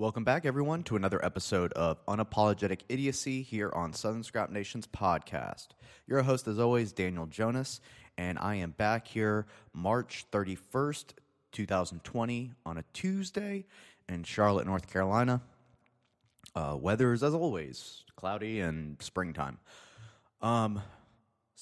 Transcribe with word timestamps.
Welcome 0.00 0.24
back, 0.24 0.46
everyone, 0.46 0.82
to 0.84 0.96
another 0.96 1.22
episode 1.22 1.74
of 1.74 1.98
Unapologetic 2.06 2.80
Idiocy 2.88 3.42
here 3.42 3.70
on 3.74 3.92
Southern 3.92 4.22
Scrap 4.22 4.48
Nation's 4.48 4.86
podcast. 4.86 5.66
Your 6.06 6.22
host, 6.22 6.48
as 6.48 6.58
always, 6.58 6.92
Daniel 6.92 7.26
Jonas, 7.26 7.82
and 8.16 8.38
I 8.38 8.54
am 8.54 8.70
back 8.70 9.06
here 9.06 9.44
March 9.74 10.24
31st, 10.32 11.12
2020, 11.52 12.52
on 12.64 12.78
a 12.78 12.84
Tuesday 12.94 13.66
in 14.08 14.24
Charlotte, 14.24 14.64
North 14.66 14.90
Carolina. 14.90 15.42
Uh, 16.54 16.78
weather 16.80 17.12
is, 17.12 17.22
as 17.22 17.34
always, 17.34 18.02
cloudy 18.16 18.60
and 18.60 18.96
springtime. 19.02 19.58
Um, 20.40 20.80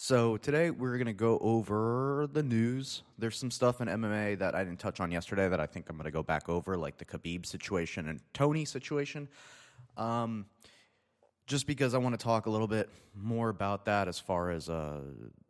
so 0.01 0.37
today 0.37 0.71
we're 0.71 0.97
going 0.97 1.09
to 1.09 1.13
go 1.13 1.41
over 1.41 2.29
the 2.33 2.45
news. 2.45 3.03
There's 3.19 3.37
some 3.37 3.51
stuff 3.51 3.81
in 3.81 3.89
MMA 3.89 4.39
that 4.39 4.55
I 4.55 4.63
didn't 4.63 4.79
touch 4.79 5.01
on 5.01 5.11
yesterday 5.11 5.49
that 5.49 5.59
I 5.59 5.67
think 5.67 5.91
I'm 5.91 5.97
going 5.97 6.05
to 6.05 6.13
go 6.13 6.23
back 6.23 6.49
over, 6.49 6.77
like 6.77 6.99
the 6.99 7.05
Khabib 7.05 7.45
situation 7.45 8.07
and 8.07 8.21
Tony 8.33 8.65
situation. 8.65 9.27
Um, 9.97 10.47
just 11.49 11.67
because 11.67 11.95
I 11.95 11.99
want 11.99 12.17
to 12.17 12.25
talk 12.25 12.47
a 12.47 12.51
little 12.51 12.69
bit 12.69 12.89
more 13.13 13.49
about 13.49 13.87
that 13.87 14.07
as 14.07 14.21
far 14.21 14.53
as 14.53 14.71
uh, 14.71 15.01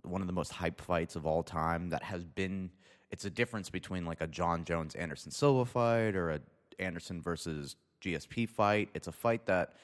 one 0.01 0.23
of 0.23 0.27
the 0.27 0.33
most 0.33 0.51
hype 0.51 0.81
fights 0.81 1.15
of 1.15 1.27
all 1.27 1.43
time 1.43 1.91
that 1.91 2.03
has 2.03 2.25
been. 2.25 2.71
It's 3.11 3.27
a 3.27 3.31
difference 3.31 3.69
between 3.69 4.07
like 4.07 4.23
a 4.23 4.27
Jon 4.27 4.65
Jones 4.65 4.95
Anderson 4.95 5.31
Silva 5.31 5.67
fight 5.67 6.17
or 6.17 6.31
a 6.31 6.41
Anderson 6.79 7.21
versus 7.21 7.77
GSP 8.03 8.49
fight. 8.49 8.89
It's 8.95 9.09
a 9.09 9.13
fight 9.13 9.45
that 9.45 9.75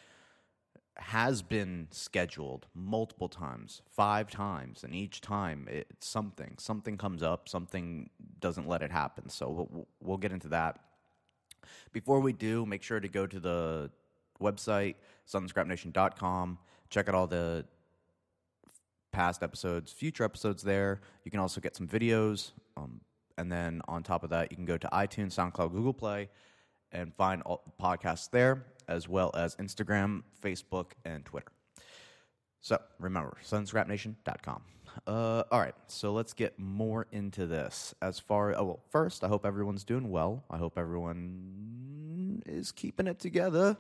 has 0.96 1.42
been 1.42 1.88
scheduled 1.90 2.66
multiple 2.74 3.28
times, 3.28 3.82
five 3.90 4.30
times, 4.30 4.84
and 4.84 4.94
each 4.94 5.20
time 5.20 5.66
it's 5.68 6.06
something, 6.06 6.54
something 6.58 6.96
comes 6.96 7.22
up, 7.22 7.48
something 7.48 8.10
doesn't 8.40 8.68
let 8.68 8.82
it 8.82 8.92
happen. 8.92 9.28
So 9.28 9.50
we'll, 9.50 9.88
we'll 10.00 10.16
get 10.18 10.32
into 10.32 10.48
that. 10.48 10.78
Before 11.92 12.20
we 12.20 12.32
do, 12.32 12.64
make 12.64 12.82
sure 12.82 13.00
to 13.00 13.08
go 13.08 13.26
to 13.26 13.40
the 13.40 13.90
website, 14.40 14.94
southernscrapnation.com, 15.28 16.58
check 16.90 17.08
out 17.08 17.14
all 17.14 17.26
the 17.26 17.64
past 19.10 19.42
episodes, 19.42 19.92
future 19.92 20.24
episodes 20.24 20.62
there. 20.62 21.00
You 21.24 21.30
can 21.30 21.40
also 21.40 21.60
get 21.60 21.74
some 21.74 21.88
videos. 21.88 22.52
Um, 22.76 23.00
and 23.36 23.50
then 23.50 23.80
on 23.88 24.02
top 24.02 24.22
of 24.22 24.30
that, 24.30 24.52
you 24.52 24.56
can 24.56 24.64
go 24.64 24.76
to 24.76 24.88
iTunes, 24.92 25.34
SoundCloud, 25.34 25.72
Google 25.72 25.94
Play, 25.94 26.28
and 26.92 27.12
find 27.14 27.42
all 27.42 27.74
podcasts 27.80 28.30
there 28.30 28.64
as 28.88 29.08
well 29.08 29.30
as 29.34 29.56
Instagram, 29.56 30.22
Facebook, 30.42 30.92
and 31.04 31.24
Twitter. 31.24 31.52
So 32.60 32.78
remember, 32.98 33.36
sunscrapnation.com. 33.44 34.62
Uh, 35.06 35.42
all 35.50 35.60
right, 35.60 35.74
so 35.86 36.12
let's 36.12 36.32
get 36.32 36.58
more 36.58 37.06
into 37.12 37.46
this. 37.46 37.94
As 38.00 38.18
far 38.18 38.54
oh 38.56 38.64
well, 38.64 38.80
first, 38.90 39.24
I 39.24 39.28
hope 39.28 39.44
everyone's 39.44 39.84
doing 39.84 40.10
well. 40.10 40.44
I 40.50 40.56
hope 40.56 40.78
everyone 40.78 42.42
is 42.46 42.72
keeping 42.72 43.06
it 43.06 43.18
together 43.18 43.76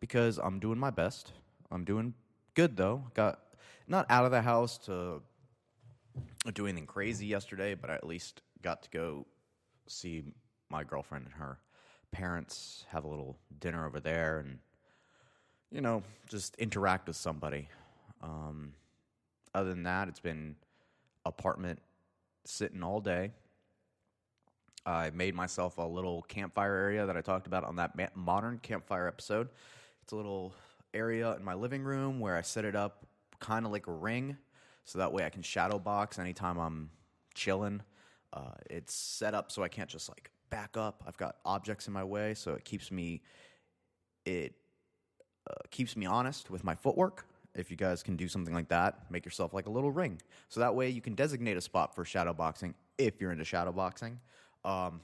because 0.00 0.38
I'm 0.38 0.58
doing 0.58 0.78
my 0.78 0.90
best. 0.90 1.32
I'm 1.70 1.84
doing 1.84 2.14
good 2.54 2.76
though. 2.76 3.04
Got 3.14 3.38
not 3.86 4.06
out 4.10 4.24
of 4.24 4.32
the 4.32 4.42
house 4.42 4.78
to 4.86 5.22
do 6.52 6.66
anything 6.66 6.86
crazy 6.86 7.26
yesterday, 7.26 7.74
but 7.74 7.90
I 7.90 7.94
at 7.94 8.06
least 8.06 8.42
got 8.62 8.82
to 8.82 8.90
go 8.90 9.26
see 9.86 10.24
my 10.68 10.84
girlfriend 10.84 11.26
and 11.26 11.34
her 11.34 11.58
parents, 12.12 12.84
have 12.90 13.04
a 13.04 13.08
little 13.08 13.36
dinner 13.58 13.86
over 13.86 14.00
there, 14.00 14.38
and 14.40 14.58
you 15.70 15.80
know, 15.80 16.02
just 16.28 16.56
interact 16.56 17.06
with 17.06 17.16
somebody. 17.16 17.68
Um, 18.22 18.72
other 19.54 19.70
than 19.70 19.84
that, 19.84 20.08
it's 20.08 20.20
been 20.20 20.56
apartment 21.24 21.80
sitting 22.44 22.82
all 22.82 23.00
day. 23.00 23.32
I 24.86 25.10
made 25.10 25.34
myself 25.34 25.78
a 25.78 25.82
little 25.82 26.22
campfire 26.22 26.74
area 26.74 27.06
that 27.06 27.16
I 27.16 27.20
talked 27.20 27.46
about 27.46 27.64
on 27.64 27.76
that 27.76 28.16
modern 28.16 28.58
campfire 28.58 29.06
episode. 29.06 29.48
It's 30.02 30.12
a 30.12 30.16
little 30.16 30.54
area 30.94 31.34
in 31.36 31.44
my 31.44 31.54
living 31.54 31.82
room 31.82 32.18
where 32.18 32.36
I 32.36 32.40
set 32.40 32.64
it 32.64 32.74
up 32.74 33.06
kind 33.38 33.66
of 33.66 33.72
like 33.72 33.86
a 33.86 33.92
ring, 33.92 34.36
so 34.84 34.98
that 34.98 35.12
way 35.12 35.24
I 35.24 35.30
can 35.30 35.42
shadow 35.42 35.78
box 35.78 36.18
anytime 36.18 36.58
I'm 36.58 36.90
chilling. 37.34 37.82
Uh, 38.32 38.52
it's 38.68 38.94
set 38.94 39.34
up 39.34 39.52
so 39.52 39.62
I 39.62 39.68
can't 39.68 39.88
just 39.88 40.08
like 40.08 40.30
back 40.50 40.76
up. 40.76 41.02
I've 41.06 41.16
got 41.16 41.36
objects 41.44 41.86
in 41.86 41.92
my 41.92 42.04
way, 42.04 42.34
so 42.34 42.52
it 42.52 42.64
keeps 42.64 42.90
me 42.90 43.22
it 44.26 44.54
uh, 45.48 45.54
keeps 45.70 45.96
me 45.96 46.06
honest 46.06 46.50
with 46.50 46.64
my 46.64 46.74
footwork. 46.74 47.26
If 47.54 47.70
you 47.70 47.76
guys 47.76 48.02
can 48.02 48.16
do 48.16 48.28
something 48.28 48.54
like 48.54 48.68
that, 48.68 49.10
make 49.10 49.24
yourself 49.24 49.52
like 49.52 49.66
a 49.66 49.70
little 49.70 49.90
ring, 49.90 50.20
so 50.48 50.60
that 50.60 50.74
way 50.74 50.88
you 50.88 51.00
can 51.00 51.14
designate 51.14 51.56
a 51.56 51.60
spot 51.60 51.94
for 51.94 52.04
shadow 52.04 52.32
boxing 52.32 52.74
if 52.98 53.20
you're 53.20 53.32
into 53.32 53.44
shadow 53.44 53.72
boxing, 53.72 54.20
um, 54.64 55.00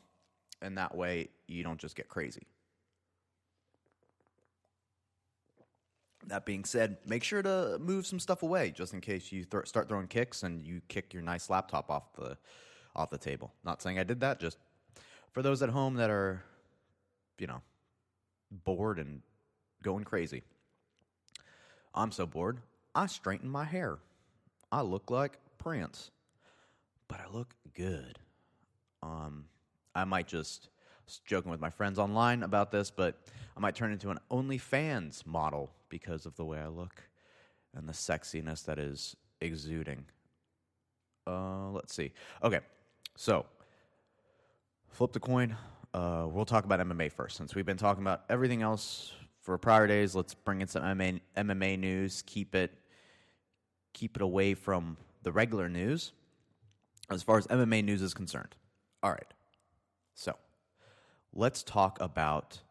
and 0.63 0.77
that 0.79 0.95
way 0.95 1.29
you 1.49 1.63
don't 1.65 1.81
just 1.81 1.97
get 1.97 2.09
crazy. 2.09 2.43
That 6.29 6.45
being 6.45 6.65
said, 6.65 6.99
make 7.07 7.23
sure 7.23 7.41
to 7.43 7.79
move 7.81 8.05
some 8.05 8.19
stuff 8.19 8.43
away 8.43 8.73
just 8.73 8.93
in 8.93 9.01
case 9.01 9.31
you 9.31 9.45
th- 9.45 9.67
start 9.67 9.89
throwing 9.89 10.09
kicks 10.09 10.43
and 10.43 10.65
you 10.65 10.81
kick 10.89 11.15
your 11.15 11.23
nice 11.23 11.49
laptop 11.49 11.89
off 11.89 12.13
the 12.15 12.37
off 12.97 13.11
the 13.11 13.19
table. 13.19 13.53
Not 13.65 13.83
saying 13.83 13.99
I 13.99 14.05
did 14.05 14.21
that, 14.21 14.41
just 14.41 14.59
for 15.37 15.43
those 15.43 15.61
at 15.61 15.69
home 15.69 15.97
that 15.97 16.09
are, 16.09 16.43
you 17.39 17.47
know, 17.47 17.61
bored 18.51 18.99
and 18.99 19.21
going 19.83 20.03
crazy. 20.03 20.43
I'm 21.95 22.11
so 22.11 22.25
bored, 22.25 22.63
I 22.95 23.05
straighten 23.05 23.51
my 23.51 23.65
hair. 23.65 23.99
I 24.73 24.81
look 24.81 25.11
like 25.11 25.39
Prince, 25.59 26.11
but 27.07 27.21
I 27.21 27.31
look 27.31 27.55
good. 27.75 28.19
Um, 29.03 29.45
I 29.95 30.05
might 30.05 30.27
just 30.27 30.71
joking 31.27 31.51
with 31.51 31.61
my 31.61 31.69
friends 31.69 31.99
online 31.99 32.43
about 32.43 32.71
this, 32.71 32.91
but 32.91 33.21
I 33.55 33.61
might 33.61 33.75
turn 33.75 33.93
into 33.93 34.09
an 34.09 34.19
OnlyFans 34.31 35.27
model 35.27 35.71
because 35.91 36.25
of 36.25 36.35
the 36.37 36.47
way 36.47 36.61
I 36.61 36.69
look 36.69 37.11
and 37.75 37.87
the 37.87 37.93
sexiness 37.93 38.65
that 38.65 38.79
is 38.79 39.15
exuding. 39.43 40.07
Uh, 41.27 41.69
let's 41.73 41.93
see. 41.95 42.15
Okay, 42.43 42.61
so 43.19 43.45
flip 44.91 45.13
the 45.13 45.21
coin. 45.21 45.57
Uh, 45.93 46.27
we'll 46.31 46.45
talk 46.45 46.65
about 46.65 46.81
MMA 46.81 47.11
first, 47.13 47.37
since 47.37 47.55
we've 47.55 47.67
been 47.67 47.77
talking 47.77 48.03
about 48.03 48.25
everything 48.29 48.63
else 48.63 49.13
for 49.41 49.57
prior 49.59 49.87
days. 49.87 50.15
Let's 50.15 50.35
bring 50.35 50.61
in 50.61 50.69
some 50.69 50.83
MMA, 50.83 51.21
MMA 51.37 51.79
news. 51.79 52.23
Keep 52.27 52.55
it, 52.55 52.73
keep 53.93 54.17
it 54.17 54.23
away 54.23 54.55
from 54.55 54.97
the 55.23 55.33
regular 55.33 55.69
news. 55.69 56.13
As 57.09 57.23
far 57.23 57.39
as 57.39 57.47
MMA 57.47 57.85
news 57.85 58.03
is 58.03 58.15
concerned, 58.15 58.57
all 59.03 59.11
right. 59.13 59.33
So, 60.15 60.35
let's 61.33 61.63
talk 61.63 61.99
about 62.01 62.63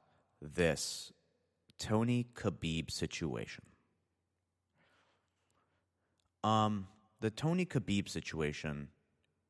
this 0.42 1.14
Tony 1.80 2.28
Khabib 2.36 2.92
situation. 2.92 3.64
Um, 6.44 6.88
the 7.22 7.32
Tony 7.32 7.66
Khabib 7.66 8.10
situation 8.10 8.90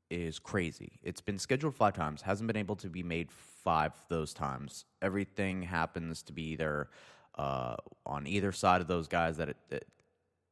is 0.09 0.39
crazy. 0.39 0.99
It's 1.03 1.21
been 1.21 1.39
scheduled 1.39 1.75
five 1.75 1.93
times, 1.93 2.21
hasn't 2.21 2.47
been 2.47 2.57
able 2.57 2.75
to 2.77 2.89
be 2.89 3.03
made 3.03 3.31
five 3.31 3.93
those 4.09 4.33
times. 4.33 4.85
Everything 5.01 5.63
happens 5.63 6.21
to 6.23 6.33
be 6.33 6.43
either 6.51 6.89
uh, 7.35 7.75
on 8.05 8.27
either 8.27 8.51
side 8.51 8.81
of 8.81 8.87
those 8.87 9.07
guys 9.07 9.37
that, 9.37 9.49
it, 9.49 9.57
it, 9.69 9.87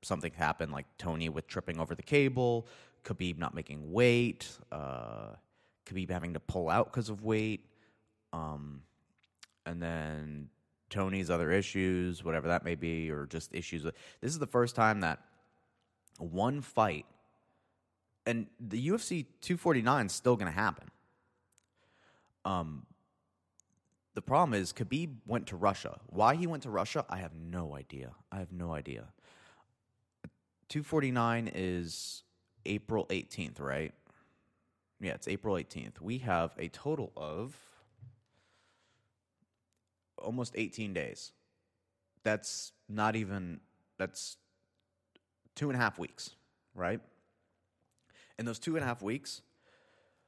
something 0.02 0.31
happened, 0.34 0.72
like 0.72 0.86
Tony 0.97 1.30
with 1.30 1.47
tripping 1.47 1.80
over 1.80 1.96
the 1.96 2.03
cable, 2.03 2.68
Khabib 3.06 3.38
not 3.38 3.53
making 3.53 3.92
weight, 3.92 4.50
uh, 4.72 5.30
Khabib 5.86 6.09
having 6.09 6.34
to 6.34 6.40
pull 6.40 6.69
out 6.69 6.92
because 6.92 7.09
of 7.09 7.24
weight, 7.24 7.66
um, 8.34 8.81
and 9.66 9.81
then 9.81 10.50
Tony's 10.90 11.30
other 11.30 11.52
issues, 11.52 12.24
whatever 12.24 12.47
that 12.50 12.66
may 12.66 12.75
be, 12.75 13.09
or 13.09 13.25
just 13.25 13.53
issues. 13.53 13.84
This 13.84 14.31
is 14.31 14.40
the 14.40 14.47
first 14.47 14.75
time 14.75 15.02
that 15.02 15.19
one 16.19 16.62
fight 16.62 17.06
and 18.26 18.48
the 18.60 18.88
UFC 18.90 19.26
249 19.42 20.06
is 20.06 20.12
still 20.12 20.36
going 20.36 20.52
to 20.52 20.58
happen. 20.58 20.90
Um, 22.46 22.86
the 24.16 24.22
problem 24.22 24.54
is 24.60 24.72
Khabib 24.72 25.16
went 25.26 25.48
to 25.48 25.56
Russia. 25.56 26.00
Why 26.08 26.36
he 26.36 26.48
went 26.48 26.64
to 26.64 26.70
Russia, 26.70 27.06
I 27.10 27.18
have 27.18 27.34
no 27.36 27.75
idea. 27.75 28.12
I 28.31 28.40
have 28.40 28.52
no 28.52 28.74
idea. 28.74 29.08
249 30.70 31.52
is 31.54 32.24
April 32.66 33.06
18th, 33.10 33.60
right? 33.60 33.94
Yeah, 35.00 35.14
it's 35.14 35.28
April 35.28 35.56
18th. 35.56 36.00
We 36.00 36.19
have 36.19 36.54
a 36.58 36.69
total 36.69 37.12
of 37.18 37.56
almost 40.18 40.54
18 40.56 40.94
days. 40.94 41.31
That's 42.24 42.72
not 42.88 43.16
even, 43.16 43.60
that's 43.98 44.38
two 45.56 45.69
and 45.69 45.78
a 45.78 45.80
half 45.80 46.00
weeks, 46.00 46.31
right? 46.74 47.02
In 48.39 48.45
those 48.45 48.59
two 48.59 48.75
and 48.75 48.83
a 48.83 48.88
half 48.88 49.01
weeks, 49.01 49.41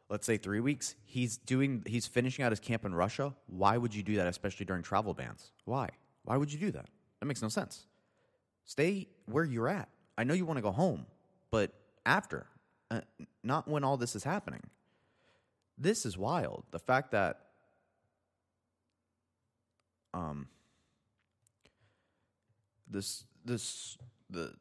let's 0.10 0.26
say 0.26 0.38
three 0.38 0.60
weeks, 0.60 0.96
he's 1.06 1.38
doing 1.38 1.84
he's 1.86 2.08
finishing 2.08 2.46
out 2.46 2.52
his 2.52 2.60
camp 2.60 2.86
in 2.86 2.94
Russia. 2.94 3.34
Why 3.48 3.78
would 3.78 3.94
you 3.94 4.04
do 4.04 4.16
that, 4.16 4.28
especially 4.28 4.66
during 4.66 4.84
travel 4.84 5.14
bans? 5.14 5.52
Why? 5.66 5.90
Why 6.24 6.38
would 6.38 6.52
you 6.52 6.60
do 6.60 6.72
that? 6.72 6.88
That 7.20 7.26
makes 7.26 7.42
no 7.42 7.50
sense. 7.50 7.86
Stay 8.66 9.08
where 9.26 9.44
you're 9.44 9.68
at. 9.68 9.90
I 10.18 10.24
know 10.24 10.34
you 10.34 10.46
want 10.46 10.58
to 10.58 10.62
go 10.64 10.72
home, 10.72 11.06
but 11.52 11.72
after, 12.06 12.48
uh, 12.90 13.02
not 13.44 13.68
when 13.68 13.84
all 13.84 13.98
this 13.98 14.16
is 14.16 14.24
happening. 14.24 14.62
This 15.78 16.06
is 16.06 16.18
wild. 16.18 16.64
The 16.72 16.80
fact 16.80 17.12
that 17.12 17.42
um, 20.14 20.48
this 22.90 23.26
this 23.44 23.98
the 24.30 24.54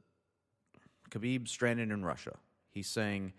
Khabib 1.10 1.48
stranded 1.48 1.90
in 1.90 2.04
Russia. 2.04 2.36
He's 2.74 2.88
saying, 2.88 3.32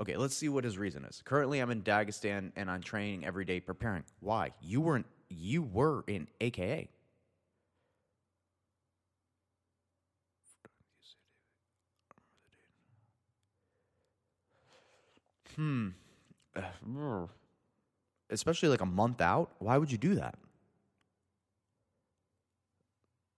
okay, 0.00 0.16
let's 0.16 0.36
see 0.36 0.48
what 0.48 0.64
his 0.64 0.76
reason 0.76 1.04
is. 1.04 1.22
Currently, 1.24 1.60
I'm 1.60 1.70
in 1.70 1.82
Dagestan 1.82 2.50
and 2.56 2.68
I'm 2.68 2.82
training 2.82 3.24
every 3.24 3.44
day, 3.44 3.60
preparing. 3.60 4.02
Why? 4.20 4.50
You 4.60 4.80
weren't. 4.80 5.06
You 5.28 5.62
were 5.62 6.04
in 6.08 6.26
AKA. 6.40 6.88
Hmm. 15.56 15.88
Especially 18.30 18.68
like 18.68 18.80
a 18.80 18.86
month 18.86 19.20
out. 19.20 19.52
Why 19.58 19.78
would 19.78 19.92
you 19.92 19.98
do 19.98 20.16
that? 20.16 20.36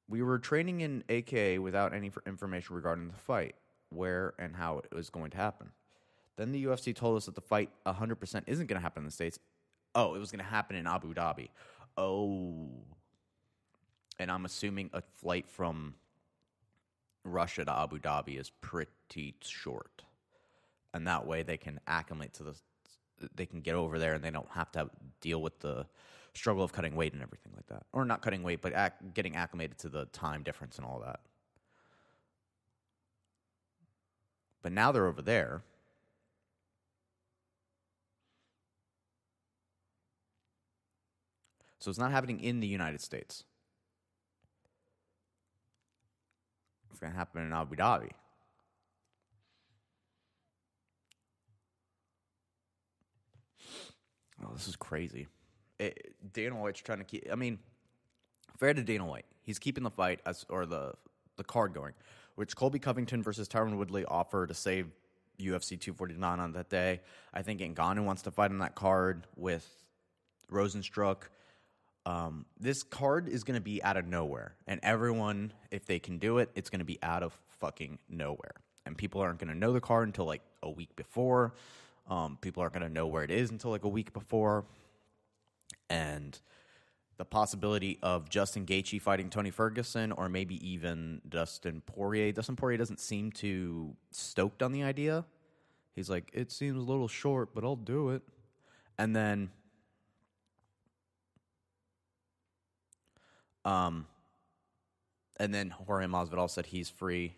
We 0.08 0.22
were 0.22 0.38
training 0.38 0.80
in 0.80 1.04
AKA 1.08 1.58
without 1.58 1.92
any 1.92 2.12
information 2.26 2.76
regarding 2.76 3.08
the 3.08 3.18
fight, 3.18 3.56
where 3.90 4.34
and 4.38 4.56
how 4.56 4.78
it 4.78 4.94
was 4.94 5.10
going 5.10 5.30
to 5.30 5.36
happen. 5.36 5.70
Then 6.36 6.52
the 6.52 6.64
UFC 6.64 6.94
told 6.94 7.16
us 7.16 7.26
that 7.26 7.34
the 7.34 7.40
fight 7.40 7.70
100% 7.86 8.42
isn't 8.46 8.66
going 8.66 8.78
to 8.78 8.82
happen 8.82 9.02
in 9.02 9.06
the 9.06 9.12
States. 9.12 9.38
Oh, 9.94 10.14
it 10.14 10.18
was 10.18 10.30
going 10.30 10.44
to 10.44 10.50
happen 10.50 10.76
in 10.76 10.86
Abu 10.86 11.14
Dhabi. 11.14 11.48
Oh. 11.96 12.68
And 14.18 14.30
I'm 14.30 14.44
assuming 14.44 14.90
a 14.92 15.02
flight 15.20 15.48
from 15.48 15.94
Russia 17.24 17.64
to 17.64 17.72
Abu 17.72 17.98
Dhabi 17.98 18.38
is 18.38 18.50
pretty 18.50 19.34
short. 19.40 20.02
And 20.92 21.06
that 21.06 21.26
way 21.26 21.42
they 21.42 21.56
can 21.56 21.80
acclimate 21.86 22.34
to 22.34 22.42
the 22.42 22.54
they 23.34 23.46
can 23.46 23.60
get 23.60 23.74
over 23.74 23.98
there 23.98 24.14
and 24.14 24.24
they 24.24 24.30
don't 24.30 24.50
have 24.50 24.70
to 24.72 24.90
deal 25.20 25.40
with 25.40 25.58
the 25.60 25.86
struggle 26.34 26.64
of 26.64 26.72
cutting 26.72 26.96
weight 26.96 27.12
and 27.12 27.22
everything 27.22 27.52
like 27.54 27.66
that. 27.68 27.84
Or 27.92 28.04
not 28.04 28.22
cutting 28.22 28.42
weight, 28.42 28.60
but 28.60 28.72
ac- 28.74 29.10
getting 29.14 29.36
acclimated 29.36 29.78
to 29.78 29.88
the 29.88 30.06
time 30.06 30.42
difference 30.42 30.78
and 30.78 30.86
all 30.86 31.00
that. 31.00 31.20
But 34.64 34.72
now 34.72 34.90
they're 34.90 35.06
over 35.06 35.20
there. 35.20 35.62
So 41.78 41.90
it's 41.90 41.98
not 41.98 42.10
happening 42.10 42.40
in 42.40 42.60
the 42.60 42.66
United 42.66 43.02
States. 43.02 43.44
It's 46.90 46.98
going 46.98 47.12
to 47.12 47.18
happen 47.18 47.44
in 47.44 47.52
Abu 47.52 47.76
Dhabi. 47.76 48.08
Oh, 54.42 54.54
this 54.54 54.66
is 54.66 54.76
crazy. 54.76 55.26
It, 55.78 56.14
Dana 56.32 56.56
White's 56.56 56.80
trying 56.80 56.98
to 56.98 57.04
keep. 57.04 57.28
I 57.30 57.34
mean, 57.34 57.58
fair 58.58 58.72
to 58.72 58.82
Dana 58.82 59.04
White, 59.04 59.26
he's 59.42 59.58
keeping 59.58 59.84
the 59.84 59.90
fight 59.90 60.20
as 60.24 60.46
or 60.48 60.64
the 60.64 60.94
the 61.36 61.44
card 61.44 61.74
going, 61.74 61.92
which 62.34 62.56
Colby 62.56 62.78
Covington 62.78 63.22
versus 63.22 63.48
Tyron 63.48 63.76
Woodley 63.76 64.04
offer 64.04 64.46
to 64.46 64.54
save 64.54 64.86
UFC 65.38 65.78
249 65.80 66.40
on 66.40 66.52
that 66.52 66.68
day. 66.68 67.00
I 67.32 67.42
think 67.42 67.60
Ngannou 67.60 68.04
wants 68.04 68.22
to 68.22 68.30
fight 68.30 68.50
on 68.50 68.58
that 68.58 68.74
card 68.74 69.26
with 69.36 69.68
Rozenstruik. 70.50 71.22
Um, 72.06 72.44
this 72.60 72.82
card 72.82 73.28
is 73.28 73.44
going 73.44 73.54
to 73.54 73.62
be 73.62 73.82
out 73.82 73.96
of 73.96 74.06
nowhere, 74.06 74.54
and 74.66 74.78
everyone, 74.82 75.52
if 75.70 75.86
they 75.86 75.98
can 75.98 76.18
do 76.18 76.38
it, 76.38 76.50
it's 76.54 76.68
going 76.68 76.80
to 76.80 76.84
be 76.84 76.98
out 77.02 77.22
of 77.22 77.32
fucking 77.60 77.98
nowhere, 78.10 78.54
and 78.84 78.96
people 78.96 79.22
aren't 79.22 79.38
going 79.38 79.48
to 79.48 79.58
know 79.58 79.72
the 79.72 79.80
card 79.80 80.08
until 80.08 80.26
like 80.26 80.42
a 80.62 80.70
week 80.70 80.94
before. 80.96 81.54
Um, 82.06 82.36
people 82.40 82.62
aren't 82.62 82.74
going 82.74 82.86
to 82.86 82.92
know 82.92 83.06
where 83.06 83.24
it 83.24 83.30
is 83.30 83.50
until 83.50 83.70
like 83.70 83.84
a 83.84 83.88
week 83.88 84.12
before. 84.12 84.64
And 85.88 86.38
the 87.16 87.24
possibility 87.24 87.98
of 88.02 88.28
Justin 88.28 88.66
Gaethje 88.66 89.00
fighting 89.00 89.30
Tony 89.30 89.50
Ferguson 89.50 90.12
or 90.12 90.28
maybe 90.28 90.56
even 90.68 91.20
Dustin 91.28 91.82
Poirier. 91.86 92.32
Dustin 92.32 92.56
Poirier 92.56 92.78
doesn't 92.78 93.00
seem 93.00 93.30
too 93.30 93.94
stoked 94.10 94.62
on 94.62 94.72
the 94.72 94.82
idea. 94.82 95.24
He's 95.94 96.10
like, 96.10 96.30
it 96.32 96.50
seems 96.50 96.76
a 96.76 96.80
little 96.80 97.08
short, 97.08 97.54
but 97.54 97.62
I'll 97.62 97.76
do 97.76 98.10
it. 98.10 98.22
And 98.98 99.14
then 99.14 99.50
um 103.64 104.06
and 105.38 105.54
then 105.54 105.70
Jorge 105.70 106.06
Masvidal 106.06 106.50
said 106.50 106.66
he's 106.66 106.88
free 106.88 107.34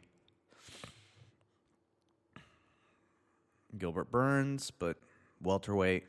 Gilbert 3.78 4.10
Burns, 4.10 4.70
but 4.70 4.96
welterweight. 5.42 6.04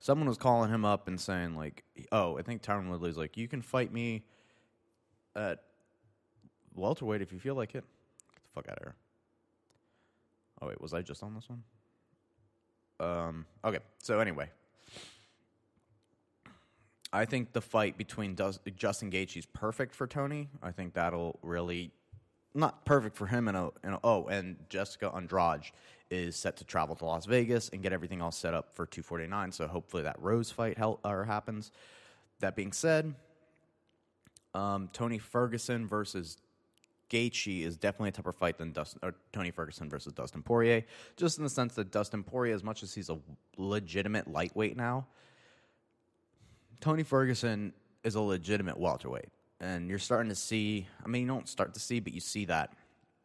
Someone 0.00 0.28
was 0.28 0.38
calling 0.38 0.70
him 0.70 0.84
up 0.84 1.08
and 1.08 1.20
saying 1.20 1.56
like, 1.56 1.84
"Oh, 2.12 2.38
I 2.38 2.42
think 2.42 2.62
Tyron 2.62 2.88
Woodley's 2.88 3.16
like, 3.16 3.36
you 3.36 3.48
can 3.48 3.62
fight 3.62 3.92
me 3.92 4.24
at 5.34 5.62
welterweight 6.74 7.20
if 7.22 7.32
you 7.32 7.38
feel 7.38 7.54
like 7.54 7.74
it." 7.74 7.84
Get 8.34 8.42
the 8.42 8.50
fuck 8.54 8.68
out 8.68 8.78
of 8.78 8.84
here. 8.84 8.94
Oh 10.60 10.68
wait, 10.68 10.80
was 10.80 10.94
I 10.94 11.02
just 11.02 11.22
on 11.22 11.34
this 11.34 11.48
one? 11.48 11.62
Um. 13.00 13.46
Okay. 13.64 13.78
So 14.02 14.20
anyway, 14.20 14.50
I 17.12 17.24
think 17.24 17.52
the 17.52 17.60
fight 17.60 17.96
between 17.96 18.36
Justin 18.36 19.10
Gaethje 19.10 19.36
is 19.36 19.46
perfect 19.46 19.94
for 19.94 20.06
Tony. 20.06 20.48
I 20.62 20.72
think 20.72 20.94
that'll 20.94 21.38
really 21.42 21.90
not 22.54 22.84
perfect 22.84 23.16
for 23.16 23.26
him. 23.26 23.48
And 23.48 23.70
oh, 24.04 24.26
and 24.26 24.56
Jessica 24.68 25.12
Andrade 25.14 25.70
is 26.10 26.36
set 26.36 26.56
to 26.56 26.64
travel 26.64 26.96
to 26.96 27.04
Las 27.04 27.26
Vegas 27.26 27.68
and 27.68 27.82
get 27.82 27.92
everything 27.92 28.22
all 28.22 28.32
set 28.32 28.54
up 28.54 28.72
for 28.74 28.86
249. 28.86 29.52
So 29.52 29.66
hopefully 29.66 30.02
that 30.04 30.16
Rose 30.20 30.50
fight 30.50 30.78
hel- 30.78 31.00
or 31.04 31.24
happens. 31.24 31.70
That 32.40 32.56
being 32.56 32.72
said, 32.72 33.14
um, 34.54 34.88
Tony 34.92 35.18
Ferguson 35.18 35.86
versus 35.86 36.38
Gaethje 37.10 37.62
is 37.62 37.76
definitely 37.76 38.10
a 38.10 38.12
tougher 38.12 38.32
fight 38.32 38.58
than 38.58 38.72
Dustin, 38.72 39.00
or 39.02 39.14
Tony 39.32 39.50
Ferguson 39.50 39.88
versus 39.88 40.12
Dustin 40.12 40.42
Poirier, 40.42 40.84
just 41.16 41.38
in 41.38 41.44
the 41.44 41.50
sense 41.50 41.74
that 41.74 41.90
Dustin 41.90 42.22
Poirier, 42.22 42.54
as 42.54 42.62
much 42.62 42.82
as 42.82 42.94
he's 42.94 43.08
a 43.08 43.18
legitimate 43.56 44.28
lightweight 44.30 44.76
now, 44.76 45.06
Tony 46.80 47.02
Ferguson 47.02 47.72
is 48.04 48.14
a 48.14 48.20
legitimate 48.20 48.78
welterweight 48.78 49.30
and 49.60 49.88
you're 49.88 49.98
starting 49.98 50.28
to 50.28 50.34
see. 50.34 50.86
I 51.04 51.08
mean, 51.08 51.22
you 51.22 51.28
don't 51.28 51.48
start 51.48 51.74
to 51.74 51.80
see, 51.80 52.00
but 52.00 52.12
you 52.12 52.20
see 52.20 52.44
that. 52.46 52.72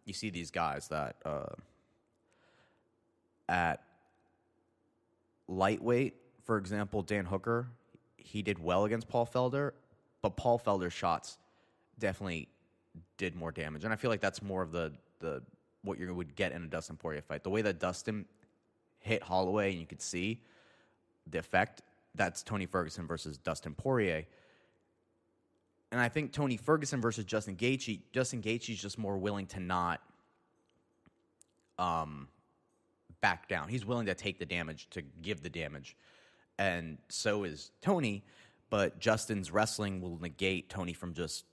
You 0.06 0.14
see 0.14 0.30
these 0.30 0.52
guys 0.52 0.88
that 0.90 1.16
uh, 1.26 1.54
at 3.48 3.82
lightweight, 5.48 6.16
for 6.44 6.58
example, 6.58 7.02
Dan 7.02 7.26
Hooker, 7.26 7.68
he 8.18 8.42
did 8.42 8.60
well 8.60 8.86
against 8.86 9.08
Paul 9.08 9.26
Felder, 9.26 9.72
but 10.22 10.36
Paul 10.36 10.60
Felder's 10.60 10.94
shots 10.94 11.38
definitely 12.00 12.50
did 13.18 13.36
more 13.36 13.52
damage, 13.52 13.84
and 13.84 13.94
I 13.94 13.96
feel 13.96 14.12
like 14.12 14.22
that's 14.22 14.42
more 14.42 14.62
of 14.62 14.72
the 14.72 14.94
the 15.20 15.42
what 15.84 16.00
you 16.00 16.14
would 16.14 16.36
get 16.36 16.52
in 16.52 16.64
a 16.64 16.68
Dustin 16.68 16.98
Poirier 16.98 17.22
fight. 17.22 17.44
The 17.44 17.50
way 17.50 17.62
that 17.62 17.80
Dustin 17.80 18.26
hit 19.00 19.22
Holloway, 19.22 19.72
and 19.72 19.80
you 19.80 19.86
could 19.86 20.02
see 20.02 20.42
the 21.30 21.40
effect. 21.40 21.82
That's 22.16 22.44
Tony 22.44 22.66
Ferguson 22.66 23.08
versus 23.08 23.38
Dustin 23.38 23.74
Poirier 23.74 24.26
and 25.94 26.02
I 26.02 26.10
think 26.10 26.32
Tony 26.34 26.58
Ferguson 26.58 27.00
versus 27.02 27.24
Justin 27.24 27.56
Gaethje, 27.56 28.00
Justin 28.12 28.42
Gaethje 28.42 28.72
is 28.72 28.82
just 28.82 28.98
more 28.98 29.16
willing 29.16 29.46
to 29.46 29.60
not 29.60 30.02
um, 31.78 32.28
back 33.22 33.48
down. 33.48 33.70
He's 33.70 33.86
willing 33.86 34.08
to 34.08 34.16
take 34.16 34.40
the 34.40 34.46
damage 34.46 34.88
to 34.90 35.04
give 35.22 35.44
the 35.44 35.52
damage, 35.52 35.96
and 36.58 36.98
so 37.10 37.44
is 37.44 37.70
Tony. 37.82 38.24
But 38.72 39.00
Justin's 39.00 39.52
wrestling 39.52 40.02
will 40.02 40.18
negate 40.20 40.68
Tony 40.68 40.94
from 40.94 41.14
just 41.14 41.46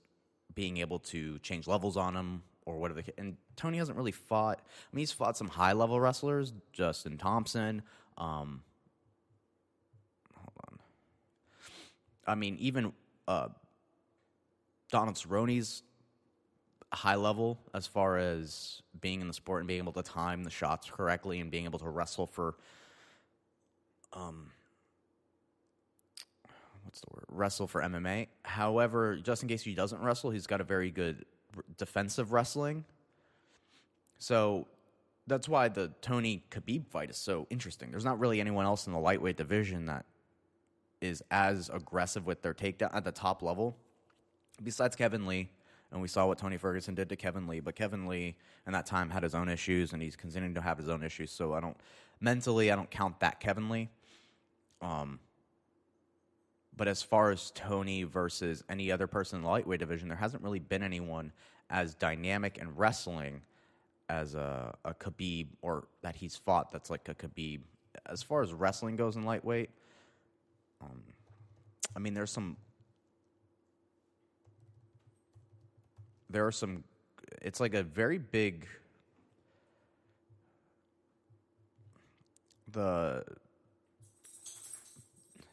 being 0.55 0.77
able 0.77 0.97
to 0.97 1.37
change 1.39 1.67
levels 1.67 1.95
on 1.95 2.15
him 2.15 2.41
or 2.65 2.79
whatever. 2.79 3.03
And 3.19 3.37
Tony 3.55 3.77
hasn't 3.77 3.95
really 3.95 4.11
fought. 4.11 4.59
I 4.59 4.95
mean, 4.95 5.01
he's 5.01 5.11
fought 5.11 5.37
some 5.37 5.49
high 5.49 5.73
level 5.73 5.99
wrestlers, 5.99 6.51
Justin 6.73 7.19
Thompson. 7.19 7.83
Um, 8.17 8.63
hold 10.33 10.51
on. 10.67 10.79
I 12.25 12.33
mean, 12.33 12.57
even 12.59 12.91
uh, 13.27 13.49
Donald 14.91 15.17
Cerrone's 15.17 15.83
high 16.93 17.15
level 17.15 17.57
as 17.73 17.87
far 17.87 18.17
as 18.17 18.81
being 18.99 19.21
in 19.21 19.27
the 19.27 19.33
sport 19.33 19.61
and 19.61 19.67
being 19.67 19.79
able 19.79 19.93
to 19.93 20.03
time 20.03 20.43
the 20.43 20.49
shots 20.49 20.89
correctly 20.89 21.39
and 21.39 21.49
being 21.49 21.63
able 21.63 21.79
to 21.79 21.89
wrestle 21.89 22.27
for 22.27 22.55
um 24.11 24.51
what's 26.83 26.99
the 26.99 27.07
word 27.13 27.23
wrestle 27.29 27.67
for 27.67 27.81
MMA. 27.81 28.27
However, 28.43 29.15
just 29.15 29.41
in 29.43 29.49
case 29.49 29.61
he 29.61 29.73
doesn't 29.73 30.01
wrestle, 30.01 30.31
he's 30.31 30.47
got 30.47 30.59
a 30.59 30.65
very 30.65 30.91
good 30.91 31.25
defensive 31.77 32.33
wrestling. 32.33 32.83
So 34.19 34.67
that's 35.27 35.47
why 35.47 35.69
the 35.69 35.91
Tony 36.01 36.43
Khabib 36.51 36.87
fight 36.87 37.09
is 37.09 37.17
so 37.17 37.47
interesting. 37.49 37.91
There's 37.91 38.03
not 38.03 38.19
really 38.19 38.41
anyone 38.41 38.65
else 38.65 38.87
in 38.87 38.93
the 38.93 38.99
lightweight 38.99 39.37
division 39.37 39.85
that 39.85 40.05
is 40.99 41.23
as 41.31 41.69
aggressive 41.73 42.25
with 42.25 42.41
their 42.41 42.53
takedown 42.53 42.93
at 42.93 43.05
the 43.05 43.11
top 43.11 43.41
level 43.41 43.77
besides 44.63 44.95
Kevin 44.95 45.25
Lee, 45.25 45.49
and 45.91 46.01
we 46.01 46.07
saw 46.07 46.25
what 46.25 46.37
Tony 46.37 46.57
Ferguson 46.57 46.95
did 46.95 47.09
to 47.09 47.15
Kevin 47.15 47.47
Lee, 47.47 47.59
but 47.59 47.75
Kevin 47.75 48.07
Lee 48.07 48.35
in 48.65 48.73
that 48.73 48.85
time 48.85 49.09
had 49.09 49.23
his 49.23 49.35
own 49.35 49.49
issues, 49.49 49.93
and 49.93 50.01
he's 50.01 50.15
continuing 50.15 50.53
to 50.53 50.61
have 50.61 50.77
his 50.77 50.89
own 50.89 51.03
issues. 51.03 51.31
So 51.31 51.53
I 51.53 51.59
don't 51.59 51.77
mentally, 52.19 52.71
I 52.71 52.75
don't 52.75 52.89
count 52.89 53.19
that 53.19 53.39
Kevin 53.39 53.69
Lee. 53.69 53.89
Um, 54.81 55.19
but 56.75 56.87
as 56.87 57.03
far 57.03 57.31
as 57.31 57.51
Tony 57.51 58.03
versus 58.03 58.63
any 58.69 58.91
other 58.91 59.07
person 59.07 59.37
in 59.37 59.43
the 59.43 59.49
lightweight 59.49 59.79
division, 59.79 60.07
there 60.07 60.17
hasn't 60.17 60.41
really 60.41 60.59
been 60.59 60.81
anyone 60.81 61.31
as 61.69 61.93
dynamic 61.95 62.57
in 62.57 62.75
wrestling 62.75 63.41
as 64.09 64.35
a, 64.35 64.75
a 64.83 64.93
Khabib 64.93 65.47
or 65.61 65.87
that 66.01 66.15
he's 66.15 66.35
fought 66.35 66.71
that's 66.71 66.89
like 66.89 67.07
a 67.09 67.15
Khabib. 67.15 67.61
As 68.05 68.23
far 68.23 68.41
as 68.41 68.53
wrestling 68.53 68.95
goes 68.95 69.15
in 69.15 69.23
lightweight, 69.23 69.69
um, 70.81 71.01
I 71.95 71.99
mean, 71.99 72.13
there's 72.13 72.31
some. 72.31 72.57
There 76.31 76.45
are 76.47 76.51
some. 76.51 76.83
It's 77.41 77.59
like 77.59 77.73
a 77.73 77.83
very 77.83 78.17
big. 78.17 78.67
The. 82.71 83.23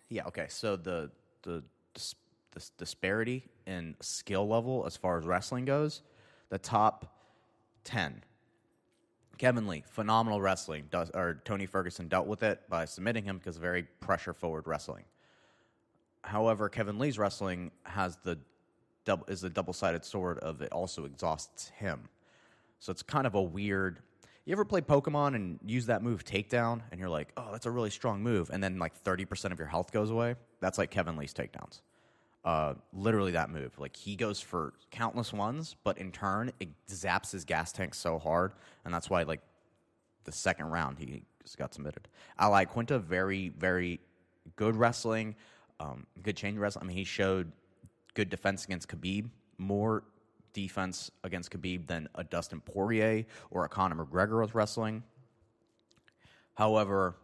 Yeah. 0.09 0.27
Okay. 0.27 0.47
So 0.49 0.77
the 0.77 1.11
the 1.43 1.63
dis- 1.95 2.15
dis- 2.55 2.71
disparity 2.79 3.45
in 3.67 3.97
skill 4.01 4.47
level 4.49 4.85
as 4.87 4.97
far 4.97 5.19
as 5.19 5.25
wrestling 5.25 5.65
goes, 5.65 6.03
the 6.49 6.59
top 6.59 7.07
ten. 7.85 8.23
Kevin 9.37 9.69
Lee, 9.69 9.85
phenomenal 9.87 10.41
wrestling. 10.41 10.87
Does, 10.91 11.11
or 11.15 11.41
Tony 11.45 11.67
Ferguson 11.67 12.09
dealt 12.09 12.27
with 12.27 12.43
it 12.43 12.61
by 12.69 12.85
submitting 12.85 13.25
him 13.25 13.39
because 13.39 13.57
very 13.57 13.85
pressure 14.01 14.33
forward 14.33 14.67
wrestling. 14.67 15.05
However, 16.23 16.69
Kevin 16.69 16.99
Lee's 16.99 17.19
wrestling 17.19 17.71
has 17.85 18.17
the 18.25 18.39
double, 19.09 19.25
is 19.27 19.43
a 19.43 19.51
double 19.51 19.73
sided 19.73 20.05
sword 20.05 20.39
of 20.41 20.61
it 20.61 20.71
also 20.71 21.05
exhausts 21.07 21.71
him. 21.71 22.09
So 22.79 22.93
it's 22.93 23.03
kind 23.03 23.27
of 23.27 23.35
a 23.35 23.43
weird. 23.43 24.01
You 24.45 24.53
ever 24.53 24.65
play 24.65 24.81
Pokemon 24.81 25.35
and 25.35 25.59
use 25.67 25.87
that 25.87 26.03
move 26.03 26.25
takedown, 26.25 26.83
and 26.91 27.01
you're 27.01 27.09
like, 27.09 27.33
oh, 27.37 27.49
that's 27.51 27.67
a 27.67 27.71
really 27.71 27.91
strong 27.91 28.23
move, 28.23 28.51
and 28.53 28.63
then 28.63 28.79
like 28.79 29.03
30% 29.03 29.53
of 29.53 29.59
your 29.59 29.69
health 29.69 29.91
goes 29.93 30.11
away? 30.11 30.37
That's 30.61 30.79
like 30.79 30.91
Kevin 30.91 31.17
Lee's 31.17 31.35
takedowns. 31.35 31.81
Uh, 32.45 32.75
literally 32.93 33.33
that 33.33 33.51
move. 33.51 33.79
Like 33.79 33.97
he 33.97 34.15
goes 34.15 34.41
for 34.41 34.75
countless 34.91 35.33
ones, 35.33 35.77
but 35.85 35.99
in 35.99 36.13
turn, 36.13 36.53
it 36.61 36.69
zaps 36.89 37.33
his 37.33 37.45
gas 37.45 37.73
tank 37.73 37.95
so 37.95 38.19
hard, 38.19 38.53
and 38.85 38.95
that's 38.95 39.11
why 39.11 39.23
like 39.23 39.41
the 40.25 40.33
second 40.33 40.67
round 40.67 40.99
he 40.99 41.23
just 41.43 41.59
got 41.59 41.75
submitted. 41.75 42.09
Al 42.39 42.53
Iaquinta, 42.53 43.01
very 43.01 43.49
very 43.49 44.01
good 44.57 44.77
wrestling, 44.77 45.35
um, 45.81 46.07
good 46.23 46.37
change 46.37 46.59
wrestling. 46.59 46.85
I 46.85 46.89
mean, 46.89 46.97
he 46.97 47.05
showed 47.05 47.53
good 48.19 48.31
defense 48.31 48.65
against 48.65 48.89
Khabib, 48.89 49.31
more 49.59 50.03
defense 50.53 51.09
against 51.23 51.53
Khabib 51.53 51.87
than 51.87 52.09
a 52.17 52.25
Dustin 52.25 52.61
Poirier 52.61 53.27
or 53.49 53.65
a 53.65 53.69
Conor 53.69 54.05
McGregor 54.05 54.41
with 54.41 54.57
wrestling. 54.57 55.05
However, 56.55 57.15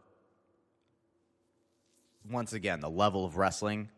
once 2.31 2.53
again, 2.53 2.79
the 2.79 2.89
level 2.89 3.25
of 3.25 3.37
wrestling 3.37 3.89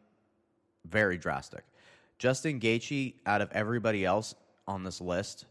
very 0.86 1.18
drastic. 1.18 1.64
Justin 2.18 2.60
Gaethje, 2.60 3.12
out 3.26 3.42
of 3.42 3.52
everybody 3.52 4.06
else 4.06 4.34
on 4.66 4.82
this 4.82 4.98
list, 4.98 5.44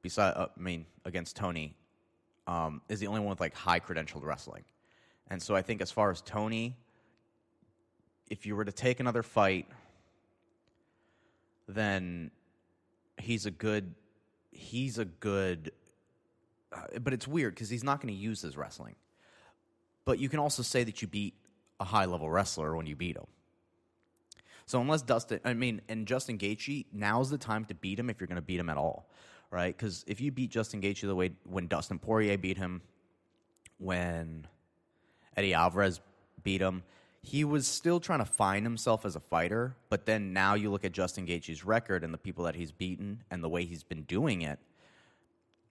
beside 0.00 0.30
uh, 0.30 0.46
I 0.56 0.60
mean 0.60 0.86
against 1.04 1.36
Tony, 1.36 1.74
um, 2.46 2.80
is 2.88 3.00
the 3.00 3.06
only 3.06 3.20
one 3.20 3.28
with 3.28 3.40
like 3.40 3.52
high 3.52 3.80
credentialed 3.80 4.24
wrestling. 4.24 4.64
And 5.28 5.42
so 5.42 5.54
I 5.54 5.60
think 5.60 5.82
as 5.82 5.90
far 5.90 6.10
as 6.10 6.22
Tony, 6.22 6.74
if 8.30 8.46
you 8.46 8.56
were 8.56 8.64
to 8.64 8.72
take 8.72 8.98
another 8.98 9.22
fight, 9.22 9.66
then 11.74 12.30
he's 13.18 13.46
a 13.46 13.50
good 13.50 13.94
he's 14.52 14.98
a 14.98 15.04
good 15.04 15.72
uh, 16.72 16.98
but 17.00 17.12
it's 17.12 17.26
weird 17.26 17.54
because 17.54 17.68
he's 17.68 17.84
not 17.84 18.00
going 18.00 18.14
to 18.14 18.20
use 18.20 18.42
his 18.42 18.56
wrestling. 18.56 18.94
But 20.04 20.18
you 20.18 20.28
can 20.28 20.38
also 20.38 20.62
say 20.62 20.84
that 20.84 21.02
you 21.02 21.08
beat 21.08 21.34
a 21.78 21.84
high 21.84 22.04
level 22.04 22.30
wrestler 22.30 22.76
when 22.76 22.86
you 22.86 22.96
beat 22.96 23.16
him. 23.16 23.26
So 24.66 24.80
unless 24.80 25.02
Dustin, 25.02 25.40
I 25.44 25.54
mean, 25.54 25.80
and 25.88 26.06
Justin 26.06 26.38
Gaethje, 26.38 26.86
now's 26.92 27.28
the 27.28 27.38
time 27.38 27.64
to 27.66 27.74
beat 27.74 27.98
him 27.98 28.08
if 28.08 28.20
you're 28.20 28.28
going 28.28 28.36
to 28.36 28.42
beat 28.42 28.60
him 28.60 28.70
at 28.70 28.76
all, 28.76 29.10
right? 29.50 29.76
Because 29.76 30.04
if 30.06 30.20
you 30.20 30.30
beat 30.30 30.50
Justin 30.50 30.80
Gaethje 30.80 31.00
the 31.02 31.14
way 31.14 31.32
when 31.44 31.66
Dustin 31.66 31.98
Poirier 31.98 32.38
beat 32.38 32.56
him, 32.56 32.82
when 33.78 34.46
Eddie 35.36 35.54
Alvarez 35.54 36.00
beat 36.44 36.60
him, 36.60 36.84
he 37.22 37.44
was 37.44 37.66
still 37.66 38.00
trying 38.00 38.20
to 38.20 38.24
find 38.24 38.64
himself 38.64 39.04
as 39.04 39.14
a 39.14 39.20
fighter. 39.20 39.76
But 39.88 40.06
then 40.06 40.32
now 40.32 40.54
you 40.54 40.70
look 40.70 40.84
at 40.84 40.92
Justin 40.92 41.26
Gaethje's 41.26 41.64
record 41.64 42.02
and 42.02 42.14
the 42.14 42.18
people 42.18 42.44
that 42.44 42.54
he's 42.54 42.72
beaten 42.72 43.22
and 43.30 43.44
the 43.44 43.48
way 43.48 43.64
he's 43.64 43.82
been 43.82 44.02
doing 44.02 44.42
it. 44.42 44.58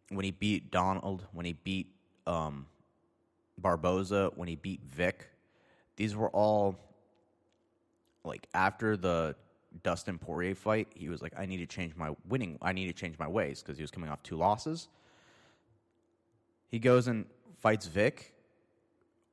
When 0.09 0.25
he 0.25 0.31
beat 0.31 0.71
Donald, 0.71 1.25
when 1.33 1.45
he 1.45 1.53
beat 1.53 1.87
um, 2.27 2.67
Barboza, 3.57 4.31
when 4.35 4.47
he 4.47 4.55
beat 4.55 4.81
Vic, 4.83 5.27
these 5.95 6.15
were 6.15 6.29
all 6.29 6.75
like 8.23 8.47
after 8.53 8.95
the 8.95 9.35
Dustin 9.83 10.17
Poirier 10.17 10.55
fight, 10.55 10.87
he 10.95 11.09
was 11.09 11.21
like, 11.21 11.33
I 11.37 11.45
need 11.45 11.57
to 11.57 11.65
change 11.65 11.95
my 11.95 12.15
winning. 12.27 12.57
I 12.61 12.73
need 12.73 12.87
to 12.87 12.93
change 12.93 13.17
my 13.17 13.27
ways 13.27 13.61
because 13.61 13.77
he 13.77 13.83
was 13.83 13.91
coming 13.91 14.09
off 14.09 14.21
two 14.23 14.35
losses. 14.35 14.87
He 16.69 16.79
goes 16.79 17.07
and 17.07 17.25
fights 17.57 17.87
Vic, 17.87 18.33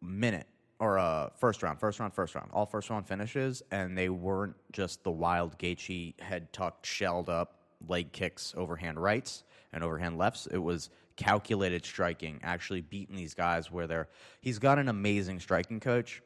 minute 0.01 0.47
or 0.79 0.99
uh, 0.99 1.31
first 1.39 1.63
round, 1.63 1.81
first 1.81 2.01
round, 2.01 2.13
first 2.13 2.35
round, 2.35 2.51
all 2.53 2.67
first 2.67 2.91
round 2.91 3.07
finishes, 3.07 3.63
and 3.71 3.97
they 3.97 4.09
weren't 4.09 4.57
just 4.73 5.03
the 5.05 5.11
wild 5.11 5.59
Gaethje 5.59 6.21
head 6.21 6.53
tucked, 6.53 6.85
shelled 6.85 7.29
up 7.29 7.61
leg 7.89 8.13
kicks, 8.13 8.55
overhand 8.57 9.01
rights 9.01 9.45
and 9.73 9.83
overhand 9.83 10.19
lefts. 10.19 10.47
It 10.47 10.59
was 10.59 10.91
calculated 11.17 11.85
striking, 11.85 12.41
actually 12.43 12.83
beating 12.83 13.17
these 13.17 13.35
guys 13.35 13.71
where 13.71 13.87
they're. 13.87 14.09
He's 14.41 14.59
got 14.59 14.79
an 14.79 14.89
amazing 14.89 15.41
striking 15.41 15.81
coach 15.81 16.23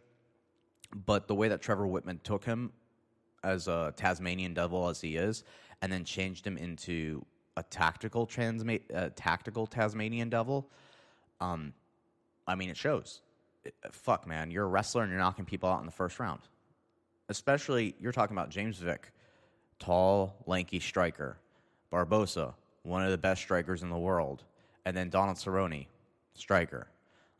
but 0.95 1.29
the 1.29 1.35
way 1.35 1.49
that 1.49 1.61
Trevor 1.61 1.87
Wittman 1.87 2.23
took 2.23 2.45
him 2.45 2.73
as 3.43 3.69
a 3.69 3.93
Tasmanian 3.97 4.55
devil 4.55 4.89
as 4.89 5.01
he 5.01 5.17
is, 5.17 5.45
and 5.83 5.93
then 5.93 6.05
changed 6.05 6.47
him 6.47 6.59
into 6.59 7.25
a 7.57 7.63
tactical 7.63 8.27
transma- 8.27 8.83
uh, 8.95 9.11
tactical 9.15 9.67
Tasmanian 9.67 10.29
devil, 10.29 10.69
um, 11.41 11.73
I 12.47 12.55
mean, 12.55 12.71
it 12.71 12.77
shows. 12.77 13.23
Fuck, 13.93 14.27
man, 14.27 14.51
you're 14.51 14.65
a 14.65 14.69
wrestler 14.69 15.03
and 15.03 15.11
you're 15.11 15.21
knocking 15.21 15.45
people 15.45 15.69
out 15.69 15.81
in 15.81 15.87
the 15.87 15.93
first 15.93 16.19
round. 16.19 16.41
Especially, 17.29 17.95
you're 18.01 18.13
talking 18.13 18.37
about 18.37 18.51
James 18.51 18.79
Vick, 18.79 19.13
tall, 19.79 20.35
lanky 20.47 20.81
striker. 20.81 21.37
Barboza, 21.91 22.55
one 22.83 23.05
of 23.05 23.11
the 23.11 23.19
best 23.19 23.43
strikers 23.43 23.83
in 23.83 23.91
the 23.91 23.99
world. 23.99 24.45
And 24.85 24.97
then 24.97 25.11
Donald 25.11 25.37
Cerrone, 25.37 25.87
striker. 26.35 26.87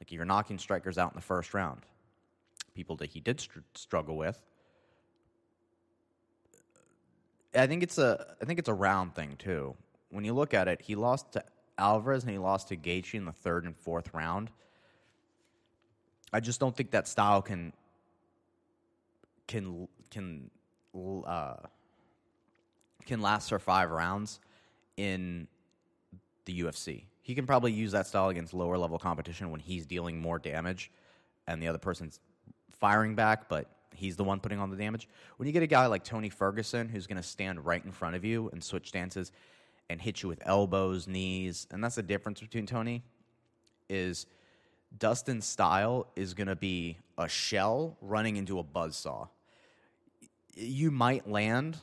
Like, 0.01 0.13
you're 0.13 0.25
knocking 0.25 0.59
strikers 0.59 0.99
out 0.99 1.13
in 1.13 1.17
the 1.17 1.23
first 1.23 1.55
round 1.55 1.83
people 2.75 2.97
that 2.97 3.11
he 3.11 3.21
did 3.21 3.41
str- 3.41 3.59
struggle 3.75 4.17
with. 4.17 4.41
I 7.55 7.67
think 7.67 7.83
it's 7.83 7.99
a 7.99 8.27
I 8.41 8.45
think 8.45 8.59
it's 8.59 8.69
a 8.69 8.75
round 8.75 9.15
thing 9.15 9.37
too. 9.39 9.75
When 10.11 10.25
you 10.25 10.33
look 10.35 10.55
at 10.55 10.69
it, 10.69 10.81
he 10.81 10.95
lost 10.95 11.33
to 11.33 11.45
Alvarez 11.79 12.23
and 12.23 12.33
he 12.33 12.39
lost 12.39 12.69
to 12.69 12.77
Gaethje 12.77 13.15
in 13.15 13.25
the 13.25 13.33
third 13.33 13.65
and 13.65 13.77
fourth 13.77 14.15
round. 14.15 14.51
I 16.33 16.41
just 16.41 16.61
don't 16.61 16.77
think 16.77 16.93
that 16.93 17.09
style 17.09 17.43
can 17.43 17.73
can 19.47 19.89
can 20.11 20.51
uh, 20.95 21.57
can 23.07 23.21
last 23.21 23.49
for 23.49 23.59
five 23.59 23.91
rounds 23.91 24.41
in 24.97 25.49
the 26.45 26.63
UFC. 26.63 27.05
He 27.23 27.35
can 27.35 27.47
probably 27.47 27.73
use 27.73 27.93
that 27.93 28.07
style 28.07 28.29
against 28.29 28.55
lower 28.55 28.79
level 28.79 28.99
competition 28.99 29.51
when 29.51 29.61
he's 29.61 29.87
dealing 29.87 30.19
more 30.21 30.39
damage 30.39 30.91
and 31.47 31.63
the 31.63 31.69
other 31.69 31.79
person's 31.79 32.21
firing 32.71 33.15
back, 33.15 33.49
but 33.49 33.67
he's 33.95 34.17
the 34.17 34.25
one 34.25 34.41
putting 34.41 34.59
on 34.59 34.71
the 34.71 34.77
damage. 34.77 35.09
When 35.37 35.47
you 35.47 35.53
get 35.53 35.63
a 35.63 35.67
guy 35.67 35.87
like 35.87 36.05
Tony 36.05 36.29
Ferguson 36.29 36.89
who's 36.89 37.07
going 37.07 37.17
to 37.17 37.23
stand 37.23 37.65
right 37.65 37.85
in 37.85 37.93
front 37.93 38.17
of 38.17 38.25
you 38.25 38.49
and 38.53 38.63
switch 38.63 38.89
stances 38.89 39.33
and 39.89 40.01
hit 40.01 40.23
you 40.23 40.29
with 40.29 40.41
elbows, 40.45 41.07
knees, 41.07 41.67
and 41.71 41.83
that's 41.83 41.97
the 41.97 42.03
difference 42.03 42.41
between 42.41 42.67
Tony 42.67 43.03
is 43.89 44.27
Dustin's 44.99 45.47
style 45.47 46.07
is 46.17 46.35
going 46.35 46.49
to 46.49 46.57
be 46.57 46.99
a 47.17 47.29
shell 47.29 47.97
running 48.01 48.37
into 48.37 48.59
a 48.59 48.63
buzz 48.63 48.97
saw. 48.97 49.29
You 50.55 50.91
might 50.91 51.29
land, 51.29 51.79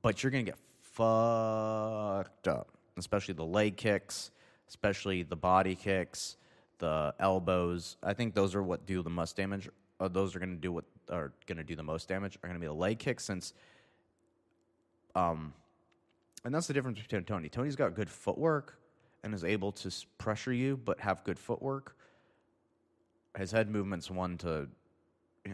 but 0.00 0.22
you're 0.22 0.30
going 0.30 0.44
to 0.44 0.50
get 0.50 0.58
fucked 0.80 2.48
up, 2.48 2.68
especially 2.96 3.34
the 3.34 3.44
leg 3.44 3.76
kicks, 3.76 4.30
especially 4.68 5.22
the 5.22 5.36
body 5.36 5.74
kicks 5.74 6.36
the 6.82 7.14
elbows. 7.20 7.96
I 8.02 8.12
think 8.12 8.34
those 8.34 8.54
are 8.56 8.62
what 8.62 8.86
do 8.86 9.02
the 9.02 9.10
most 9.10 9.36
damage. 9.36 9.70
Those 10.00 10.34
are 10.34 10.40
going 10.40 10.56
to 10.56 10.60
do 10.60 10.72
what 10.72 10.84
are 11.08 11.32
going 11.46 11.58
to 11.58 11.64
do 11.64 11.76
the 11.76 11.82
most 11.82 12.08
damage. 12.08 12.36
Are 12.42 12.48
going 12.48 12.54
to 12.54 12.60
be 12.60 12.66
the 12.66 12.72
leg 12.72 12.98
kicks 12.98 13.24
since. 13.24 13.54
Um, 15.14 15.54
and 16.44 16.52
that's 16.52 16.66
the 16.66 16.74
difference 16.74 17.00
between 17.00 17.22
Tony. 17.22 17.48
Tony's 17.48 17.76
got 17.76 17.94
good 17.94 18.10
footwork 18.10 18.76
and 19.24 19.34
is 19.34 19.44
able 19.44 19.72
to 19.72 19.90
pressure 20.18 20.52
you, 20.52 20.76
but 20.76 21.00
have 21.00 21.24
good 21.24 21.38
footwork. 21.38 21.96
His 23.36 23.50
head 23.50 23.70
movements 23.70 24.10
one 24.10 24.38
to. 24.38 24.68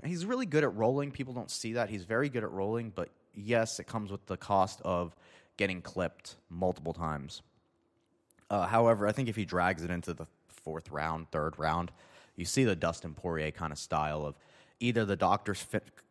He's 0.04 0.26
really 0.26 0.46
good 0.46 0.64
at 0.64 0.75
rolling. 0.75 1.10
People 1.12 1.34
don't 1.34 1.50
see 1.50 1.75
that. 1.75 1.88
He's 1.88 2.04
very 2.04 2.28
good 2.28 2.44
at 2.44 2.50
rolling, 2.50 2.92
but 2.94 3.08
yes, 3.34 3.78
it 3.78 3.87
comes 3.87 4.10
with 4.10 4.25
the 4.26 4.37
cost 4.37 4.80
of 4.84 5.14
getting 5.56 5.80
clipped 5.80 6.37
multiple 6.50 6.92
times. 6.92 7.42
Uh, 8.50 8.66
however, 8.66 9.06
I 9.06 9.12
think 9.12 9.28
if 9.28 9.37
he 9.37 9.44
drags 9.44 9.82
it 9.82 9.90
into 9.90 10.14
the 10.14 10.26
fourth 10.48 10.90
round, 10.90 11.30
third 11.30 11.58
round, 11.58 11.90
you 12.37 12.44
see 12.44 12.64
the 12.64 12.76
Dustin 12.76 13.14
Poirier 13.14 13.50
kind 13.50 13.72
of 13.72 13.78
style 13.78 14.25
of 14.25 14.34
either 14.80 15.04
the 15.04 15.16
doctor 15.16 15.54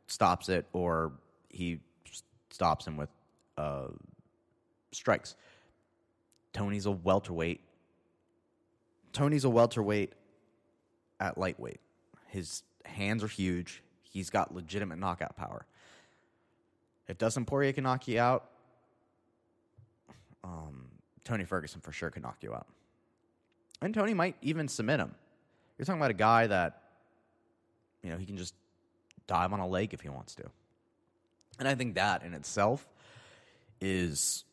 stops 0.07 0.49
it 0.49 0.65
or 0.73 1.13
he 1.49 1.79
stops 2.49 2.85
him 2.85 2.97
with 2.97 3.09
uh, 3.57 3.87
strikes. 4.91 5.35
Tony's 6.54 6.86
a 6.86 6.92
welterweight. 6.92 7.62
Tony's 9.13 9.44
a 9.44 9.50
welterweight 9.50 10.13
at 11.20 11.38
lightweight. 11.38 11.80
His 12.27 12.63
hands 12.86 13.24
are 13.24 13.27
huge. 13.27 13.84
He's 14.04 14.30
got 14.30 14.54
legitimate 14.54 15.00
knockout 15.00 15.36
power. 15.36 15.66
If 17.08 17.18
Dustin 17.18 17.46
Poirier 17.46 17.74
can 17.74 17.84
knock 17.84 18.08
you 18.08 18.20
out, 18.20 18.50
um, 20.44 20.88
Tony 21.24 21.46
Ferguson 21.46 21.82
for 21.82 21.92
sure 21.92 22.10
can 22.10 22.22
knock 22.22 22.38
you 22.42 22.54
out. 22.54 22.68
And 23.82 23.94
Tony 23.94 24.13
might 24.13 24.36
even 24.42 24.68
submit 24.68 25.00
him. 25.00 25.13
You're 25.77 25.86
talking 25.86 26.01
about 26.01 26.12
a 26.12 26.16
guy 26.16 26.48
that, 26.48 26.82
you 28.01 28.10
know, 28.10 28.18
he 28.18 28.25
can 28.25 28.38
just 28.38 28.56
dive 29.27 29.54
on 29.54 29.60
a 29.60 29.68
lake 29.68 29.94
if 29.94 30.01
he 30.01 30.10
wants 30.10 30.36
to. 30.36 30.44
And 31.60 31.68
I 31.68 31.75
think 31.75 31.96
that 31.96 32.24
in 32.24 32.34
itself 32.34 32.88
is 33.80 34.44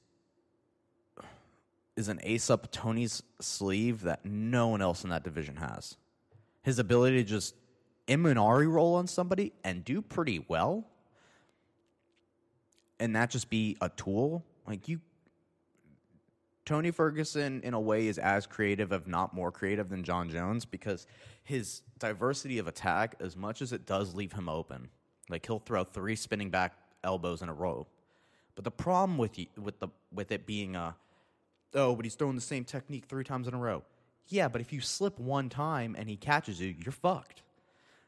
is 1.96 2.08
an 2.08 2.20
ace 2.22 2.50
up 2.50 2.70
Tony's 2.72 3.22
sleeve 3.40 4.02
that 4.02 4.24
no 4.24 4.68
one 4.68 4.82
else 4.82 5.04
in 5.04 5.10
that 5.10 5.22
division 5.24 5.56
has. 5.56 5.96
His 6.62 6.78
ability 6.78 7.18
to 7.18 7.24
just 7.24 7.54
Imanari 8.08 8.70
roll 8.70 8.94
on 8.96 9.06
somebody 9.06 9.52
and 9.62 9.84
do 9.84 10.02
pretty 10.02 10.44
well 10.48 10.86
and 13.00 13.14
that 13.16 13.30
just 13.30 13.50
be 13.50 13.76
a 13.80 13.88
tool. 13.90 14.44
Like 14.66 14.88
you 14.88 15.00
Tony 16.64 16.90
Ferguson 16.90 17.60
in 17.62 17.74
a 17.74 17.80
way 17.80 18.06
is 18.06 18.16
as 18.16 18.46
creative 18.46 18.92
if 18.92 19.06
not 19.06 19.34
more 19.34 19.52
creative 19.52 19.90
than 19.90 20.02
Jon 20.02 20.30
Jones 20.30 20.64
because 20.64 21.06
his 21.42 21.82
diversity 21.98 22.58
of 22.58 22.66
attack 22.66 23.16
as 23.20 23.36
much 23.36 23.60
as 23.60 23.72
it 23.74 23.84
does 23.84 24.14
leave 24.14 24.32
him 24.32 24.48
open. 24.48 24.88
Like 25.28 25.44
he'll 25.44 25.58
throw 25.58 25.84
three 25.84 26.16
spinning 26.16 26.48
back 26.48 26.72
elbows 27.02 27.42
in 27.42 27.50
a 27.50 27.52
row. 27.52 27.86
But 28.54 28.64
the 28.64 28.70
problem 28.70 29.18
with 29.18 29.38
with 29.60 29.78
the 29.80 29.88
with 30.12 30.32
it 30.32 30.46
being 30.46 30.76
a 30.76 30.96
oh, 31.74 31.94
but 31.94 32.04
he's 32.04 32.14
throwing 32.14 32.34
the 32.34 32.40
same 32.40 32.64
technique 32.64 33.04
three 33.06 33.24
times 33.24 33.48
in 33.48 33.54
a 33.54 33.58
row. 33.58 33.82
Yeah, 34.28 34.48
but 34.48 34.60
if 34.60 34.72
you 34.72 34.80
slip 34.80 35.18
one 35.18 35.48
time 35.48 35.94
and 35.98 36.08
he 36.08 36.16
catches 36.16 36.60
you, 36.60 36.74
you're 36.78 36.92
fucked. 36.92 37.42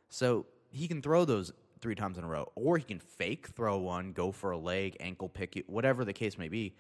So 0.08 0.46
he 0.70 0.88
can 0.88 1.02
throw 1.02 1.25
those 1.25 1.52
three 1.80 1.94
times 1.94 2.16
in 2.16 2.25
a 2.25 2.26
row, 2.26 2.50
or 2.54 2.78
he 2.78 2.85
can 2.85 2.99
fake 2.99 3.49
throw 3.49 3.78
one, 3.78 4.12
go 4.12 4.32
for 4.32 4.50
a 4.50 4.58
leg, 4.58 4.96
ankle 5.00 5.28
pick 5.28 5.56
it, 5.56 5.68
whatever 5.68 6.04
the 6.04 6.12
case 6.12 6.38
may 6.38 6.49
be. 6.49 6.75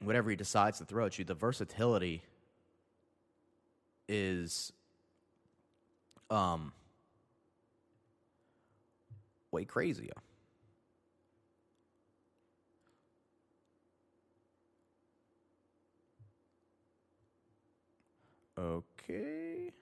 Whatever 0.00 0.30
he 0.30 0.36
decides 0.36 0.78
to 0.78 0.84
throw 0.84 1.06
at 1.06 1.18
you, 1.18 1.24
the 1.24 1.34
versatility 1.34 2.22
is 4.08 4.72
um 6.30 6.72
way 9.50 9.64
crazier. 9.64 10.12
Okay. 18.56 19.72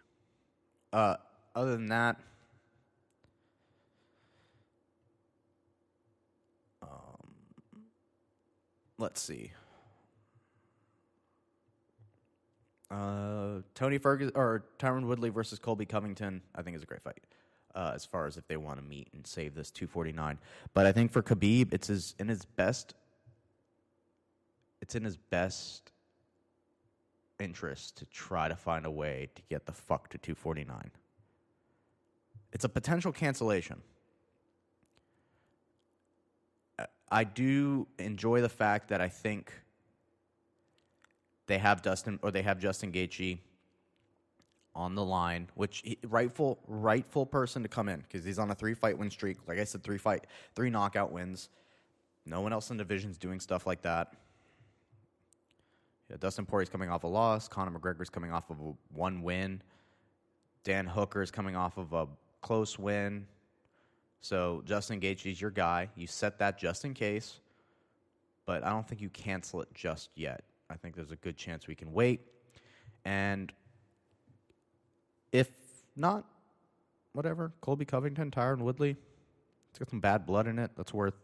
Uh, 0.92 1.16
other 1.54 1.72
than 1.72 1.88
that, 1.88 2.16
um, 6.82 6.88
let's 8.98 9.20
see. 9.20 9.52
Uh, 12.90 13.62
Tony 13.74 13.96
Ferguson 13.98 14.32
or 14.34 14.64
Tyron 14.78 15.06
Woodley 15.06 15.30
versus 15.30 15.58
Colby 15.58 15.86
Covington, 15.86 16.42
I 16.54 16.62
think 16.62 16.76
is 16.76 16.82
a 16.82 16.86
great 16.86 17.02
fight. 17.02 17.22
Uh, 17.74 17.92
as 17.94 18.04
far 18.04 18.26
as 18.26 18.36
if 18.36 18.46
they 18.48 18.58
want 18.58 18.78
to 18.78 18.84
meet 18.84 19.08
and 19.14 19.26
save 19.26 19.54
this 19.54 19.70
249, 19.70 20.38
but 20.74 20.84
I 20.84 20.92
think 20.92 21.10
for 21.10 21.22
Khabib, 21.22 21.72
it's 21.72 21.86
his 21.86 22.14
in 22.18 22.28
his 22.28 22.44
best. 22.44 22.94
It's 24.82 24.94
in 24.94 25.04
his 25.04 25.16
best 25.16 25.91
interest 27.42 27.98
to 27.98 28.06
try 28.06 28.48
to 28.48 28.56
find 28.56 28.86
a 28.86 28.90
way 28.90 29.28
to 29.34 29.42
get 29.50 29.66
the 29.66 29.72
fuck 29.72 30.08
to 30.10 30.18
249. 30.18 30.90
It's 32.52 32.64
a 32.64 32.68
potential 32.68 33.12
cancellation. 33.12 33.82
I 37.10 37.24
do 37.24 37.86
enjoy 37.98 38.40
the 38.40 38.48
fact 38.48 38.88
that 38.88 39.00
I 39.00 39.08
think 39.08 39.52
they 41.46 41.58
have 41.58 41.82
Dustin 41.82 42.18
or 42.22 42.30
they 42.30 42.42
have 42.42 42.58
Justin 42.58 42.92
Gaethje 42.92 43.38
on 44.74 44.94
the 44.94 45.04
line, 45.04 45.48
which 45.54 45.84
rightful 46.04 46.58
rightful 46.66 47.26
person 47.26 47.62
to 47.62 47.68
come 47.68 47.88
in 47.88 48.00
because 48.00 48.24
he's 48.24 48.38
on 48.38 48.50
a 48.50 48.54
three 48.54 48.74
fight 48.74 48.96
win 48.96 49.10
streak. 49.10 49.36
Like 49.46 49.58
I 49.58 49.64
said, 49.64 49.82
three 49.82 49.98
fight 49.98 50.26
three 50.54 50.70
knockout 50.70 51.12
wins. 51.12 51.50
No 52.24 52.40
one 52.40 52.52
else 52.52 52.70
in 52.70 52.76
the 52.76 52.84
division's 52.84 53.18
doing 53.18 53.40
stuff 53.40 53.66
like 53.66 53.82
that. 53.82 54.14
Dustin 56.20 56.46
Poirier's 56.46 56.68
coming 56.68 56.90
off 56.90 57.04
a 57.04 57.08
loss. 57.08 57.48
Conor 57.48 57.78
McGregor's 57.78 58.10
coming 58.10 58.32
off 58.32 58.50
of 58.50 58.60
a 58.60 58.72
one 58.92 59.22
win. 59.22 59.62
Dan 60.64 60.86
Hooker's 60.86 61.30
coming 61.30 61.56
off 61.56 61.76
of 61.76 61.92
a 61.92 62.06
close 62.40 62.78
win. 62.78 63.26
So 64.20 64.62
Justin 64.64 65.00
Gaethje's 65.00 65.40
your 65.40 65.50
guy. 65.50 65.88
You 65.96 66.06
set 66.06 66.38
that 66.38 66.58
just 66.58 66.84
in 66.84 66.94
case, 66.94 67.40
but 68.46 68.64
I 68.64 68.70
don't 68.70 68.86
think 68.86 69.00
you 69.00 69.10
cancel 69.10 69.60
it 69.62 69.68
just 69.74 70.10
yet. 70.14 70.44
I 70.70 70.76
think 70.76 70.94
there's 70.94 71.10
a 71.10 71.16
good 71.16 71.36
chance 71.36 71.66
we 71.66 71.74
can 71.74 71.92
wait. 71.92 72.20
And 73.04 73.52
if 75.32 75.50
not, 75.96 76.24
whatever. 77.12 77.52
Colby 77.60 77.84
Covington, 77.84 78.30
Tyron 78.30 78.58
Woodley. 78.58 78.96
It's 79.70 79.78
got 79.78 79.90
some 79.90 80.00
bad 80.00 80.26
blood 80.26 80.46
in 80.46 80.58
it. 80.58 80.70
That's 80.76 80.94
worth 80.94 81.14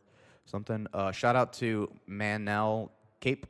something. 0.44 0.86
Uh, 0.92 1.12
shout 1.12 1.36
out 1.36 1.52
to 1.54 1.90
Manel 2.08 2.90
Kape. 3.20 3.46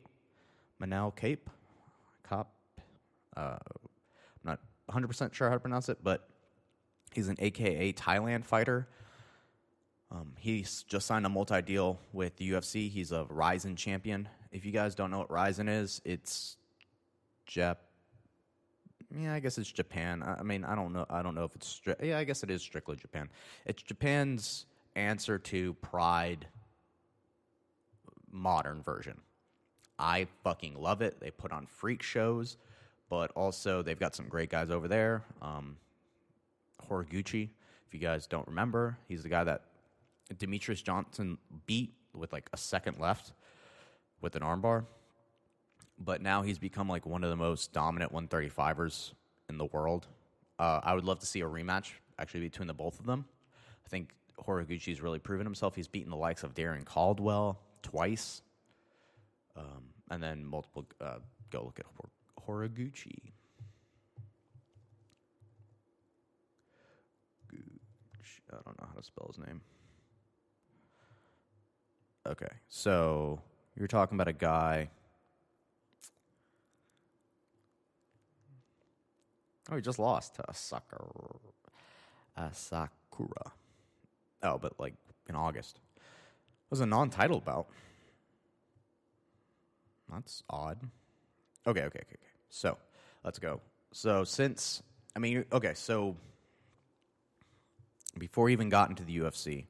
Manel 0.81 1.15
Kape. 1.15 1.51
Cop. 2.23 2.53
Uh, 3.37 3.57
I'm 4.45 4.45
not 4.45 4.61
100% 4.91 5.33
sure 5.33 5.49
how 5.49 5.55
to 5.55 5.61
pronounce 5.61 5.89
it, 5.89 5.99
but 6.03 6.29
he's 7.13 7.29
an 7.29 7.37
AKA 7.39 7.93
Thailand 7.93 8.45
fighter. 8.45 8.89
Um, 10.11 10.33
he's 10.39 10.85
just 10.85 11.07
signed 11.07 11.27
a 11.27 11.29
multi 11.29 11.61
deal 11.63 11.99
with 12.13 12.37
the 12.37 12.53
UFC. 12.53 12.91
He's 12.91 13.13
a 13.13 13.27
Rizin 13.29 13.77
champion. 13.77 14.29
If 14.51 14.65
you 14.65 14.73
guys 14.73 14.95
don't 14.95 15.11
know 15.11 15.19
what 15.19 15.31
Rizin 15.31 15.69
is, 15.69 16.01
it's 16.05 16.57
Jap. 17.47 17.77
Yeah, 19.15 19.35
I 19.35 19.41
guess 19.41 19.59
it's 19.59 19.71
Japan. 19.71 20.23
I 20.23 20.37
I 20.41 20.43
mean, 20.43 20.65
I 20.65 20.75
don't 20.75 20.93
know. 20.93 21.07
I 21.11 21.23
don't 21.23 21.35
know 21.35 21.45
if 21.45 21.55
it's. 21.55 21.81
Stri- 21.81 22.03
yeah, 22.03 22.19
I 22.19 22.25
guess 22.25 22.43
it 22.43 22.51
is 22.51 22.63
strictly 22.63 22.97
Japan. 22.97 23.29
It's 23.67 23.83
Japan's 23.83 24.67
answer 24.97 25.39
to 25.39 25.75
Pride 25.75 26.47
modern 28.31 28.83
version. 28.83 29.21
I 29.99 30.27
fucking 30.45 30.75
love 30.81 31.03
it. 31.03 31.21
They 31.21 31.31
put 31.31 31.53
on 31.53 31.67
freak 31.67 32.03
shows, 32.03 32.57
but 33.09 33.31
also 33.33 33.83
they've 33.83 33.99
got 33.99 34.15
some 34.15 34.29
great 34.29 34.51
guys 34.51 34.71
over 34.71 34.89
there. 34.89 35.25
Um, 35.43 35.77
Horiguchi, 36.89 37.49
if 37.87 37.95
you 37.95 38.01
guys 38.01 38.27
don't 38.27 38.47
remember, 38.47 38.99
he's 39.09 39.23
the 39.23 39.29
guy 39.29 39.45
that 39.45 39.63
Demetrious 40.35 40.83
Johnson 40.83 41.39
beat 41.67 41.95
with 42.15 42.33
like 42.33 42.49
a 42.53 42.57
second 42.57 42.99
left 42.99 43.33
with 44.21 44.37
an 44.37 44.43
armbar. 44.43 44.85
But 45.99 46.23
now 46.23 46.43
he's 46.43 46.59
become 46.59 46.89
like 46.89 47.07
one 47.07 47.25
of 47.25 47.31
the 47.31 47.37
most 47.37 47.73
dominant 47.73 48.13
135ers 48.13 49.13
in 49.49 49.59
the 49.59 49.65
world. 49.67 50.07
Uh, 50.59 50.81
I 50.83 50.95
would 50.95 51.05
love 51.05 51.19
to 51.21 51.27
see 51.27 51.41
a 51.41 51.47
rematch 51.47 51.91
actually 52.19 52.41
between 52.41 52.69
the 52.69 52.75
both 52.75 53.01
of 53.01 53.07
them. 53.07 53.25
I 53.85 53.89
think 53.89 54.15
Horiguchi's 54.47 55.01
really 55.01 55.19
proven 55.19 55.47
himself. 55.47 55.75
He's 55.75 55.89
beaten 55.89 56.11
the 56.11 56.17
likes 56.17 56.43
of 56.43 56.55
Darren 56.55 56.85
Caldwell 56.85 57.61
twice, 57.83 58.43
um, 59.59 59.85
and 60.11 60.23
then 60.23 60.45
multiple. 60.45 60.87
Uh, 61.01 61.19
go 61.51 61.65
look 61.65 61.79
at 61.81 61.87
Hor-. 61.97 62.11
I 68.51 68.57
don't 68.65 68.81
know 68.81 68.89
how 68.89 68.99
to 68.99 69.05
spell 69.05 69.27
his 69.35 69.39
name. 69.47 69.61
Okay, 72.27 72.49
so 72.69 73.41
you're 73.77 73.89
talking 73.89 74.17
about 74.17 74.29
a 74.29 74.33
guy. 74.33 74.89
Oh, 79.71 79.77
he 79.77 79.83
just 79.83 79.99
lost 79.99 80.37
to 80.37 80.45
Sakura. 80.53 81.09
Sakura. 82.53 83.53
Oh, 84.43 84.59
but 84.59 84.79
like 84.79 84.95
in 85.29 85.35
August. 85.35 85.81
It 85.97 86.71
was 86.71 86.81
a 86.81 86.87
non 86.87 87.11
title 87.11 87.41
bout. 87.41 87.69
That's 90.13 90.43
odd. 90.49 90.79
Okay, 91.67 91.81
okay, 91.83 91.99
okay, 91.99 91.99
okay. 92.01 92.17
So 92.51 92.79
let's 93.25 93.39
go. 93.39 93.61
So 93.93 94.25
since, 94.25 94.83
I 95.15 95.19
mean, 95.19 95.45
okay, 95.53 95.75
so 95.75 96.17
before 98.19 98.49
he 98.49 98.53
even 98.53 98.69
got 98.69 98.91
into 98.91 99.05
the 99.05 99.19
UFC, 99.19 99.67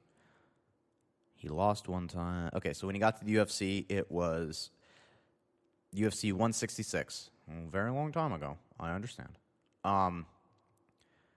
he 1.34 1.48
lost 1.48 1.88
one 1.88 2.08
time. 2.08 2.50
Okay, 2.54 2.72
so 2.72 2.86
when 2.86 2.94
he 2.94 3.00
got 3.00 3.18
to 3.18 3.24
the 3.24 3.36
UFC, 3.36 3.84
it 3.88 4.10
was 4.10 4.70
UFC 5.94 6.32
166. 6.32 7.30
A 7.48 7.70
very 7.70 7.90
long 7.90 8.12
time 8.12 8.32
ago. 8.32 8.58
I 8.78 8.92
understand. 8.92 9.38
Um, 9.84 10.26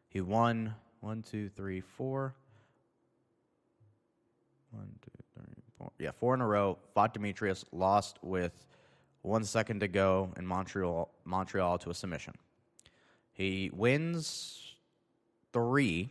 he 0.10 0.22
won 0.22 0.76
one, 1.00 1.22
two, 1.22 1.50
three, 1.50 1.82
four. 1.82 2.34
One, 4.72 4.90
two, 5.02 5.24
three, 5.36 5.54
four. 5.78 5.92
Yeah, 6.00 6.12
four 6.12 6.34
in 6.34 6.42
a 6.42 6.48
row. 6.48 6.78
Fought 6.94 7.14
Demetrious, 7.14 7.64
lost 7.72 8.18
with 8.22 8.66
one 9.22 9.44
second 9.44 9.82
to 9.82 9.88
go 9.88 10.34
in 10.38 10.46
Montreal, 10.46 11.10
Montreal 11.26 11.78
to 11.80 11.90
a 11.90 11.94
submission. 11.94 12.34
He 13.32 13.70
wins 13.74 14.76
three 15.54 16.10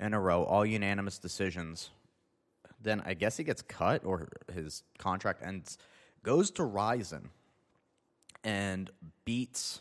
in 0.00 0.14
a 0.14 0.20
row, 0.20 0.44
all 0.44 0.64
unanimous 0.64 1.18
decisions. 1.18 1.90
Then 2.80 3.02
I 3.04 3.14
guess 3.14 3.36
he 3.36 3.44
gets 3.44 3.62
cut 3.62 4.04
or 4.04 4.28
his 4.52 4.82
contract 4.98 5.42
ends. 5.42 5.78
Goes 6.22 6.50
to 6.52 6.64
Rizin 6.64 7.30
and 8.42 8.90
beats 9.24 9.80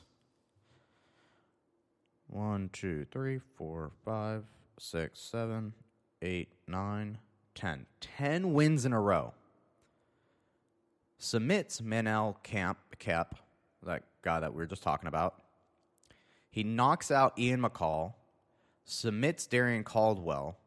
one, 2.27 2.69
two, 2.73 3.05
three, 3.11 3.39
four, 3.57 3.91
five, 4.03 4.43
six, 4.79 5.19
seven, 5.19 5.73
eight, 6.21 6.49
nine, 6.67 7.19
ten. 7.53 7.85
Ten 8.01 8.53
wins 8.53 8.85
in 8.85 8.93
a 8.93 8.99
row. 8.99 9.33
Submits 11.23 11.79
Manel 11.79 12.35
Camp 12.43 12.77
Cap, 12.99 13.35
that 13.85 14.03
guy 14.23 14.41
that 14.41 14.53
we 14.53 14.57
were 14.57 14.65
just 14.65 14.83
talking 14.83 15.07
about. 15.07 15.41
He 16.51 16.65
knocks 16.65 17.11
out 17.11 17.39
Ian 17.39 17.61
McCall, 17.61 18.15
submits 18.83 19.47
Darrion 19.47 19.85
Caldwell. 19.85 20.57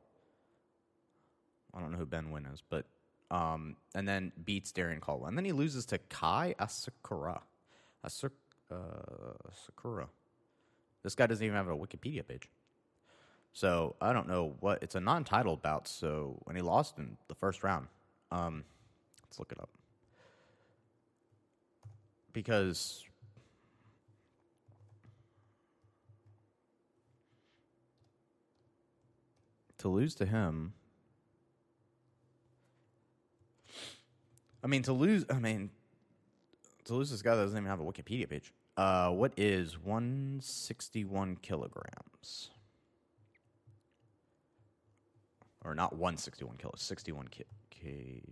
I 1.75 1.81
don't 1.81 1.93
know 1.93 1.99
who 1.99 2.07
Ben 2.07 2.33
Nguyen 2.33 2.51
is, 2.55 2.63
but 2.71 2.87
um, 3.31 3.77
and 3.95 4.09
then 4.09 4.33
beats 4.47 4.73
Darrion 4.73 4.99
Caldwell. 5.01 5.29
And 5.29 5.37
then 5.37 5.45
he 5.45 5.53
loses 5.53 5.85
to 5.87 5.99
Kai 5.99 6.55
Asakura. 6.59 7.43
Asakura. 8.03 8.31
Uh. 8.73 10.07
This 11.03 11.15
guy 11.15 11.27
doesn't 11.27 11.45
even 11.45 11.57
have 11.57 11.69
a 11.69 11.77
Wikipedia 11.77 12.27
page. 12.27 12.49
So 13.53 13.95
I 14.01 14.15
don't 14.15 14.27
know 14.27 14.55
what 14.61 14.83
it's 14.83 14.95
a 14.95 15.01
non-title 15.01 15.59
bout. 15.59 15.87
So 15.87 16.41
when 16.45 16.57
he 16.57 16.63
lost 16.63 16.97
in 16.97 17.19
the 17.29 17.35
first 17.35 17.63
round, 17.63 17.89
um, 18.31 18.65
let's 19.23 19.39
look 19.39 19.53
it 19.53 19.61
up 19.61 19.69
because 22.37 23.03
to 29.79 29.89
lose 29.89 30.15
to 30.17 30.27
him. 30.27 30.75
I 34.63 34.67
mean, 34.67 34.83
to 34.83 34.93
lose. 34.93 35.25
I 35.31 35.39
mean, 35.39 35.71
to 36.85 36.95
lose 36.95 37.11
this 37.11 37.23
guy 37.23 37.35
that 37.37 37.43
doesn't 37.43 37.57
even 37.57 37.71
have 37.71 37.81
a 37.81 37.85
Wikipedia 37.85 38.29
page. 38.29 38.53
Uh, 38.77 39.09
what 39.13 39.33
is 39.39 39.79
161 39.83 41.37
kilograms? 41.37 42.51
Or 45.65 45.75
not 45.75 45.95
161 45.95 46.59
kilos, 46.59 46.83
61 46.83 47.29
k, 47.29 47.45
k 47.71 48.23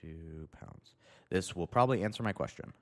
2 0.00 0.48
pounds. 0.50 0.94
This 1.30 1.54
will 1.54 1.68
probably 1.68 2.02
answer 2.02 2.24
my 2.24 2.32
question. 2.32 2.72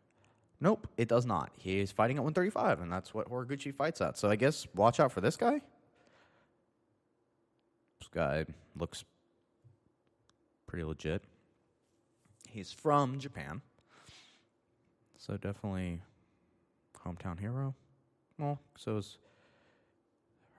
Nope, 0.60 0.86
it 0.98 1.08
does 1.08 1.24
not. 1.24 1.50
He 1.56 1.80
is 1.80 1.90
fighting 1.90 2.18
at 2.18 2.22
135, 2.22 2.80
and 2.80 2.92
that's 2.92 3.14
what 3.14 3.30
Horiguchi 3.30 3.74
fights 3.74 4.00
at. 4.00 4.18
So 4.18 4.28
I 4.28 4.36
guess 4.36 4.66
watch 4.74 5.00
out 5.00 5.10
for 5.10 5.22
this 5.22 5.36
guy. 5.36 5.62
This 7.98 8.08
guy 8.10 8.44
looks 8.76 9.04
pretty 10.66 10.84
legit. 10.84 11.22
He's 12.48 12.72
from 12.72 13.18
Japan. 13.18 13.62
So 15.16 15.36
definitely 15.36 16.00
hometown 17.06 17.38
hero. 17.38 17.74
Well, 18.38 18.58
so 18.76 18.98
is 18.98 19.18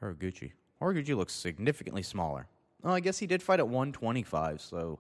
Horiguchi. 0.01 0.53
Horiguchi 0.81 1.15
looks 1.15 1.33
significantly 1.33 2.03
smaller. 2.03 2.47
Oh, 2.83 2.91
I 2.91 2.99
guess 2.99 3.19
he 3.19 3.27
did 3.27 3.43
fight 3.43 3.59
at 3.59 3.67
125, 3.67 4.61
so. 4.61 4.99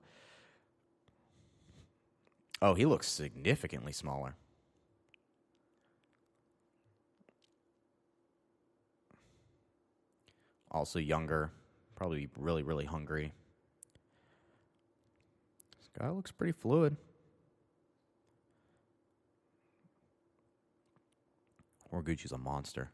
Oh, 2.61 2.75
he 2.75 2.85
looks 2.85 3.07
significantly 3.07 3.91
smaller. 3.91 4.35
Also 10.71 10.99
younger, 10.99 11.51
probably 11.95 12.29
really, 12.37 12.63
really 12.63 12.85
hungry. 12.85 13.33
This 15.77 15.89
guy 15.99 16.09
looks 16.09 16.31
pretty 16.31 16.53
fluid. 16.53 16.95
Horiguchi's 21.91 22.31
a 22.31 22.37
monster. 22.37 22.89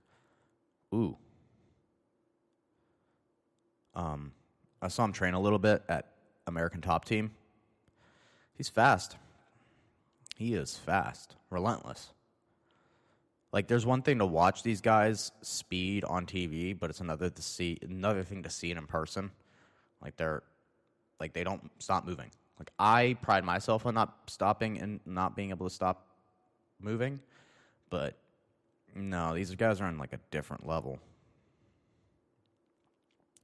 Ooh. 0.93 1.17
Um, 3.93 4.31
I 4.81 4.87
saw 4.87 5.05
him 5.05 5.13
train 5.13 5.35
a 5.35 5.39
little 5.39 5.59
bit 5.59 5.83
at 5.87 6.13
American 6.47 6.81
Top 6.81 7.05
Team. 7.05 7.31
He's 8.53 8.69
fast. 8.69 9.17
He 10.35 10.53
is 10.55 10.75
fast, 10.75 11.35
relentless. 11.49 12.09
Like, 13.53 13.67
there's 13.67 13.86
one 13.86 14.01
thing 14.01 14.19
to 14.19 14.25
watch 14.25 14.62
these 14.62 14.81
guys 14.81 15.31
speed 15.41 16.03
on 16.03 16.25
TV, 16.25 16.77
but 16.77 16.89
it's 16.89 16.99
another 16.99 17.29
to 17.29 17.41
see 17.41 17.77
another 17.81 18.23
thing 18.23 18.43
to 18.43 18.49
see 18.49 18.71
it 18.71 18.77
in 18.77 18.86
person. 18.88 19.31
Like 20.01 20.15
they're 20.17 20.43
like 21.19 21.33
they 21.33 21.43
don't 21.43 21.69
stop 21.79 22.05
moving. 22.05 22.29
Like 22.60 22.71
I 22.79 23.17
pride 23.21 23.43
myself 23.43 23.86
on 23.86 23.95
not 23.95 24.15
stopping 24.27 24.79
and 24.79 24.99
not 25.05 25.36
being 25.36 25.49
able 25.49 25.67
to 25.67 25.73
stop 25.73 26.07
moving, 26.79 27.19
but 27.89 28.15
no, 28.95 29.33
these 29.33 29.53
guys 29.55 29.81
are 29.81 29.86
on 29.86 29.97
like 29.97 30.13
a 30.13 30.19
different 30.31 30.67
level. 30.67 30.99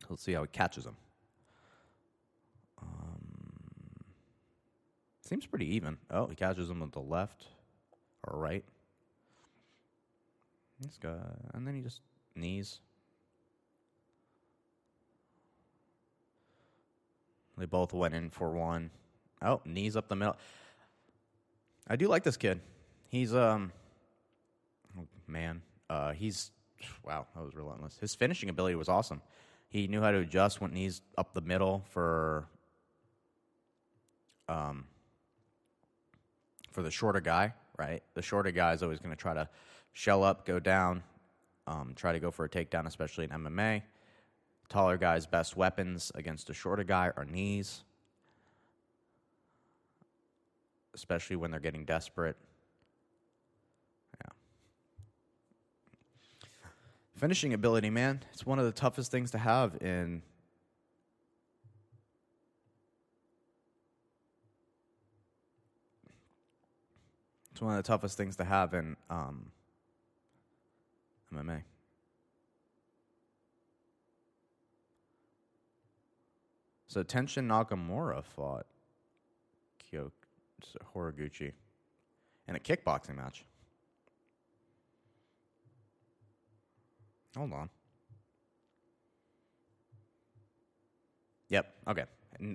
Let's 0.09 0.23
see 0.23 0.33
how 0.33 0.41
he 0.41 0.47
catches 0.47 0.83
them. 0.83 0.97
Um, 2.81 3.21
seems 5.21 5.45
pretty 5.45 5.73
even. 5.75 5.97
Oh, 6.11 6.27
he 6.27 6.35
catches 6.35 6.67
them 6.67 6.81
with 6.81 6.91
the 6.91 6.99
left 6.99 7.47
or 8.27 8.39
right. 8.39 8.65
This 10.83 10.99
guy, 11.01 11.15
and 11.53 11.65
then 11.65 11.75
he 11.75 11.81
just 11.81 12.01
knees. 12.35 12.79
They 17.57 17.65
both 17.65 17.93
went 17.93 18.13
in 18.13 18.29
for 18.29 18.51
one. 18.51 18.89
Oh, 19.41 19.61
knees 19.63 19.95
up 19.95 20.09
the 20.09 20.15
middle. 20.15 20.35
I 21.87 21.95
do 21.95 22.07
like 22.07 22.23
this 22.23 22.35
kid. 22.35 22.59
He's 23.07 23.33
um, 23.33 23.71
oh, 24.99 25.07
man, 25.25 25.61
uh, 25.89 26.11
he's 26.11 26.51
wow, 27.03 27.27
that 27.33 27.43
was 27.43 27.55
relentless. 27.55 27.97
His 27.99 28.13
finishing 28.13 28.49
ability 28.49 28.75
was 28.75 28.89
awesome. 28.89 29.21
He 29.69 29.87
knew 29.87 30.01
how 30.01 30.11
to 30.11 30.19
adjust, 30.19 30.59
when 30.59 30.73
knees 30.73 31.01
up 31.17 31.33
the 31.33 31.41
middle 31.41 31.85
for 31.91 32.45
um 34.49 34.85
for 36.71 36.81
the 36.81 36.91
shorter 36.91 37.21
guy, 37.21 37.53
right? 37.77 38.03
The 38.15 38.21
shorter 38.21 38.51
guy 38.51 38.73
is 38.73 38.83
always 38.83 38.99
going 38.99 39.15
to 39.15 39.21
try 39.21 39.33
to 39.33 39.47
shell 39.93 40.23
up, 40.23 40.45
go 40.45 40.59
down, 40.59 41.03
um, 41.67 41.93
try 41.95 42.11
to 42.11 42.19
go 42.19 42.31
for 42.31 42.45
a 42.45 42.49
takedown, 42.49 42.87
especially 42.87 43.23
in 43.25 43.29
MMA. 43.29 43.83
Taller 44.69 44.97
guys' 44.97 45.25
best 45.25 45.55
weapons 45.55 46.11
against 46.15 46.49
a 46.49 46.53
shorter 46.53 46.83
guy 46.83 47.11
are 47.15 47.25
knees, 47.25 47.83
especially 50.95 51.35
when 51.35 51.51
they're 51.51 51.59
getting 51.59 51.85
desperate. 51.85 52.35
Yeah. 54.19 54.31
Finishing 57.15 57.53
ability, 57.53 57.91
man, 57.91 58.21
it's 58.33 58.45
one 58.45 58.57
of 58.57 58.65
the 58.65 58.71
toughest 58.71 59.11
things 59.11 59.31
to 59.31 59.37
have 59.37 59.75
in 59.81 60.23
It's 67.51 67.61
one 67.61 67.77
of 67.77 67.83
the 67.83 67.87
toughest 67.87 68.17
things 68.17 68.35
to 68.37 68.43
have 68.43 68.73
in 68.73 68.97
um, 69.11 69.51
MMA. 71.33 71.63
So 76.87 77.03
Tenshin 77.03 77.47
Nakamura 77.47 78.23
fought 78.23 78.67
Kyo 79.79 80.11
Horiguchi 80.95 81.51
in 82.47 82.55
a 82.55 82.59
kickboxing 82.59 83.15
match. 83.15 83.45
Hold 87.35 87.53
on. 87.53 87.69
Yep. 91.49 91.73
Okay. 91.87 92.03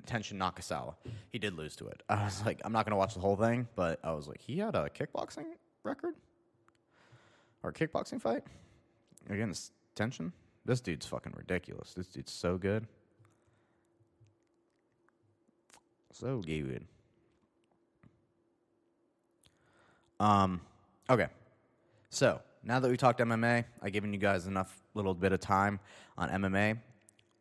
Tenshin 0.07 0.35
Nakasawa. 0.35 0.95
He 1.31 1.39
did 1.39 1.55
lose 1.55 1.75
to 1.77 1.89
it. 1.89 2.03
I 2.09 2.25
was 2.25 2.45
like, 2.45 2.61
I'm 2.65 2.73
not 2.73 2.85
going 2.85 2.93
to 2.93 2.97
watch 2.97 3.15
the 3.15 3.21
whole 3.21 3.37
thing, 3.37 3.67
but 3.75 3.99
I 4.05 4.13
was 4.13 4.29
like, 4.29 4.41
he 4.41 4.59
had 4.59 4.77
a 4.77 4.89
kickboxing 4.89 5.47
record 5.83 6.15
or 7.63 7.71
a 7.71 7.73
kickboxing 7.73 8.21
fight 8.21 8.45
against 9.29 9.73
Tenshin. 9.97 10.33
This 10.65 10.81
dude's 10.81 11.07
fucking 11.07 11.33
ridiculous. 11.37 11.95
This 11.95 12.09
dude's 12.09 12.33
so 12.33 12.59
good. 12.59 12.87
So 16.13 16.41
good. 16.41 16.85
Um, 20.21 20.61
okay. 21.09 21.29
So 22.11 22.41
now 22.65 22.81
that 22.81 22.91
we 22.91 22.97
talked 22.97 23.21
MMA, 23.21 23.65
I've 23.81 23.93
given 23.93 24.13
you 24.13 24.19
guys 24.19 24.47
enough 24.47 24.81
little 24.95 25.15
bit 25.15 25.33
of 25.33 25.41
time 25.41 25.81
on 26.17 26.29
MMA. 26.29 26.79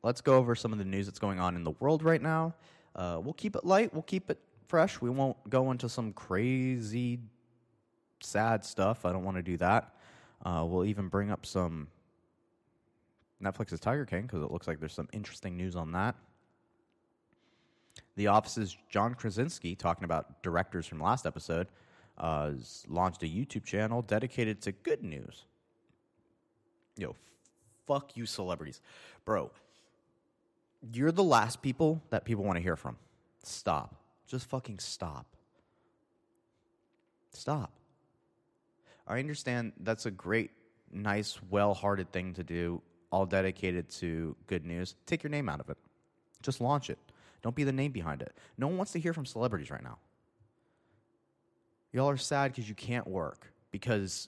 Let's 0.03 0.21
go 0.21 0.35
over 0.35 0.55
some 0.55 0.71
of 0.71 0.79
the 0.79 0.85
news 0.85 1.07
that's 1.07 1.19
going 1.19 1.39
on 1.39 1.55
in 1.55 1.63
the 1.63 1.71
world 1.79 2.03
right 2.03 2.21
now. 2.21 2.53
Uh, 2.95 3.19
we'll 3.21 3.33
keep 3.33 3.55
it 3.55 3.65
light. 3.65 3.93
We'll 3.93 4.03
keep 4.03 4.29
it 4.29 4.39
fresh. 4.67 5.01
We 5.01 5.09
won't 5.09 5.37
go 5.49 5.71
into 5.71 5.89
some 5.89 6.13
crazy, 6.13 7.19
sad 8.21 8.63
stuff. 8.63 9.05
I 9.05 9.11
don't 9.11 9.23
want 9.23 9.37
to 9.37 9.43
do 9.43 9.57
that. 9.57 9.95
Uh, 10.45 10.65
we'll 10.67 10.85
even 10.85 11.07
bring 11.07 11.31
up 11.31 11.45
some 11.45 11.87
Netflix's 13.43 13.79
Tiger 13.79 14.05
King 14.05 14.23
because 14.23 14.41
it 14.41 14.51
looks 14.51 14.67
like 14.67 14.79
there's 14.79 14.93
some 14.93 15.09
interesting 15.13 15.57
news 15.57 15.75
on 15.75 15.91
that. 15.91 16.15
The 18.15 18.27
Office's 18.27 18.77
John 18.89 19.13
Krasinski, 19.13 19.75
talking 19.75 20.03
about 20.03 20.41
directors 20.43 20.85
from 20.85 20.99
last 20.99 21.25
episode, 21.25 21.67
uh, 22.17 22.51
launched 22.87 23.23
a 23.23 23.27
YouTube 23.27 23.63
channel 23.63 24.01
dedicated 24.01 24.61
to 24.61 24.71
good 24.71 25.03
news. 25.03 25.45
Yo, 26.97 27.15
fuck 27.85 28.17
you, 28.17 28.25
celebrities. 28.25 28.81
Bro, 29.23 29.51
you're 30.93 31.11
the 31.11 31.23
last 31.23 31.61
people 31.61 32.01
that 32.09 32.25
people 32.25 32.43
want 32.43 32.57
to 32.57 32.63
hear 32.63 32.75
from. 32.75 32.97
Stop. 33.43 33.95
Just 34.25 34.49
fucking 34.49 34.79
stop. 34.79 35.25
Stop. 37.33 37.71
I 39.07 39.19
understand 39.19 39.73
that's 39.79 40.05
a 40.05 40.11
great, 40.11 40.51
nice, 40.91 41.39
well 41.49 41.73
hearted 41.73 42.11
thing 42.11 42.33
to 42.33 42.43
do, 42.43 42.81
all 43.11 43.25
dedicated 43.25 43.89
to 43.91 44.35
good 44.47 44.65
news. 44.65 44.95
Take 45.05 45.23
your 45.23 45.29
name 45.29 45.47
out 45.49 45.59
of 45.59 45.69
it. 45.69 45.77
Just 46.41 46.61
launch 46.61 46.89
it. 46.89 46.99
Don't 47.41 47.55
be 47.55 47.63
the 47.63 47.71
name 47.71 47.91
behind 47.91 48.21
it. 48.21 48.35
No 48.57 48.67
one 48.67 48.77
wants 48.77 48.91
to 48.93 48.99
hear 48.99 49.13
from 49.13 49.25
celebrities 49.25 49.71
right 49.71 49.83
now. 49.83 49.97
Y'all 51.93 52.09
are 52.09 52.17
sad 52.17 52.51
because 52.51 52.67
you 52.67 52.75
can't 52.75 53.07
work 53.07 53.51
because 53.71 54.27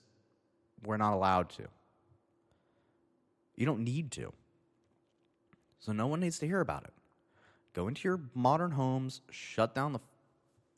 we're 0.84 0.98
not 0.98 1.14
allowed 1.14 1.50
to. 1.50 1.64
You 3.56 3.66
don't 3.66 3.84
need 3.84 4.12
to. 4.12 4.32
So 5.82 5.92
no 5.92 6.08
one 6.08 6.22
needs 6.22 6.40
to 6.40 6.48
hear 6.48 6.62
about 6.62 6.84
it. 6.84 6.94
Go 7.74 7.88
into 7.88 8.08
your 8.08 8.22
modern 8.34 8.72
homes, 8.72 9.22
shut 9.30 9.76
down 9.76 9.94
the 9.94 10.00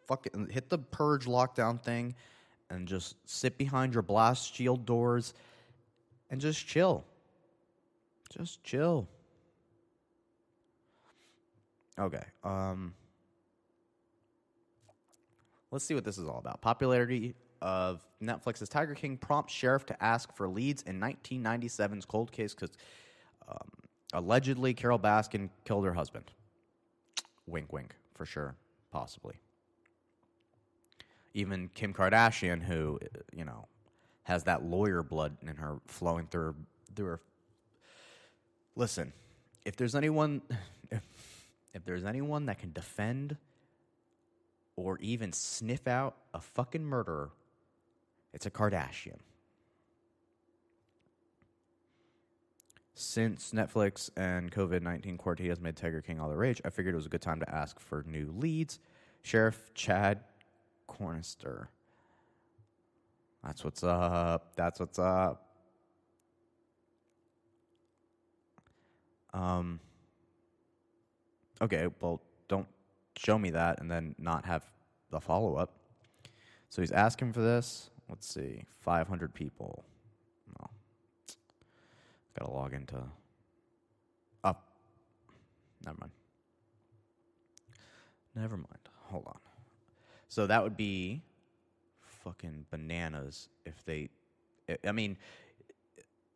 fucking 0.08 0.50
hit 0.50 0.70
the 0.70 0.78
purge 0.78 1.26
lockdown 1.26 1.82
thing 1.82 2.16
and 2.72 2.88
just 2.88 3.16
sit 3.30 3.58
behind 3.58 3.94
your 3.94 4.04
blast 4.04 4.56
shield 4.56 4.86
doors 4.86 5.34
and 6.30 6.40
just 6.40 6.66
chill. 6.66 7.04
Just 8.36 8.64
chill. 8.64 9.08
Okay. 12.00 12.24
Um 12.44 12.94
Let's 15.72 15.86
see 15.86 15.94
what 15.94 16.04
this 16.04 16.18
is 16.18 16.28
all 16.28 16.38
about. 16.38 16.62
Popularity 16.62 17.34
of 17.62 18.06
Netflix's 18.22 18.68
Tiger 18.68 18.94
King 18.94 19.18
prompts 19.18 19.54
sheriff 19.54 19.86
to 19.86 20.04
ask 20.04 20.36
for 20.36 20.50
leads 20.50 20.82
in 20.84 21.00
1997's 21.00 22.06
cold 22.06 22.32
case 22.32 22.54
because 22.54 22.76
um, 23.48 23.70
allegedly 24.14 24.74
Carole 24.74 25.00
Baskin 25.00 25.50
killed 25.64 25.86
her 25.86 25.94
husband. 25.94 26.26
Wink, 27.48 27.72
wink, 27.72 27.96
for 28.16 28.26
sure, 28.26 28.56
possibly. 28.92 29.36
Even 31.34 31.70
Kim 31.74 31.94
Kardashian, 31.94 32.62
who 32.62 33.00
you 33.34 33.46
know 33.46 33.68
has 34.24 34.44
that 34.44 34.64
lawyer 34.64 35.04
blood 35.04 35.38
in 35.42 35.56
her 35.56 35.80
flowing 35.88 36.28
through 36.28 36.56
through 36.96 37.06
her. 37.06 37.22
Listen, 38.76 39.14
if 39.66 39.76
there's 39.76 39.96
anyone, 39.96 40.42
if, 40.92 41.02
if 41.74 41.86
there's 41.86 42.06
anyone 42.06 42.46
that 42.46 42.60
can 42.60 42.72
defend 42.72 43.38
or 44.76 44.98
even 45.00 45.32
sniff 45.34 45.88
out 45.88 46.16
a 46.34 46.40
fucking 46.42 46.84
murderer, 46.84 47.30
it's 48.34 48.46
a 48.46 48.52
Kardashian. 48.52 49.20
Since 52.94 53.52
Netflix 53.52 54.10
and 54.16 54.52
COVID 54.52 54.82
19 54.82 55.18
quarantine 55.18 55.50
has 55.50 55.60
made 55.60 55.76
Tiger 55.76 56.02
King 56.02 56.20
all 56.20 56.30
the 56.30 56.38
rage, 56.38 56.62
I 56.64 56.70
figured 56.70 56.94
it 56.94 56.98
was 56.98 57.08
a 57.08 57.10
good 57.10 57.22
time 57.22 57.40
to 57.40 57.50
ask 57.54 57.80
for 57.80 58.04
new 58.08 58.32
leads. 58.38 58.80
Sheriff 59.24 59.74
Chad 59.74 60.20
Chronister. 60.92 61.68
That's 63.44 63.64
what's 63.64 63.84
up. 63.84 64.54
That's 64.56 64.80
what's 64.80 65.00
up. 65.00 65.48
Um, 69.34 69.80
okay, 71.62 71.88
well, 72.02 72.22
don't 72.48 72.68
show 73.18 73.38
me 73.40 73.52
that 73.52 73.80
and 73.80 73.90
then 73.90 74.16
not 74.20 74.46
have 74.46 74.64
the 75.10 75.22
follow 75.22 75.56
up. 75.56 75.72
So 76.70 76.82
he's 76.82 76.92
asking 76.92 77.34
for 77.34 77.42
this. 77.42 77.90
Let's 78.10 78.28
see, 78.28 78.64
500 78.82 79.34
people. 79.34 79.86
No. 80.60 80.70
Gotta 82.38 82.52
log 82.52 82.74
into. 82.74 83.02
Up. 84.44 84.68
Never 85.86 85.98
mind. 86.00 86.12
Never 88.36 88.58
mind. 88.58 88.90
Hold 89.10 89.28
on. 89.28 89.51
So 90.32 90.48
that 90.48 90.64
would 90.64 90.78
be 90.78 91.22
fucking 92.24 92.66
bananas 92.72 93.50
if 93.66 93.84
they. 93.84 94.08
I 94.88 94.94
mean, 94.94 95.18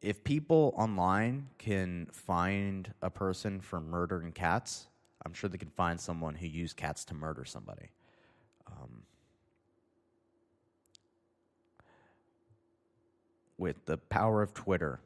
if 0.02 0.22
people 0.22 0.74
online 0.76 1.48
can 1.58 2.08
find 2.12 2.94
a 3.02 3.10
person 3.10 3.62
for 3.62 3.80
murdering 3.80 4.34
cats, 4.34 4.88
I'm 5.26 5.34
sure 5.34 5.50
they 5.50 5.58
can 5.58 5.70
find 5.70 5.98
someone 5.98 6.36
who 6.36 6.46
used 6.46 6.76
cats 6.76 7.06
to 7.06 7.14
murder 7.14 7.46
somebody. 7.46 7.92
Um, 8.68 9.04
with 13.58 13.86
the 13.86 13.98
power 13.98 14.42
of 14.42 14.54
Twitter, 14.54 15.00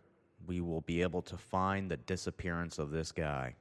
we 0.47 0.62
will 0.62 0.82
be 0.82 1.04
able 1.04 1.21
to 1.21 1.38
find 1.38 1.91
the 1.91 1.97
disappearance 1.97 2.80
of 2.80 2.89
this 2.89 3.12
guy. 3.12 3.54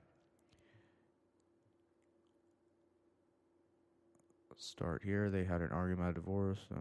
Start 4.61 5.03
here. 5.05 5.31
They 5.31 5.45
had 5.45 5.61
an 5.61 5.71
argument 5.71 6.11
about 6.11 6.15
divorce. 6.17 6.59
Uh, 6.75 6.81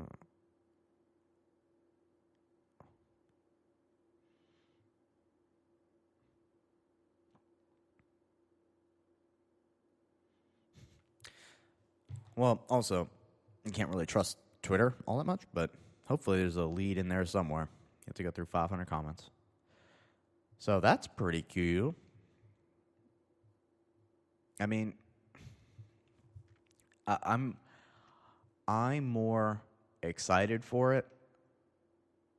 Well, 12.35 12.63
also, 12.69 13.09
you 13.65 13.71
can't 13.71 13.89
really 13.89 14.05
trust 14.05 14.37
Twitter 14.61 14.93
all 15.07 15.17
that 15.17 15.25
much, 15.25 15.41
but 15.55 15.71
hopefully 16.05 16.37
there's 16.37 16.55
a 16.55 16.65
lead 16.65 16.99
in 16.99 17.09
there 17.09 17.25
somewhere. 17.25 17.67
You 18.01 18.03
have 18.09 18.13
to 18.13 18.23
go 18.23 18.29
through 18.29 18.45
500 18.45 18.85
comments. 18.85 19.31
So 20.59 20.79
that's 20.79 21.07
pretty 21.07 21.43
cool. 21.51 21.95
I 24.59 24.67
mean, 24.67 24.93
I, 27.07 27.17
I'm 27.23 27.57
I'm 28.67 29.05
more 29.05 29.61
excited 30.03 30.63
for 30.63 30.93
it. 30.93 31.05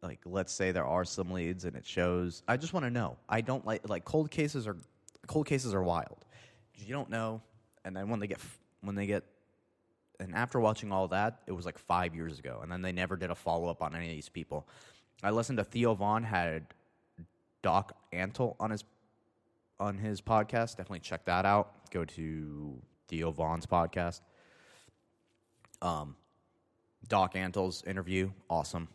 Like, 0.03 0.21
let's 0.25 0.53
say 0.53 0.71
there 0.71 0.85
are 0.85 1.05
some 1.05 1.33
leads 1.33 1.65
and 1.65 1.75
it 1.75 1.87
shows. 1.87 2.43
I 2.47 2.57
just 2.57 2.73
want 2.73 2.87
to 2.87 2.91
know. 2.91 3.17
I 3.29 3.41
don't 3.41 3.67
like 3.67 3.89
like 3.89 4.05
cold 4.05 4.31
cases 4.31 4.67
are 4.69 4.77
cold 5.27 5.47
cases 5.47 5.75
are 5.75 5.83
wild. 5.83 6.25
You 6.77 6.93
don't 6.95 7.11
know, 7.11 7.43
and 7.85 7.97
then 7.97 8.09
when 8.09 8.21
they 8.21 8.29
get 8.29 8.39
when 8.83 8.95
they 8.95 9.07
get 9.07 9.25
and 10.21 10.35
after 10.35 10.61
watching 10.61 10.93
all 10.93 11.09
that, 11.09 11.41
it 11.47 11.53
was 11.53 11.67
like 11.67 11.79
five 11.79 12.15
years 12.15 12.39
ago, 12.39 12.61
and 12.63 12.71
then 12.71 12.83
they 12.83 12.93
never 12.93 13.17
did 13.17 13.31
a 13.31 13.35
follow 13.35 13.69
up 13.69 13.83
on 13.83 13.95
any 13.95 14.07
of 14.07 14.13
these 14.13 14.29
people. 14.29 14.69
I 15.23 15.31
listened 15.31 15.59
to 15.59 15.65
Theo 15.65 15.95
Von 15.95 16.23
had 16.23 16.67
Doc 17.63 17.97
Antle 18.13 18.55
on 18.61 18.71
his 18.71 18.85
on 19.81 19.99
his 19.99 20.21
podcast. 20.21 20.77
Definitely 20.77 21.01
check 21.01 21.25
that 21.25 21.45
out. 21.45 21.91
Go 21.91 22.05
to 22.05 22.81
Theo 23.09 23.31
Von's 23.31 23.67
podcast. 23.67 24.21
Um, 25.81 26.17
Doc 27.07 27.37
Antle's 27.37 27.83
interview, 27.85 28.31
awesome. 28.51 28.89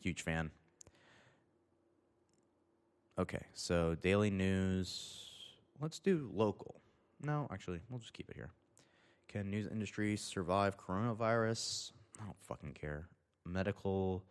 Huge 0.00 0.22
fan. 0.22 0.50
Okay, 3.18 3.42
so 3.52 3.94
daily 4.02 4.30
news. 4.30 5.30
Let's 5.80 5.98
do 5.98 6.30
local. 6.34 6.80
No, 7.22 7.48
actually, 7.52 7.80
we'll 7.88 8.00
just 8.00 8.12
keep 8.12 8.28
it 8.30 8.36
here. 8.36 8.50
Can 9.28 9.50
news 9.50 9.66
industry 9.66 10.16
survive 10.16 10.76
coronavirus? 10.78 11.92
I 12.20 12.24
don't 12.24 12.36
fucking 12.42 12.74
care. 12.74 13.08
Medical 13.44 14.24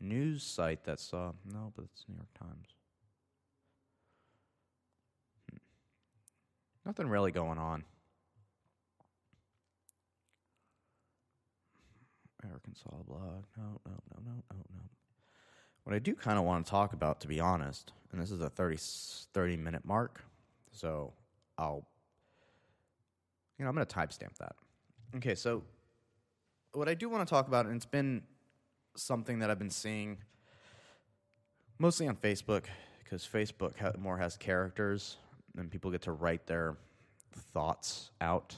news 0.00 0.42
site 0.42 0.84
that 0.84 0.98
saw 1.00 1.32
no, 1.44 1.72
but 1.76 1.84
it's 1.84 2.04
New 2.08 2.16
York 2.16 2.32
Times. 2.38 2.68
Hmm. 5.50 5.58
Nothing 6.84 7.08
really 7.08 7.30
going 7.32 7.58
on. 7.58 7.84
Arkansas 12.50 12.90
blog. 13.06 13.44
No, 13.56 13.80
no, 13.86 13.92
no, 14.10 14.20
no, 14.24 14.32
no, 14.50 14.56
no. 14.74 14.82
What 15.84 15.94
I 15.94 15.98
do 15.98 16.14
kind 16.14 16.38
of 16.38 16.44
want 16.44 16.64
to 16.64 16.70
talk 16.70 16.92
about, 16.92 17.20
to 17.20 17.28
be 17.28 17.40
honest, 17.40 17.92
and 18.12 18.20
this 18.20 18.30
is 18.30 18.40
a 18.40 18.50
30, 18.50 18.76
30 19.32 19.56
minute 19.56 19.84
mark, 19.84 20.22
so 20.70 21.12
I'll 21.58 21.86
you 23.58 23.64
know, 23.64 23.68
I'm 23.68 23.76
going 23.76 23.86
to 23.86 23.94
timestamp 23.94 24.36
that. 24.38 24.56
Okay, 25.16 25.34
so 25.34 25.62
what 26.72 26.88
I 26.88 26.94
do 26.94 27.08
want 27.08 27.26
to 27.26 27.30
talk 27.30 27.46
about, 27.46 27.66
and 27.66 27.76
it's 27.76 27.86
been 27.86 28.22
something 28.96 29.38
that 29.38 29.50
I've 29.50 29.58
been 29.58 29.70
seeing 29.70 30.18
mostly 31.78 32.08
on 32.08 32.16
Facebook, 32.16 32.64
because 33.04 33.28
Facebook 33.30 33.98
more 33.98 34.18
has 34.18 34.36
characters, 34.36 35.16
and 35.56 35.70
people 35.70 35.90
get 35.90 36.02
to 36.02 36.12
write 36.12 36.46
their 36.46 36.76
thoughts 37.52 38.10
out. 38.20 38.56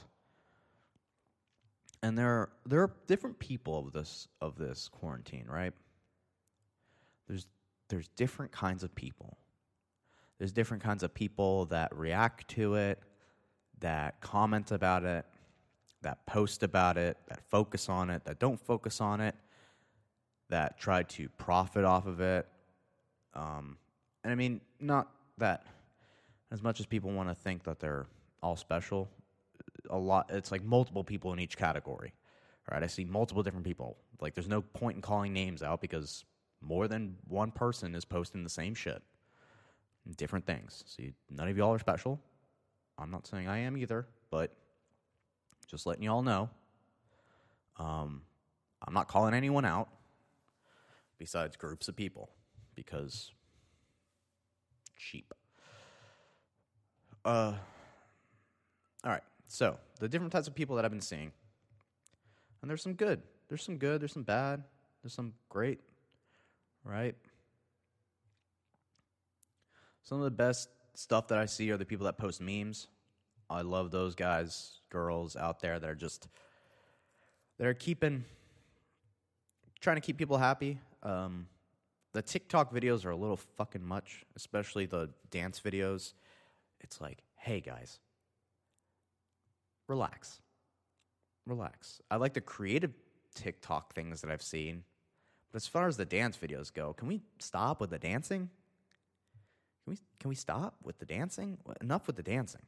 And 2.05 2.15
there 2.15 2.29
are, 2.29 2.49
there 2.67 2.83
are 2.83 2.91
different 3.07 3.39
people 3.39 3.79
of 3.79 3.91
this 3.91 4.27
of 4.39 4.59
this 4.59 4.89
quarantine, 4.89 5.45
right? 5.49 5.73
There's 7.27 7.47
there's 7.89 8.09
different 8.09 8.51
kinds 8.51 8.83
of 8.83 8.93
people. 8.93 9.39
There's 10.37 10.51
different 10.51 10.83
kinds 10.83 11.01
of 11.01 11.15
people 11.15 11.65
that 11.65 11.95
react 11.97 12.47
to 12.49 12.75
it, 12.75 12.99
that 13.79 14.21
comment 14.21 14.71
about 14.71 15.03
it, 15.03 15.25
that 16.03 16.23
post 16.27 16.61
about 16.61 16.99
it, 16.99 17.17
that 17.27 17.41
focus 17.49 17.89
on 17.89 18.11
it, 18.11 18.23
that 18.25 18.37
don't 18.37 18.59
focus 18.59 19.01
on 19.01 19.19
it, 19.19 19.33
that 20.49 20.77
try 20.77 21.01
to 21.01 21.27
profit 21.39 21.85
off 21.85 22.05
of 22.05 22.21
it. 22.21 22.45
Um, 23.33 23.77
and 24.23 24.31
I 24.31 24.35
mean, 24.35 24.61
not 24.79 25.07
that 25.39 25.65
as 26.51 26.61
much 26.61 26.79
as 26.79 26.85
people 26.85 27.09
want 27.09 27.29
to 27.29 27.35
think 27.35 27.63
that 27.63 27.79
they're 27.79 28.05
all 28.43 28.55
special, 28.55 29.09
a 29.89 29.97
lot, 29.97 30.29
it's 30.29 30.51
like 30.51 30.63
multiple 30.63 31.03
people 31.03 31.33
in 31.33 31.39
each 31.39 31.57
category. 31.57 32.13
Right? 32.71 32.81
I 32.81 32.87
see 32.87 33.05
multiple 33.05 33.43
different 33.43 33.65
people. 33.65 33.97
Like, 34.19 34.33
there's 34.33 34.47
no 34.47 34.61
point 34.61 34.95
in 34.95 35.01
calling 35.01 35.33
names 35.33 35.61
out 35.61 35.81
because 35.81 36.23
more 36.61 36.87
than 36.87 37.17
one 37.27 37.51
person 37.51 37.93
is 37.93 38.05
posting 38.05 38.43
the 38.43 38.49
same 38.49 38.73
shit, 38.73 39.03
different 40.17 40.45
things. 40.47 40.83
See, 40.87 41.13
none 41.29 41.47
of 41.47 41.57
y'all 41.57 41.73
are 41.73 41.79
special. 41.79 42.19
I'm 42.97 43.11
not 43.11 43.27
saying 43.27 43.47
I 43.47 43.59
am 43.59 43.77
either, 43.77 44.07
but 44.31 44.55
just 45.67 45.85
letting 45.85 46.03
y'all 46.03 46.21
know. 46.21 46.49
Um, 47.77 48.21
I'm 48.81 48.93
not 48.93 49.07
calling 49.07 49.33
anyone 49.33 49.65
out 49.65 49.89
besides 51.17 51.55
groups 51.55 51.87
of 51.87 51.95
people 51.95 52.29
because 52.75 53.31
cheap. 54.97 55.33
Uh, 57.23 57.53
all 59.03 59.11
right. 59.11 59.23
So 59.47 59.77
the 59.99 60.07
different 60.07 60.31
types 60.31 60.47
of 60.47 60.55
people 60.55 60.75
that 60.75 60.85
I've 60.85 60.91
been 60.91 61.01
seeing, 61.01 61.31
and 62.61 62.69
there's 62.69 62.81
some 62.81 62.93
good. 62.93 63.21
There's 63.47 63.63
some 63.63 63.77
good. 63.77 64.01
There's 64.01 64.13
some 64.13 64.23
bad. 64.23 64.63
There's 65.01 65.13
some 65.13 65.33
great. 65.49 65.79
Right. 66.83 67.15
Some 70.03 70.19
of 70.19 70.23
the 70.23 70.31
best 70.31 70.69
stuff 70.93 71.27
that 71.29 71.37
I 71.37 71.45
see 71.45 71.71
are 71.71 71.77
the 71.77 71.85
people 71.85 72.05
that 72.05 72.17
post 72.17 72.41
memes. 72.41 72.87
I 73.49 73.61
love 73.61 73.91
those 73.91 74.15
guys, 74.15 74.79
girls 74.89 75.35
out 75.35 75.59
there 75.59 75.79
that 75.79 75.89
are 75.89 75.95
just 75.95 76.27
they're 77.57 77.73
keeping 77.73 78.25
trying 79.79 79.97
to 79.97 80.01
keep 80.01 80.17
people 80.17 80.37
happy. 80.37 80.79
Um, 81.03 81.47
the 82.13 82.21
TikTok 82.21 82.73
videos 82.73 83.05
are 83.05 83.11
a 83.11 83.15
little 83.15 83.37
fucking 83.37 83.83
much, 83.83 84.23
especially 84.35 84.85
the 84.85 85.09
dance 85.29 85.59
videos. 85.59 86.13
It's 86.81 86.99
like, 86.99 87.19
hey 87.35 87.59
guys, 87.59 87.99
relax. 89.87 90.41
Relax. 91.45 92.01
I 92.09 92.15
like 92.17 92.33
the 92.33 92.41
creative 92.41 92.93
TikTok 93.35 93.93
things 93.93 94.21
that 94.21 94.31
I've 94.31 94.41
seen. 94.41 94.83
But 95.51 95.57
as 95.57 95.67
far 95.67 95.87
as 95.87 95.97
the 95.97 96.05
dance 96.05 96.37
videos 96.37 96.73
go, 96.73 96.93
can 96.93 97.07
we 97.07 97.21
stop 97.39 97.79
with 97.79 97.91
the 97.91 97.99
dancing? 97.99 98.49
Can 99.83 99.93
we 99.93 99.97
can 100.19 100.29
we 100.29 100.35
stop 100.35 100.75
with 100.83 100.99
the 100.99 101.05
dancing? 101.05 101.57
Enough 101.81 102.07
with 102.07 102.15
the 102.15 102.23
dancing. 102.23 102.63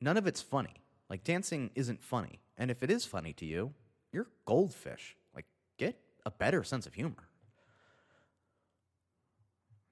None 0.00 0.16
of 0.16 0.26
it's 0.26 0.42
funny. 0.42 0.82
Like 1.10 1.24
dancing 1.24 1.70
isn't 1.74 2.02
funny. 2.02 2.40
And 2.56 2.70
if 2.70 2.82
it 2.82 2.90
is 2.90 3.04
funny 3.04 3.32
to 3.34 3.44
you, 3.44 3.72
you're 4.12 4.28
goldfish. 4.46 5.16
Like 5.34 5.46
get 5.76 5.98
a 6.24 6.30
better 6.30 6.62
sense 6.64 6.86
of 6.86 6.94
humor. 6.94 7.28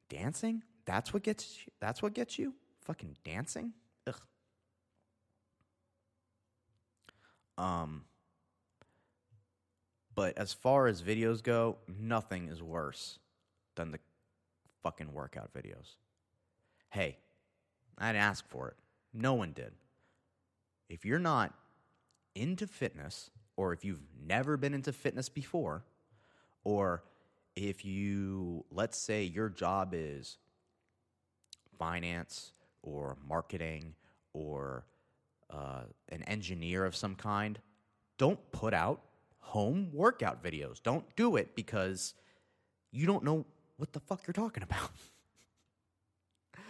Dancing? 0.08 0.62
That's 0.84 1.12
what 1.12 1.22
gets 1.22 1.66
you, 1.66 1.72
that's 1.80 2.00
what 2.00 2.14
gets 2.14 2.38
you? 2.38 2.54
Fucking 2.84 3.16
dancing? 3.24 3.72
Um 7.58 8.04
but 10.14 10.36
as 10.38 10.54
far 10.54 10.86
as 10.86 11.02
videos 11.02 11.42
go, 11.42 11.76
nothing 12.00 12.48
is 12.48 12.62
worse 12.62 13.18
than 13.74 13.90
the 13.90 13.98
fucking 14.82 15.12
workout 15.12 15.50
videos. 15.52 15.96
Hey, 16.88 17.18
I 17.98 18.12
didn't 18.12 18.22
ask 18.22 18.48
for 18.48 18.68
it. 18.68 18.76
No 19.12 19.34
one 19.34 19.52
did. 19.52 19.72
If 20.88 21.04
you're 21.04 21.18
not 21.18 21.52
into 22.34 22.66
fitness, 22.66 23.30
or 23.56 23.74
if 23.74 23.84
you've 23.84 24.04
never 24.26 24.56
been 24.56 24.72
into 24.72 24.92
fitness 24.92 25.28
before, 25.28 25.84
or 26.64 27.02
if 27.54 27.84
you, 27.84 28.64
let's 28.70 28.98
say 28.98 29.22
your 29.24 29.48
job 29.48 29.92
is 29.92 30.38
finance 31.78 32.52
or 32.82 33.16
marketing 33.28 33.94
or 34.32 34.84
uh, 35.50 35.82
an 36.08 36.22
engineer 36.24 36.84
of 36.84 36.96
some 36.96 37.14
kind, 37.14 37.58
don't 38.18 38.40
put 38.52 38.74
out 38.74 39.02
home 39.38 39.90
workout 39.92 40.42
videos. 40.42 40.82
Don't 40.82 41.04
do 41.16 41.36
it 41.36 41.54
because 41.54 42.14
you 42.90 43.06
don't 43.06 43.24
know 43.24 43.46
what 43.76 43.92
the 43.92 44.00
fuck 44.00 44.26
you're 44.26 44.34
talking 44.34 44.62
about. 44.62 44.90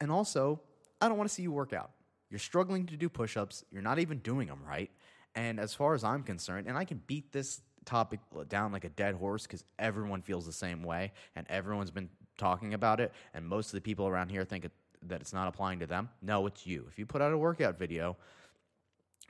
and 0.00 0.10
also, 0.10 0.60
I 1.00 1.08
don't 1.08 1.16
want 1.16 1.28
to 1.28 1.34
see 1.34 1.42
you 1.42 1.52
work 1.52 1.72
out. 1.72 1.90
You're 2.30 2.38
struggling 2.38 2.86
to 2.86 2.96
do 2.96 3.08
push 3.08 3.36
ups, 3.36 3.64
you're 3.70 3.82
not 3.82 3.98
even 3.98 4.18
doing 4.18 4.48
them 4.48 4.60
right. 4.66 4.90
And 5.34 5.60
as 5.60 5.74
far 5.74 5.94
as 5.94 6.02
I'm 6.02 6.22
concerned, 6.22 6.66
and 6.66 6.76
I 6.76 6.84
can 6.84 7.00
beat 7.06 7.32
this 7.32 7.60
topic 7.84 8.20
down 8.48 8.72
like 8.72 8.84
a 8.84 8.88
dead 8.88 9.14
horse 9.14 9.44
because 9.44 9.64
everyone 9.78 10.22
feels 10.22 10.44
the 10.44 10.52
same 10.52 10.82
way 10.82 11.12
and 11.36 11.46
everyone's 11.48 11.90
been 11.90 12.08
talking 12.36 12.74
about 12.74 13.00
it, 13.00 13.12
and 13.32 13.46
most 13.46 13.68
of 13.68 13.72
the 13.72 13.80
people 13.80 14.06
around 14.06 14.28
here 14.30 14.44
think 14.44 14.64
that 15.08 15.20
it's 15.20 15.32
not 15.32 15.48
applying 15.48 15.80
to 15.80 15.86
them. 15.86 16.08
No, 16.22 16.46
it's 16.46 16.66
you. 16.66 16.86
If 16.88 16.98
you 16.98 17.06
put 17.06 17.22
out 17.22 17.32
a 17.32 17.38
workout 17.38 17.78
video 17.78 18.16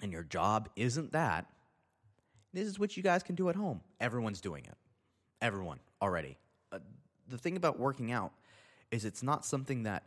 and 0.03 0.13
your 0.13 0.23
job 0.23 0.69
isn't 0.77 1.13
that, 1.13 1.47
this 2.53 2.67
is 2.67 2.79
what 2.79 2.97
you 2.97 3.03
guys 3.03 3.23
can 3.23 3.35
do 3.35 3.49
at 3.49 3.57
home. 3.57 3.81
Everyone's 4.01 4.41
doing 4.41 4.65
it. 4.65 4.77
Everyone 5.43 5.79
already. 6.01 6.39
Uh, 6.73 6.79
the 7.29 7.39
thing 7.39 7.57
about 7.57 7.79
working 7.79 8.13
out 8.13 8.33
is 8.91 9.05
it's 9.05 9.23
not 9.23 9.45
something 9.45 9.83
that 9.83 10.05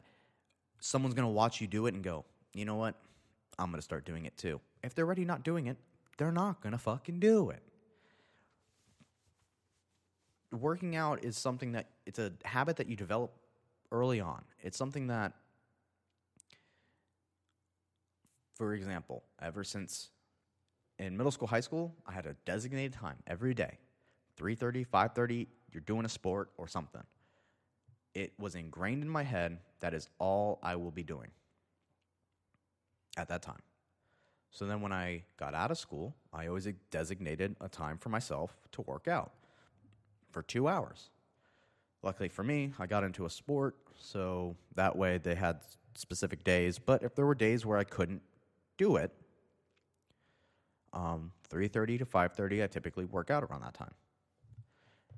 someone's 0.79 1.13
going 1.13 1.27
to 1.27 1.33
watch 1.33 1.61
you 1.61 1.67
do 1.67 1.85
it 1.85 1.93
and 1.93 2.03
go, 2.03 2.25
you 2.53 2.65
know 2.65 2.75
what? 2.75 2.95
I'm 3.57 3.67
going 3.67 3.77
to 3.77 3.83
start 3.83 4.05
doing 4.05 4.25
it 4.25 4.37
too. 4.37 4.59
If 4.83 4.95
they're 4.95 5.05
already 5.05 5.25
not 5.25 5.43
doing 5.43 5.67
it, 5.67 5.77
they're 6.17 6.31
not 6.31 6.61
going 6.61 6.71
to 6.71 6.77
fucking 6.77 7.19
do 7.19 7.49
it. 7.49 7.61
Working 10.51 10.95
out 10.95 11.23
is 11.23 11.37
something 11.37 11.73
that 11.73 11.87
it's 12.05 12.17
a 12.17 12.31
habit 12.43 12.77
that 12.77 12.87
you 12.87 12.95
develop 12.95 13.31
early 13.91 14.19
on. 14.19 14.43
It's 14.61 14.77
something 14.77 15.07
that, 15.07 15.33
for 18.59 18.73
example, 18.73 19.23
ever 19.41 19.63
since 19.63 20.09
in 20.99 21.15
middle 21.15 21.31
school, 21.31 21.47
high 21.47 21.61
school, 21.61 21.95
I 22.05 22.11
had 22.11 22.25
a 22.25 22.35
designated 22.45 22.91
time 22.91 23.15
every 23.25 23.53
day 23.53 23.79
3.30, 24.37 24.85
5.30, 24.85 25.47
you're 25.71 25.81
doing 25.81 26.05
a 26.05 26.09
sport 26.09 26.49
or 26.57 26.67
something. 26.67 27.03
It 28.13 28.33
was 28.37 28.55
ingrained 28.55 29.01
in 29.01 29.09
my 29.09 29.23
head 29.23 29.59
that 29.79 29.93
is 29.93 30.09
all 30.19 30.59
I 30.61 30.75
will 30.75 30.91
be 30.91 31.03
doing 31.03 31.29
at 33.17 33.29
that 33.29 33.41
time. 33.41 33.61
So 34.51 34.65
then 34.65 34.81
when 34.81 34.91
I 34.91 35.23
got 35.37 35.53
out 35.53 35.71
of 35.71 35.77
school, 35.77 36.13
I 36.33 36.47
always 36.47 36.67
designated 36.91 37.55
a 37.61 37.69
time 37.69 37.97
for 37.97 38.09
myself 38.09 38.57
to 38.73 38.81
work 38.81 39.07
out 39.07 39.31
for 40.31 40.41
two 40.41 40.67
hours. 40.67 41.11
Luckily 42.03 42.27
for 42.27 42.43
me, 42.43 42.73
I 42.77 42.87
got 42.87 43.05
into 43.05 43.25
a 43.25 43.29
sport, 43.29 43.75
so 43.97 44.57
that 44.75 44.97
way 44.97 45.17
they 45.17 45.35
had 45.35 45.61
specific 45.95 46.43
days. 46.43 46.77
But 46.77 47.03
if 47.03 47.15
there 47.15 47.25
were 47.25 47.35
days 47.35 47.65
where 47.65 47.77
I 47.77 47.83
couldn't 47.83 48.21
do 48.79 48.95
it, 48.95 49.11
um, 50.93 51.31
3.30 51.51 51.99
to 51.99 52.05
5.30, 52.05 52.63
I 52.63 52.67
typically 52.67 53.05
work 53.05 53.29
out 53.29 53.43
around 53.43 53.61
that 53.61 53.75
time. 53.75 53.93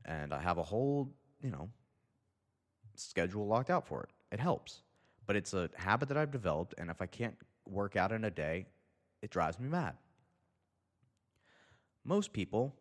And 0.04 0.34
I 0.34 0.42
have 0.42 0.58
a 0.58 0.64
whole, 0.64 1.14
you 1.42 1.52
know, 1.52 1.70
schedule 2.96 3.48
locked 3.48 3.70
out 3.70 3.88
for 3.88 4.04
it. 4.04 4.10
It 4.34 4.40
helps. 4.40 4.82
But 5.28 5.36
it's 5.36 5.54
a 5.54 5.70
habit 5.76 6.10
that 6.10 6.18
I've 6.18 6.32
developed, 6.32 6.74
and 6.78 6.90
if 6.90 7.02
I 7.02 7.06
can't 7.06 7.36
work 7.70 7.96
out 7.96 8.12
in 8.12 8.26
a 8.26 8.32
day, 8.32 8.66
it 9.22 9.30
drives 9.30 9.60
me 9.60 9.70
mad. 9.70 9.94
Most 12.04 12.34
people 12.34 12.76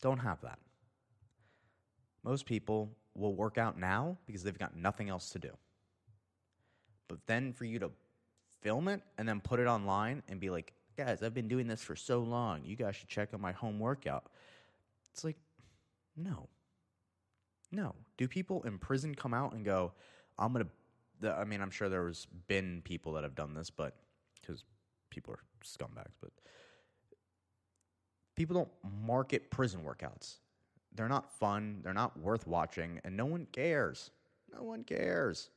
don't 0.00 0.18
have 0.18 0.40
that. 0.42 0.60
Most 2.22 2.46
people 2.46 2.96
will 3.14 3.34
work 3.34 3.58
out 3.58 3.76
now 3.76 4.16
because 4.26 4.44
they've 4.44 4.58
got 4.58 4.76
nothing 4.76 5.08
else 5.08 5.30
to 5.30 5.40
do. 5.40 5.50
But 7.08 7.18
then 7.26 7.52
for 7.52 7.64
you 7.64 7.80
to 7.80 7.90
film 8.60 8.88
it 8.88 9.02
and 9.16 9.28
then 9.28 9.40
put 9.40 9.60
it 9.60 9.66
online 9.66 10.22
and 10.28 10.40
be 10.40 10.50
like, 10.50 10.72
guys, 10.96 11.22
I've 11.22 11.34
been 11.34 11.48
doing 11.48 11.66
this 11.66 11.82
for 11.82 11.96
so 11.96 12.20
long. 12.20 12.64
You 12.64 12.76
guys 12.76 12.96
should 12.96 13.08
check 13.08 13.30
out 13.32 13.40
my 13.40 13.52
home 13.52 13.78
workout. 13.78 14.30
It's 15.12 15.24
like, 15.24 15.36
no. 16.16 16.48
No. 17.70 17.94
Do 18.16 18.26
people 18.26 18.62
in 18.64 18.78
prison 18.78 19.14
come 19.14 19.32
out 19.34 19.52
and 19.52 19.64
go, 19.64 19.92
I'm 20.38 20.52
going 20.52 20.68
to, 21.22 21.30
I 21.30 21.44
mean, 21.44 21.60
I'm 21.60 21.70
sure 21.70 21.88
there's 21.88 22.26
been 22.46 22.82
people 22.84 23.12
that 23.12 23.24
have 23.24 23.34
done 23.34 23.54
this, 23.54 23.70
but 23.70 23.94
because 24.40 24.64
people 25.10 25.34
are 25.34 25.40
scumbags, 25.64 26.14
but 26.20 26.30
people 28.36 28.54
don't 28.54 29.02
market 29.04 29.50
prison 29.50 29.80
workouts. 29.84 30.36
They're 30.94 31.08
not 31.08 31.30
fun, 31.38 31.80
they're 31.82 31.92
not 31.92 32.18
worth 32.18 32.46
watching, 32.46 33.00
and 33.04 33.16
no 33.16 33.26
one 33.26 33.46
cares. 33.52 34.10
No 34.52 34.62
one 34.62 34.82
cares. 34.84 35.50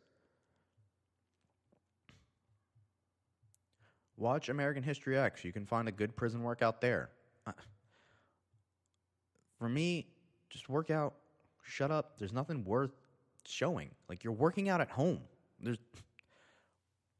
Watch 4.18 4.49
American 4.49 4.84
History 4.84 5.18
X. 5.18 5.43
You 5.43 5.51
can 5.51 5.66
find 5.66 5.88
a 5.88 5.91
good 5.91 6.16
prison 6.16 6.43
workout 6.43 6.82
there. 6.82 7.09
Uh, 7.45 7.51
for 9.57 9.70
me, 9.70 10.07
just 10.49 10.70
work 10.70 10.89
out, 10.89 11.14
shut 11.64 11.91
up. 11.91 12.18
There's 12.18 12.34
nothing 12.34 12.64
worth 12.66 12.91
showing. 13.45 13.89
Like 14.09 14.24
you're 14.24 14.34
working 14.34 14.70
out 14.70 14.82
at 14.82 14.89
home. 14.89 15.22
There's 15.59 15.78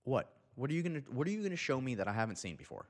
what? 0.04 0.32
What 0.56 0.70
are 0.70 0.74
you 0.74 0.84
gonna 0.84 1.02
What 1.12 1.28
are 1.28 1.32
you 1.32 1.44
gonna 1.44 1.56
show 1.56 1.80
me 1.80 1.96
that 1.96 2.08
I 2.08 2.14
haven't 2.14 2.38
seen 2.38 2.56
before? 2.56 2.86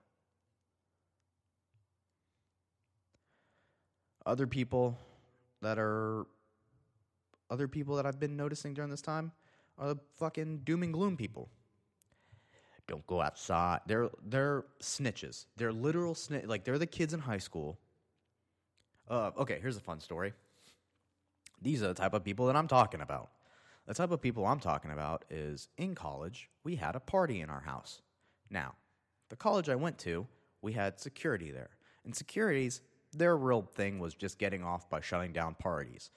Other 4.26 4.48
people 4.48 4.98
that 5.62 5.78
are 5.80 6.26
other 7.50 7.68
people 7.68 7.96
that 7.98 8.06
I've 8.06 8.20
been 8.20 8.38
noticing 8.38 8.74
during 8.74 8.90
this 8.90 9.02
time 9.02 9.32
are 9.78 9.90
the 9.90 10.00
fucking 10.18 10.60
doom 10.60 10.84
and 10.84 10.94
gloom 10.94 11.18
people. 11.18 11.50
Don't 12.88 13.06
go 13.08 13.22
outside. 13.22 13.82
They're 13.86 14.10
they're 14.28 14.66
snitches. 14.82 15.46
They're 15.58 15.72
literal 15.72 16.16
snitch. 16.16 16.46
Like 16.46 16.64
they're 16.64 16.78
the 16.80 16.86
kids 16.86 17.14
in 17.14 17.20
high 17.20 17.38
school. 17.38 17.80
Uh, 19.10 19.32
okay, 19.38 19.60
here's 19.62 19.78
a 19.78 19.82
fun 19.82 20.00
story. 20.00 20.34
These 21.62 21.84
are 21.84 21.88
the 21.90 21.94
type 21.94 22.14
of 22.14 22.24
people 22.24 22.48
that 22.48 22.56
I'm 22.56 22.68
talking 22.68 23.02
about. 23.02 23.30
The 23.88 23.94
type 23.94 24.12
of 24.12 24.22
people 24.22 24.46
I'm 24.46 24.60
talking 24.60 24.92
about 24.92 25.26
is 25.30 25.68
in 25.78 25.96
college, 25.96 26.50
we 26.64 26.76
had 26.76 26.96
a 26.96 27.00
party 27.00 27.42
in 27.42 27.50
our 27.50 27.60
house. 27.60 28.02
Now, 28.50 28.76
the 29.30 29.36
college 29.36 29.70
I 29.70 29.76
went 29.76 29.98
to, 30.00 30.28
we 30.62 30.74
had 30.74 31.00
security 31.00 31.52
there. 31.52 31.72
And 32.06 32.16
securities, 32.16 32.82
their 33.14 33.36
real 33.36 33.64
thing 33.64 34.00
was 34.00 34.14
just 34.14 34.38
getting 34.38 34.64
off 34.64 34.90
by 34.90 35.02
shutting 35.02 35.34
down 35.34 35.56
parties. 35.56 36.12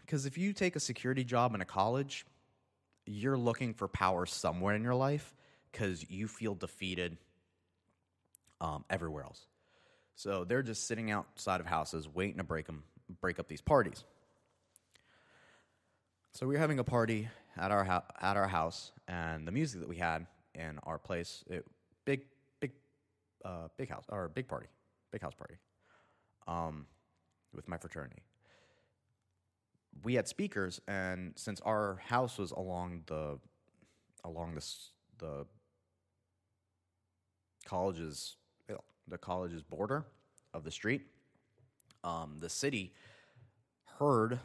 Because 0.00 0.26
if 0.26 0.36
you 0.36 0.52
take 0.52 0.76
a 0.76 0.80
security 0.80 1.24
job 1.24 1.54
in 1.54 1.60
a 1.60 1.64
college, 1.64 2.26
you're 3.06 3.38
looking 3.38 3.74
for 3.74 3.88
power 3.88 4.26
somewhere 4.26 4.74
in 4.74 4.82
your 4.82 4.94
life 4.94 5.34
because 5.70 6.08
you 6.10 6.28
feel 6.28 6.54
defeated 6.54 7.16
um, 8.60 8.84
everywhere 8.90 9.24
else. 9.24 9.46
So 10.14 10.44
they're 10.44 10.62
just 10.62 10.86
sitting 10.86 11.10
outside 11.10 11.60
of 11.60 11.66
houses 11.66 12.08
waiting 12.08 12.38
to 12.38 12.44
break 12.44 12.66
them, 12.66 12.84
break 13.20 13.38
up 13.38 13.48
these 13.48 13.60
parties. 13.60 14.04
So 16.32 16.46
we 16.46 16.54
were 16.54 16.60
having 16.60 16.78
a 16.78 16.84
party 16.84 17.28
at 17.56 17.70
our 17.70 17.84
ho- 17.84 18.04
at 18.20 18.36
our 18.36 18.48
house, 18.48 18.92
and 19.06 19.46
the 19.46 19.52
music 19.52 19.80
that 19.80 19.88
we 19.88 19.96
had 19.96 20.26
in 20.54 20.78
our 20.84 20.98
place, 20.98 21.44
it, 21.50 21.66
big 22.04 22.22
big 22.60 22.72
uh, 23.44 23.68
big 23.76 23.90
house 23.90 24.04
or 24.08 24.28
big 24.28 24.48
party, 24.48 24.68
big 25.10 25.20
house 25.20 25.34
party, 25.34 25.56
um, 26.46 26.86
with 27.52 27.68
my 27.68 27.76
fraternity. 27.76 28.22
We 30.02 30.14
had 30.14 30.26
speakers, 30.26 30.80
and 30.88 31.32
since 31.36 31.60
our 31.60 32.00
house 32.06 32.38
was 32.38 32.50
along 32.50 33.04
the 33.06 33.38
along 34.24 34.54
this 34.54 34.90
the 35.18 35.46
college's 37.64 38.36
the 39.08 39.18
college's 39.18 39.62
border 39.62 40.04
of 40.54 40.64
the 40.64 40.70
street, 40.70 41.02
um, 42.04 42.36
the 42.40 42.48
city 42.48 42.94
heard 43.98 44.38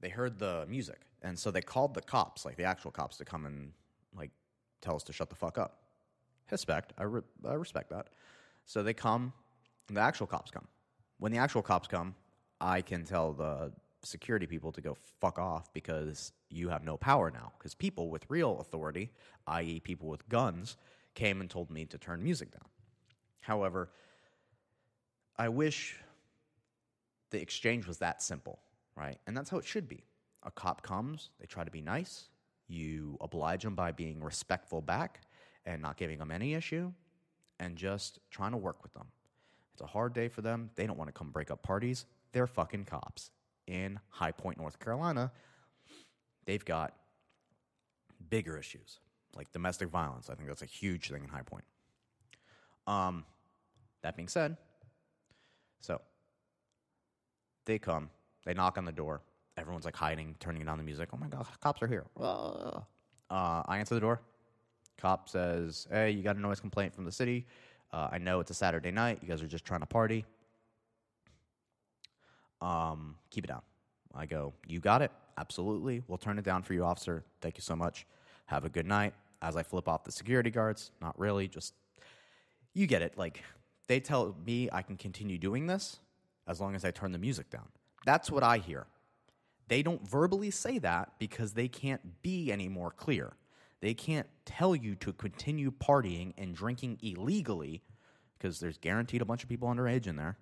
they 0.00 0.08
heard 0.08 0.38
the 0.38 0.66
music, 0.68 1.00
and 1.22 1.38
so 1.38 1.50
they 1.50 1.62
called 1.62 1.94
the 1.94 2.02
cops, 2.02 2.44
like 2.44 2.56
the 2.56 2.64
actual 2.64 2.90
cops, 2.90 3.16
to 3.18 3.24
come 3.24 3.46
and 3.46 3.72
like 4.14 4.30
tell 4.80 4.96
us 4.96 5.02
to 5.04 5.12
shut 5.12 5.30
the 5.30 5.36
fuck 5.36 5.56
up. 5.58 5.78
Respect, 6.50 6.92
I, 6.98 7.04
re- 7.04 7.22
I 7.48 7.54
respect 7.54 7.90
that. 7.90 8.08
So 8.66 8.82
they 8.82 8.92
come, 8.92 9.32
the 9.88 10.00
actual 10.00 10.26
cops 10.26 10.50
come. 10.50 10.66
When 11.18 11.32
the 11.32 11.38
actual 11.38 11.62
cops 11.62 11.88
come, 11.88 12.14
I 12.64 12.80
can 12.80 13.04
tell 13.04 13.34
the 13.34 13.72
security 14.02 14.46
people 14.46 14.72
to 14.72 14.80
go 14.80 14.96
fuck 15.20 15.38
off 15.38 15.70
because 15.74 16.32
you 16.48 16.70
have 16.70 16.82
no 16.82 16.96
power 16.96 17.30
now. 17.30 17.52
Because 17.58 17.74
people 17.74 18.08
with 18.08 18.24
real 18.30 18.58
authority, 18.58 19.10
i.e., 19.46 19.80
people 19.80 20.08
with 20.08 20.26
guns, 20.30 20.78
came 21.14 21.42
and 21.42 21.50
told 21.50 21.70
me 21.70 21.84
to 21.84 21.98
turn 21.98 22.22
music 22.22 22.50
down. 22.52 22.66
However, 23.40 23.90
I 25.36 25.50
wish 25.50 25.96
the 27.30 27.38
exchange 27.38 27.86
was 27.86 27.98
that 27.98 28.22
simple, 28.22 28.60
right? 28.96 29.18
And 29.26 29.36
that's 29.36 29.50
how 29.50 29.58
it 29.58 29.66
should 29.66 29.86
be. 29.86 30.02
A 30.42 30.50
cop 30.50 30.82
comes, 30.82 31.28
they 31.38 31.46
try 31.46 31.64
to 31.64 31.70
be 31.70 31.82
nice, 31.82 32.30
you 32.66 33.18
oblige 33.20 33.62
them 33.62 33.74
by 33.74 33.92
being 33.92 34.22
respectful 34.22 34.80
back 34.80 35.20
and 35.66 35.82
not 35.82 35.98
giving 35.98 36.18
them 36.18 36.30
any 36.30 36.54
issue 36.54 36.90
and 37.60 37.76
just 37.76 38.20
trying 38.30 38.52
to 38.52 38.56
work 38.56 38.82
with 38.82 38.94
them. 38.94 39.06
It's 39.74 39.82
a 39.82 39.86
hard 39.86 40.14
day 40.14 40.28
for 40.28 40.40
them. 40.40 40.70
They 40.76 40.86
don't 40.86 40.96
want 40.98 41.08
to 41.08 41.12
come 41.12 41.30
break 41.30 41.50
up 41.50 41.62
parties. 41.62 42.06
They're 42.34 42.46
fucking 42.46 42.84
cops. 42.84 43.30
In 43.66 43.98
High 44.10 44.32
Point, 44.32 44.58
North 44.58 44.78
Carolina, 44.78 45.32
they've 46.44 46.62
got 46.62 46.92
bigger 48.28 48.58
issues 48.58 48.98
like 49.34 49.50
domestic 49.52 49.88
violence. 49.88 50.28
I 50.28 50.34
think 50.34 50.48
that's 50.48 50.60
a 50.60 50.66
huge 50.66 51.08
thing 51.08 51.22
in 51.22 51.30
High 51.30 51.42
Point. 51.42 51.64
Um, 52.86 53.24
that 54.02 54.16
being 54.16 54.28
said, 54.28 54.58
so 55.80 56.02
they 57.64 57.78
come, 57.78 58.10
they 58.44 58.52
knock 58.52 58.76
on 58.76 58.84
the 58.84 58.92
door. 58.92 59.22
Everyone's 59.56 59.86
like 59.86 59.96
hiding, 59.96 60.34
turning 60.40 60.64
down 60.66 60.76
the 60.76 60.84
music. 60.84 61.08
Oh 61.14 61.16
my 61.16 61.28
God, 61.28 61.46
cops 61.62 61.80
are 61.80 61.86
here. 61.86 62.04
Uh, 63.30 63.62
I 63.66 63.78
answer 63.78 63.94
the 63.94 64.00
door. 64.00 64.20
Cop 64.98 65.28
says, 65.28 65.86
Hey, 65.90 66.10
you 66.10 66.22
got 66.22 66.36
a 66.36 66.40
noise 66.40 66.60
complaint 66.60 66.94
from 66.94 67.04
the 67.06 67.12
city. 67.12 67.46
Uh, 67.92 68.08
I 68.12 68.18
know 68.18 68.40
it's 68.40 68.50
a 68.50 68.54
Saturday 68.54 68.90
night. 68.90 69.20
You 69.22 69.28
guys 69.28 69.40
are 69.40 69.46
just 69.46 69.64
trying 69.64 69.80
to 69.80 69.86
party. 69.86 70.26
Um, 72.64 73.16
keep 73.30 73.44
it 73.44 73.48
down. 73.48 73.62
I 74.14 74.26
go, 74.26 74.54
You 74.66 74.80
got 74.80 75.02
it. 75.02 75.10
Absolutely. 75.36 76.02
We'll 76.06 76.18
turn 76.18 76.38
it 76.38 76.44
down 76.44 76.62
for 76.62 76.74
you, 76.74 76.84
officer. 76.84 77.24
Thank 77.40 77.56
you 77.56 77.62
so 77.62 77.76
much. 77.76 78.06
Have 78.46 78.64
a 78.64 78.68
good 78.68 78.86
night. 78.86 79.14
As 79.42 79.56
I 79.56 79.62
flip 79.62 79.88
off 79.88 80.04
the 80.04 80.12
security 80.12 80.50
guards, 80.50 80.90
not 81.02 81.18
really, 81.18 81.48
just 81.48 81.74
you 82.72 82.86
get 82.86 83.02
it. 83.02 83.18
Like, 83.18 83.42
they 83.88 84.00
tell 84.00 84.34
me 84.46 84.70
I 84.72 84.80
can 84.82 84.96
continue 84.96 85.36
doing 85.36 85.66
this 85.66 85.98
as 86.46 86.60
long 86.60 86.74
as 86.74 86.84
I 86.84 86.90
turn 86.90 87.12
the 87.12 87.18
music 87.18 87.50
down. 87.50 87.68
That's 88.06 88.30
what 88.30 88.42
I 88.42 88.58
hear. 88.58 88.86
They 89.68 89.82
don't 89.82 90.06
verbally 90.08 90.50
say 90.50 90.78
that 90.78 91.12
because 91.18 91.52
they 91.52 91.68
can't 91.68 92.22
be 92.22 92.52
any 92.52 92.68
more 92.68 92.90
clear. 92.90 93.34
They 93.80 93.92
can't 93.92 94.26
tell 94.46 94.74
you 94.74 94.94
to 94.96 95.12
continue 95.12 95.70
partying 95.70 96.32
and 96.38 96.54
drinking 96.54 96.98
illegally 97.02 97.82
because 98.38 98.60
there's 98.60 98.78
guaranteed 98.78 99.20
a 99.20 99.26
bunch 99.26 99.42
of 99.42 99.48
people 99.48 99.68
underage 99.68 100.06
in 100.06 100.16
there. 100.16 100.38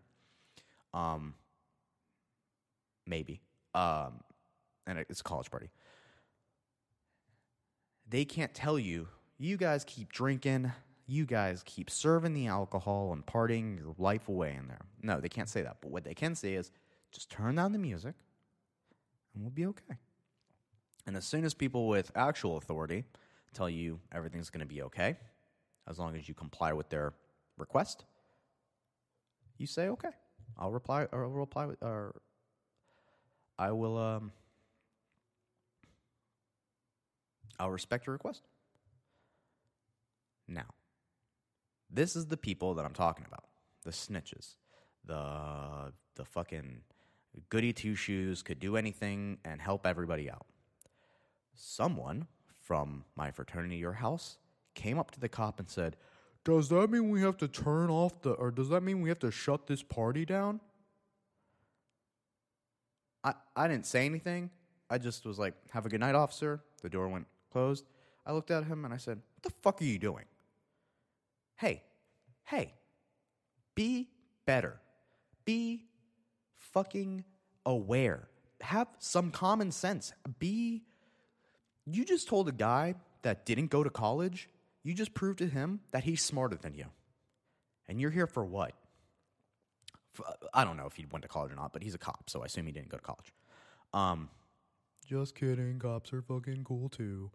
Um, 0.95 1.35
maybe. 3.07 3.41
Um, 3.75 4.21
and 4.87 4.99
it's 4.99 5.21
a 5.21 5.25
college 5.25 5.51
party. 5.51 5.71
They 8.09 8.25
can't 8.25 8.53
tell 8.55 8.79
you, 8.79 9.09
you 9.39 9.57
guys 9.57 9.85
keep 9.85 10.13
drinking, 10.13 10.73
you 11.07 11.25
guys 11.27 11.63
keep 11.65 11.91
serving 11.91 12.35
the 12.35 12.47
alcohol 12.47 13.13
and 13.13 13.25
partying 13.25 13.79
your 13.79 13.95
life 13.99 14.29
away 14.29 14.57
in 14.59 14.69
there. 14.69 14.81
No, 15.03 15.21
they 15.21 15.29
can't 15.29 15.49
say 15.49 15.63
that. 15.63 15.79
But 15.81 15.91
what 15.91 16.05
they 16.05 16.15
can 16.15 16.35
say 16.35 16.55
is 16.55 16.71
just 17.11 17.31
turn 17.31 17.57
down 17.57 17.73
the 17.73 17.79
music 17.79 18.15
and 19.35 19.43
we'll 19.43 19.51
be 19.51 19.67
okay. 19.67 19.97
And 21.07 21.17
as 21.17 21.25
soon 21.25 21.45
as 21.45 21.55
people 21.55 21.89
with 21.89 22.13
actual 22.15 22.57
authority 22.57 23.05
tell 23.55 23.69
you 23.69 24.01
everything's 24.13 24.51
going 24.51 24.67
to 24.67 24.67
be 24.67 24.83
okay, 24.83 25.17
as 25.89 25.99
long 25.99 26.17
as 26.17 26.29
you 26.29 26.35
comply 26.35 26.73
with 26.73 26.89
their 26.89 27.13
request, 27.59 28.05
you 29.59 29.67
say 29.67 29.89
okay. 29.89 30.11
I'll 30.59 30.71
reply 30.71 31.07
or 31.13 31.25
I'll 31.25 31.31
reply 31.31 31.67
with 31.67 31.83
or 31.83 32.15
I 33.63 33.71
will 33.71 33.97
um 33.97 34.33
I'll 37.61 37.71
respect 37.71 38.07
your 38.07 38.15
request. 38.15 38.43
Now, 40.49 40.71
this 41.89 42.17
is 42.17 42.27
the 42.27 42.37
people 42.37 42.75
that 42.75 42.85
I'm 42.85 42.93
talking 42.93 43.25
about. 43.25 43.45
The 43.85 43.93
snitches. 43.93 44.57
The 45.05 45.93
the 46.17 46.25
fucking 46.25 46.81
goody 47.51 47.73
two 47.73 47.95
shoes 47.95 48.43
could 48.43 48.59
do 48.59 48.77
anything 48.77 49.39
and 49.45 49.61
help 49.61 49.87
everybody 49.87 50.29
out. 50.29 50.47
Someone 51.55 52.27
from 52.61 53.05
my 53.15 53.31
fraternity 53.31 53.85
or 53.85 53.93
house 53.93 54.39
came 54.75 54.99
up 54.99 55.13
to 55.13 55.21
the 55.21 55.29
cop 55.29 55.61
and 55.61 55.69
said, 55.71 55.97
Does 56.45 56.69
that 56.71 56.91
mean 56.91 57.11
we 57.11 57.21
have 57.23 57.37
to 57.37 57.47
turn 57.47 57.91
off 57.91 58.23
the, 58.23 58.33
or 58.33 58.51
does 58.51 58.71
that 58.71 58.83
mean 58.83 59.03
we 59.03 59.09
have 59.09 59.21
to 59.21 59.31
shut 59.31 59.69
this 59.69 59.85
party 59.85 60.25
down? 60.25 60.61
I, 63.25 63.35
I 63.57 63.69
didn't 63.69 63.87
say 63.87 64.07
anything. 64.07 64.51
I 64.91 64.99
just 64.99 65.25
was 65.25 65.39
like, 65.39 65.55
Have 65.71 65.87
a 65.87 65.89
good 65.89 66.01
night, 66.01 66.15
officer. 66.15 66.61
The 66.83 66.89
door 66.89 67.09
went 67.09 67.27
closed. 67.53 67.85
I 68.27 68.33
looked 68.33 68.51
at 68.51 68.65
him 68.65 68.85
and 68.85 68.93
I 68.93 68.97
said, 68.97 69.19
What 69.35 69.43
the 69.43 69.51
fuck 69.63 69.81
are 69.81 69.85
you 69.85 69.99
doing? 69.99 70.25
Hey, 71.57 71.83
hey, 72.45 72.75
be 73.75 74.09
better. 74.47 74.81
Be 75.45 75.85
fucking 76.57 77.25
aware. 77.67 78.29
Have 78.61 78.89
some 78.99 79.31
common 79.31 79.73
sense. 79.73 80.13
Be. 80.39 80.83
You 81.85 82.05
just 82.05 82.29
told 82.29 82.49
a 82.49 82.53
guy 82.53 82.95
that 83.23 83.45
didn't 83.47 83.69
go 83.69 83.83
to 83.83 83.91
college, 83.91 84.49
you 84.83 84.95
just 84.95 85.15
proved 85.15 85.39
to 85.39 85.47
him 85.47 85.81
that 85.93 86.05
he's 86.05 86.23
smarter 86.23 86.57
than 86.57 86.75
you. 86.75 86.87
And 87.89 88.01
you're 88.01 88.11
here 88.11 88.27
for 88.27 88.45
what? 88.45 88.73
For, 90.13 90.25
I 90.53 90.65
don't 90.65 90.77
know 90.77 90.87
if 90.87 90.95
he 90.95 91.07
went 91.11 91.23
to 91.23 91.29
college 91.29 91.53
or 91.53 91.57
not, 91.57 91.73
but 91.73 91.83
he's 91.83 91.95
a 91.95 91.99
cop, 91.99 92.29
so 92.29 92.43
I 92.43 92.47
assume 92.47 92.67
he 92.67 92.73
didn't 92.73 92.91
go 92.91 92.99
to 92.99 93.03
college. 93.03 93.33
Um, 93.95 94.29
just 95.07 95.35
kidding. 95.35 95.79
Cops 95.79 96.13
are 96.13 96.23
fucking 96.23 96.65
cool 96.65 96.89
too. 96.89 97.31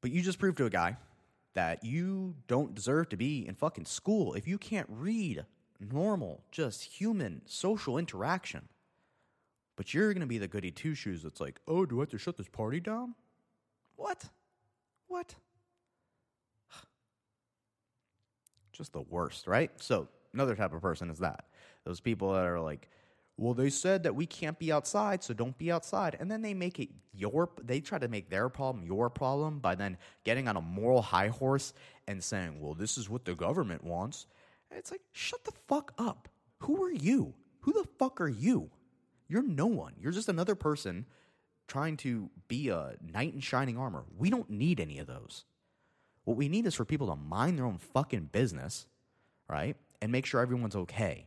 But 0.00 0.10
you 0.10 0.22
just 0.22 0.38
proved 0.38 0.58
to 0.58 0.66
a 0.66 0.70
guy 0.70 0.96
that 1.54 1.84
you 1.84 2.34
don't 2.46 2.74
deserve 2.74 3.08
to 3.10 3.16
be 3.16 3.46
in 3.46 3.54
fucking 3.54 3.84
school 3.84 4.34
if 4.34 4.46
you 4.46 4.58
can't 4.58 4.88
read 4.88 5.44
normal, 5.80 6.44
just 6.50 6.84
human 6.84 7.42
social 7.46 7.98
interaction. 7.98 8.68
But 9.76 9.94
you're 9.94 10.12
to 10.12 10.26
be 10.26 10.38
the 10.38 10.48
goody 10.48 10.70
two 10.70 10.94
shoes 10.94 11.22
that's 11.22 11.40
like, 11.40 11.58
oh, 11.66 11.86
do 11.86 11.98
I 11.98 12.02
have 12.02 12.10
to 12.10 12.18
shut 12.18 12.36
this 12.36 12.48
party 12.48 12.80
down? 12.80 13.14
What? 13.96 14.24
What? 15.08 15.34
Just 18.72 18.92
the 18.92 19.00
worst, 19.00 19.46
right? 19.46 19.70
So, 19.76 20.08
another 20.32 20.54
type 20.54 20.72
of 20.72 20.80
person 20.80 21.10
is 21.10 21.18
that. 21.18 21.44
Those 21.84 22.00
people 22.00 22.32
that 22.32 22.44
are 22.44 22.60
like, 22.60 22.88
well, 23.36 23.54
they 23.54 23.70
said 23.70 24.02
that 24.02 24.14
we 24.14 24.26
can't 24.26 24.58
be 24.58 24.70
outside, 24.70 25.22
so 25.22 25.32
don't 25.32 25.56
be 25.56 25.72
outside. 25.72 26.16
And 26.20 26.30
then 26.30 26.42
they 26.42 26.52
make 26.52 26.78
it 26.78 26.90
your, 27.14 27.48
they 27.62 27.80
try 27.80 27.98
to 27.98 28.08
make 28.08 28.28
their 28.28 28.50
problem 28.50 28.84
your 28.84 29.08
problem 29.08 29.60
by 29.60 29.74
then 29.74 29.96
getting 30.24 30.46
on 30.46 30.56
a 30.56 30.60
moral 30.60 31.00
high 31.00 31.28
horse 31.28 31.72
and 32.06 32.22
saying, 32.22 32.60
well, 32.60 32.74
this 32.74 32.98
is 32.98 33.08
what 33.08 33.24
the 33.24 33.34
government 33.34 33.82
wants. 33.82 34.26
And 34.70 34.78
it's 34.78 34.90
like, 34.90 35.00
shut 35.12 35.42
the 35.44 35.52
fuck 35.68 35.92
up. 35.96 36.28
Who 36.58 36.82
are 36.84 36.92
you? 36.92 37.32
Who 37.60 37.72
the 37.72 37.88
fuck 37.98 38.20
are 38.20 38.28
you? 38.28 38.70
You're 39.26 39.42
no 39.42 39.66
one. 39.66 39.94
You're 39.98 40.12
just 40.12 40.28
another 40.28 40.54
person 40.54 41.06
trying 41.66 41.96
to 41.98 42.28
be 42.48 42.68
a 42.68 42.96
knight 43.00 43.32
in 43.32 43.40
shining 43.40 43.78
armor. 43.78 44.04
We 44.18 44.28
don't 44.28 44.50
need 44.50 44.80
any 44.80 44.98
of 44.98 45.06
those. 45.06 45.44
What 46.24 46.36
we 46.36 46.48
need 46.48 46.66
is 46.66 46.74
for 46.74 46.84
people 46.84 47.06
to 47.06 47.16
mind 47.16 47.56
their 47.56 47.64
own 47.64 47.78
fucking 47.78 48.30
business, 48.32 48.86
right? 49.48 49.76
And 50.02 50.10
make 50.10 50.26
sure 50.26 50.40
everyone's 50.40 50.76
okay. 50.76 51.26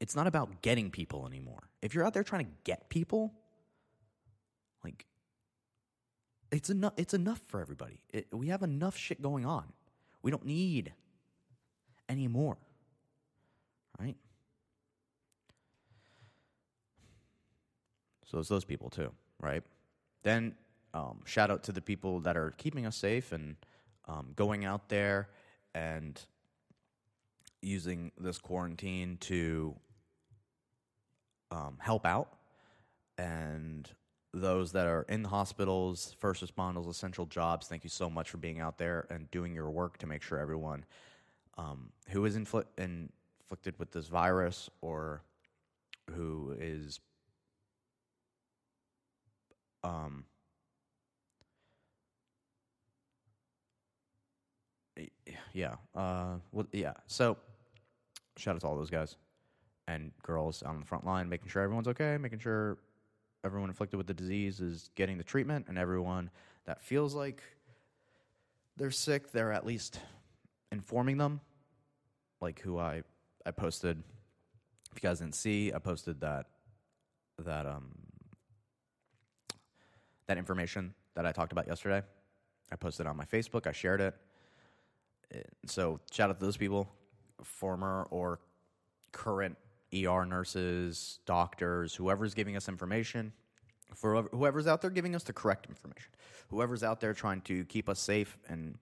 It's 0.00 0.16
not 0.16 0.26
about 0.26 0.62
getting 0.62 0.90
people 0.90 1.26
anymore. 1.26 1.68
If 1.82 1.94
you're 1.94 2.04
out 2.04 2.14
there 2.14 2.22
trying 2.22 2.46
to 2.46 2.50
get 2.64 2.88
people, 2.88 3.34
like 4.84 5.06
it's 6.50 6.70
enough 6.70 6.94
it's 6.96 7.14
enough 7.14 7.40
for 7.48 7.60
everybody. 7.60 8.00
It, 8.10 8.28
we 8.32 8.48
have 8.48 8.62
enough 8.62 8.96
shit 8.96 9.20
going 9.20 9.44
on. 9.44 9.64
We 10.22 10.30
don't 10.30 10.46
need 10.46 10.92
any 12.08 12.28
more. 12.28 12.56
Right? 13.98 14.16
So 18.24 18.38
it's 18.38 18.48
those 18.48 18.64
people 18.64 18.90
too, 18.90 19.10
right? 19.40 19.62
Then 20.22 20.54
um, 20.94 21.20
shout 21.24 21.50
out 21.50 21.62
to 21.64 21.72
the 21.72 21.80
people 21.80 22.20
that 22.20 22.36
are 22.36 22.52
keeping 22.52 22.86
us 22.86 22.96
safe 22.96 23.32
and 23.32 23.56
um, 24.06 24.28
going 24.36 24.64
out 24.64 24.88
there 24.88 25.28
and 25.74 26.20
using 27.62 28.12
this 28.18 28.38
quarantine 28.38 29.16
to 29.20 29.74
um, 31.50 31.76
help 31.80 32.06
out, 32.06 32.34
and 33.16 33.88
those 34.34 34.72
that 34.72 34.86
are 34.86 35.02
in 35.08 35.22
the 35.22 35.28
hospitals, 35.28 36.14
first 36.18 36.44
responders, 36.44 36.88
essential 36.88 37.26
jobs. 37.26 37.66
Thank 37.66 37.84
you 37.84 37.90
so 37.90 38.10
much 38.10 38.30
for 38.30 38.36
being 38.36 38.60
out 38.60 38.78
there 38.78 39.06
and 39.10 39.30
doing 39.30 39.54
your 39.54 39.70
work 39.70 39.98
to 39.98 40.06
make 40.06 40.22
sure 40.22 40.38
everyone 40.38 40.84
um, 41.56 41.90
who 42.10 42.24
is 42.24 42.36
infl- 42.36 42.64
inflicted 42.76 43.78
with 43.78 43.90
this 43.90 44.06
virus 44.06 44.70
or 44.80 45.22
who 46.14 46.54
is 46.58 47.00
um, 49.82 50.24
yeah, 55.52 55.76
uh, 55.94 56.36
well, 56.52 56.66
yeah. 56.72 56.94
So, 57.06 57.36
shout 58.38 58.54
out 58.54 58.60
to 58.62 58.66
all 58.66 58.76
those 58.76 58.90
guys 58.90 59.16
and 59.86 60.12
girls 60.22 60.62
on 60.62 60.80
the 60.80 60.86
front 60.86 61.04
line, 61.04 61.28
making 61.28 61.48
sure 61.48 61.62
everyone's 61.62 61.88
okay, 61.88 62.18
making 62.18 62.38
sure 62.38 62.78
everyone 63.44 63.70
afflicted 63.70 63.96
with 63.96 64.06
the 64.06 64.14
disease 64.14 64.60
is 64.60 64.90
getting 64.94 65.18
the 65.18 65.24
treatment, 65.24 65.66
and 65.68 65.78
everyone 65.78 66.30
that 66.66 66.80
feels 66.80 67.14
like 67.14 67.42
they're 68.76 68.90
sick, 68.90 69.32
they're 69.32 69.52
at 69.52 69.66
least 69.66 70.00
informing 70.70 71.16
them. 71.16 71.40
Like 72.40 72.60
who 72.60 72.78
I 72.78 73.02
I 73.44 73.50
posted. 73.50 74.02
If 74.94 75.02
you 75.02 75.08
guys 75.08 75.18
didn't 75.18 75.34
see, 75.34 75.72
I 75.72 75.78
posted 75.78 76.20
that 76.20 76.46
that 77.44 77.66
um 77.66 77.90
that 80.26 80.38
information 80.38 80.94
that 81.14 81.26
I 81.26 81.32
talked 81.32 81.52
about 81.52 81.66
yesterday. 81.66 82.02
I 82.70 82.76
posted 82.76 83.06
on 83.06 83.16
my 83.16 83.24
Facebook. 83.24 83.66
I 83.66 83.72
shared 83.72 84.00
it. 84.00 84.14
So 85.66 86.00
shout 86.12 86.30
out 86.30 86.38
to 86.38 86.44
those 86.44 86.56
people, 86.56 86.88
former 87.42 88.06
or 88.10 88.40
current 89.12 89.56
ER 89.94 90.24
nurses, 90.26 91.20
doctors, 91.26 91.94
whoever's 91.94 92.34
giving 92.34 92.56
us 92.56 92.68
information, 92.68 93.32
for 93.94 94.22
whoever's 94.32 94.66
out 94.66 94.82
there 94.82 94.90
giving 94.90 95.14
us 95.14 95.22
the 95.22 95.32
correct 95.32 95.66
information, 95.66 96.10
whoever's 96.48 96.82
out 96.82 97.00
there 97.00 97.14
trying 97.14 97.40
to 97.42 97.64
keep 97.64 97.88
us 97.88 97.98
safe 97.98 98.36
and 98.48 98.76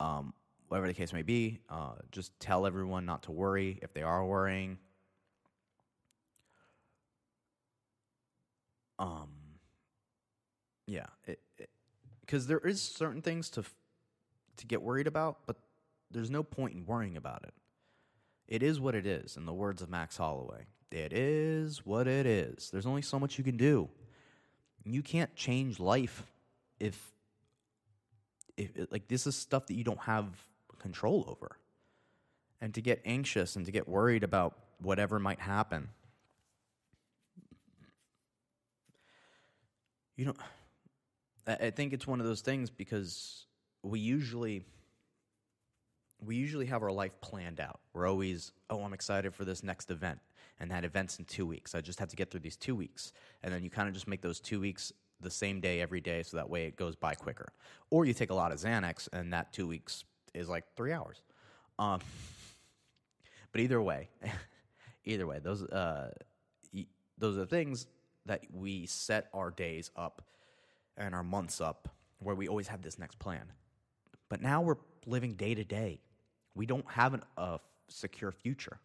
um, 0.00 0.32
whatever 0.68 0.86
the 0.86 0.94
case 0.94 1.12
may 1.12 1.22
be, 1.22 1.60
uh, 1.70 1.92
just 2.12 2.38
tell 2.40 2.66
everyone 2.66 3.04
not 3.04 3.22
to 3.24 3.32
worry 3.32 3.78
if 3.82 3.92
they 3.92 4.02
are 4.02 4.24
worrying. 4.24 4.78
Um, 8.98 9.28
yeah, 10.86 11.06
because 12.20 12.46
there 12.48 12.58
is 12.58 12.82
certain 12.82 13.22
things 13.22 13.48
to 13.50 13.64
to 14.56 14.66
get 14.66 14.82
worried 14.82 15.06
about, 15.06 15.38
but 15.46 15.56
there's 16.10 16.30
no 16.30 16.42
point 16.42 16.74
in 16.74 16.86
worrying 16.86 17.16
about 17.16 17.44
it. 17.44 17.54
It 18.46 18.62
is 18.62 18.80
what 18.80 18.94
it 18.94 19.06
is, 19.06 19.36
in 19.36 19.44
the 19.44 19.52
words 19.52 19.82
of 19.82 19.90
Max 19.90 20.16
Holloway. 20.16 20.64
It 20.90 21.12
is 21.12 21.84
what 21.84 22.08
it 22.08 22.24
is. 22.24 22.70
There's 22.70 22.86
only 22.86 23.02
so 23.02 23.18
much 23.18 23.36
you 23.36 23.44
can 23.44 23.58
do. 23.58 23.88
You 24.84 25.02
can't 25.02 25.34
change 25.34 25.78
life 25.78 26.22
if, 26.80 27.12
if 28.56 28.70
like 28.90 29.06
this 29.08 29.26
is 29.26 29.36
stuff 29.36 29.66
that 29.66 29.74
you 29.74 29.84
don't 29.84 30.00
have 30.00 30.26
control 30.78 31.24
over. 31.28 31.58
And 32.60 32.72
to 32.74 32.80
get 32.80 33.02
anxious 33.04 33.54
and 33.54 33.66
to 33.66 33.72
get 33.72 33.86
worried 33.86 34.24
about 34.24 34.56
whatever 34.80 35.18
might 35.18 35.40
happen. 35.40 35.88
You 40.16 40.24
know, 40.24 40.34
I 41.46 41.70
think 41.70 41.92
it's 41.92 42.06
one 42.06 42.18
of 42.18 42.26
those 42.26 42.40
things 42.40 42.70
because 42.70 43.46
we 43.82 44.00
usually 44.00 44.64
we 46.24 46.36
usually 46.36 46.66
have 46.66 46.82
our 46.82 46.90
life 46.90 47.12
planned 47.20 47.60
out. 47.60 47.80
We're 47.92 48.08
always, 48.08 48.52
oh, 48.70 48.82
I'm 48.82 48.92
excited 48.92 49.34
for 49.34 49.44
this 49.44 49.62
next 49.62 49.90
event. 49.90 50.18
And 50.60 50.70
that 50.70 50.84
event's 50.84 51.18
in 51.18 51.24
two 51.24 51.46
weeks. 51.46 51.74
I 51.74 51.80
just 51.80 52.00
have 52.00 52.08
to 52.08 52.16
get 52.16 52.30
through 52.30 52.40
these 52.40 52.56
two 52.56 52.74
weeks. 52.74 53.12
And 53.42 53.54
then 53.54 53.62
you 53.62 53.70
kind 53.70 53.88
of 53.88 53.94
just 53.94 54.08
make 54.08 54.20
those 54.20 54.40
two 54.40 54.58
weeks 54.58 54.92
the 55.20 55.30
same 55.30 55.60
day 55.60 55.80
every 55.80 56.00
day 56.00 56.22
so 56.22 56.36
that 56.36 56.48
way 56.50 56.64
it 56.64 56.76
goes 56.76 56.96
by 56.96 57.14
quicker. 57.14 57.52
Or 57.90 58.04
you 58.04 58.12
take 58.12 58.30
a 58.30 58.34
lot 58.34 58.50
of 58.50 58.58
Xanax 58.58 59.08
and 59.12 59.32
that 59.32 59.52
two 59.52 59.68
weeks 59.68 60.04
is 60.34 60.48
like 60.48 60.64
three 60.76 60.92
hours. 60.92 61.22
Um, 61.78 62.00
but 63.52 63.60
either 63.60 63.80
way, 63.80 64.08
either 65.04 65.26
way, 65.26 65.38
those, 65.38 65.62
uh, 65.64 66.10
those 67.18 67.38
are 67.38 67.46
things 67.46 67.86
that 68.26 68.42
we 68.52 68.86
set 68.86 69.28
our 69.32 69.50
days 69.50 69.90
up 69.96 70.22
and 70.96 71.14
our 71.14 71.22
months 71.22 71.60
up 71.60 71.88
where 72.18 72.34
we 72.34 72.48
always 72.48 72.68
have 72.68 72.82
this 72.82 72.98
next 72.98 73.18
plan. 73.18 73.52
But 74.28 74.42
now 74.42 74.60
we're 74.60 74.76
living 75.06 75.34
day 75.34 75.54
to 75.54 75.64
day. 75.64 76.00
We 76.58 76.66
don't 76.66 76.84
have 76.90 77.14
an, 77.14 77.22
a 77.36 77.60
secure 77.86 78.32
future. 78.32 78.80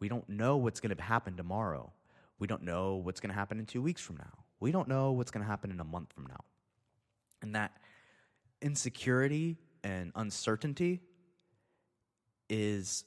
We 0.00 0.10
don't 0.10 0.28
know 0.28 0.58
what's 0.58 0.80
going 0.80 0.94
to 0.94 1.02
happen 1.02 1.34
tomorrow. 1.34 1.90
We 2.38 2.46
don't 2.46 2.62
know 2.62 2.96
what's 2.96 3.20
going 3.20 3.30
to 3.30 3.34
happen 3.34 3.58
in 3.58 3.64
two 3.64 3.80
weeks 3.80 4.02
from 4.02 4.18
now. 4.18 4.44
We 4.60 4.70
don't 4.70 4.86
know 4.86 5.12
what's 5.12 5.30
going 5.30 5.42
to 5.42 5.48
happen 5.48 5.70
in 5.70 5.80
a 5.80 5.84
month 5.84 6.12
from 6.12 6.26
now. 6.26 6.44
And 7.40 7.54
that 7.54 7.72
insecurity 8.60 9.56
and 9.82 10.12
uncertainty 10.14 11.00
is 12.50 13.04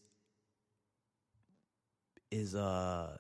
is 2.32 2.56
uh 2.56 3.16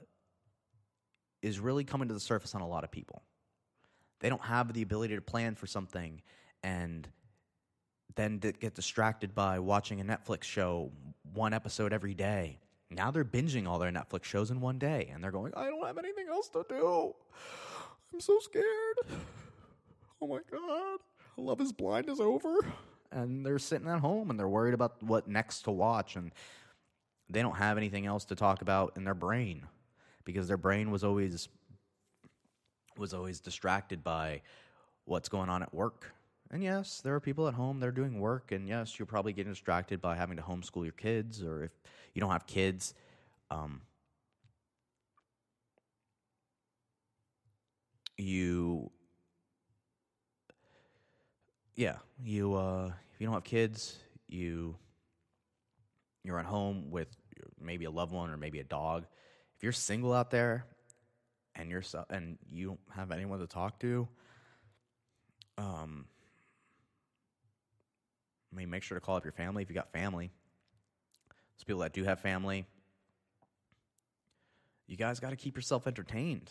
is 1.43 1.59
really 1.59 1.83
coming 1.83 2.07
to 2.07 2.13
the 2.15 2.19
surface 2.19 2.55
on 2.55 2.61
a 2.61 2.67
lot 2.67 2.83
of 2.83 2.89
people. 2.89 3.21
They 4.21 4.29
don't 4.29 4.41
have 4.41 4.73
the 4.73 4.81
ability 4.81 5.15
to 5.15 5.21
plan 5.21 5.53
for 5.53 5.67
something 5.67 6.23
and 6.63 7.07
then 8.15 8.39
get 8.39 8.75
distracted 8.75 9.33
by 9.33 9.59
watching 9.59 10.01
a 10.01 10.03
Netflix 10.03 10.43
show 10.43 10.91
one 11.33 11.53
episode 11.53 11.93
every 11.93 12.13
day. 12.13 12.59
Now 12.91 13.11
they're 13.11 13.25
binging 13.25 13.67
all 13.67 13.79
their 13.79 13.91
Netflix 13.91 14.23
shows 14.23 14.51
in 14.51 14.61
one 14.61 14.79
day 14.79 15.09
and 15.13 15.23
they're 15.23 15.31
going, 15.31 15.53
I 15.55 15.65
don't 15.65 15.85
have 15.85 15.97
anything 15.97 16.27
else 16.27 16.49
to 16.49 16.65
do. 16.67 17.13
I'm 18.13 18.19
so 18.19 18.39
scared. 18.39 18.97
Oh 20.21 20.27
my 20.27 20.39
God. 20.51 20.99
Love 21.37 21.61
is 21.61 21.71
Blind 21.71 22.09
is 22.09 22.19
over. 22.19 22.57
And 23.11 23.45
they're 23.45 23.59
sitting 23.59 23.87
at 23.87 23.99
home 23.99 24.29
and 24.29 24.39
they're 24.39 24.49
worried 24.49 24.73
about 24.73 25.01
what 25.03 25.27
next 25.27 25.61
to 25.63 25.71
watch. 25.71 26.15
And 26.15 26.31
they 27.29 27.41
don't 27.41 27.55
have 27.55 27.77
anything 27.77 28.05
else 28.05 28.25
to 28.25 28.35
talk 28.35 28.61
about 28.61 28.93
in 28.97 29.03
their 29.03 29.13
brain 29.13 29.67
because 30.25 30.47
their 30.47 30.57
brain 30.57 30.91
was 30.91 31.03
always 31.03 31.47
was 32.97 33.13
always 33.13 33.39
distracted 33.39 34.03
by 34.03 34.41
what's 35.05 35.29
going 35.29 35.49
on 35.49 35.63
at 35.63 35.73
work 35.73 36.11
and 36.51 36.63
yes, 36.63 37.01
there 37.01 37.13
are 37.13 37.19
people 37.19 37.47
at 37.47 37.53
home 37.53 37.79
that 37.79 37.87
are 37.87 37.91
doing 37.91 38.19
work, 38.19 38.51
and 38.51 38.67
yes, 38.67 38.97
you're 38.97 39.05
probably 39.05 39.33
getting 39.33 39.51
distracted 39.51 40.01
by 40.01 40.15
having 40.15 40.37
to 40.37 40.43
homeschool 40.43 40.83
your 40.83 40.93
kids, 40.93 41.43
or 41.43 41.63
if 41.63 41.71
you 42.13 42.21
don't 42.21 42.31
have 42.31 42.47
kids, 42.47 42.93
um, 43.51 43.81
you 48.17 48.91
yeah, 51.75 51.95
you 52.21 52.55
uh, 52.55 52.91
if 53.13 53.21
you 53.21 53.27
don't 53.27 53.35
have 53.35 53.43
kids, 53.43 53.97
you 54.27 54.75
you're 56.23 56.39
at 56.39 56.45
home 56.45 56.91
with 56.91 57.07
maybe 57.61 57.85
a 57.85 57.91
loved 57.91 58.11
one 58.11 58.29
or 58.29 58.37
maybe 58.37 58.59
a 58.59 58.63
dog. 58.63 59.05
If 59.55 59.63
you're 59.63 59.71
single 59.71 60.13
out 60.13 60.31
there 60.31 60.65
and 61.55 61.69
you're 61.69 61.83
and 62.09 62.37
you 62.51 62.67
don't 62.67 62.79
have 62.95 63.11
anyone 63.11 63.39
to 63.39 63.47
talk 63.47 63.79
to, 63.79 64.07
um, 65.57 66.05
I 68.51 68.55
mean, 68.55 68.69
make 68.69 68.83
sure 68.83 68.97
to 68.97 69.05
call 69.05 69.15
up 69.15 69.23
your 69.23 69.31
family 69.31 69.63
if 69.63 69.69
you 69.69 69.75
got 69.75 69.91
family. 69.91 70.31
Those 71.57 71.63
people 71.65 71.81
that 71.81 71.93
do 71.93 72.03
have 72.03 72.19
family, 72.19 72.65
you 74.87 74.97
guys 74.97 75.19
got 75.19 75.29
to 75.29 75.35
keep 75.35 75.55
yourself 75.55 75.87
entertained. 75.87 76.49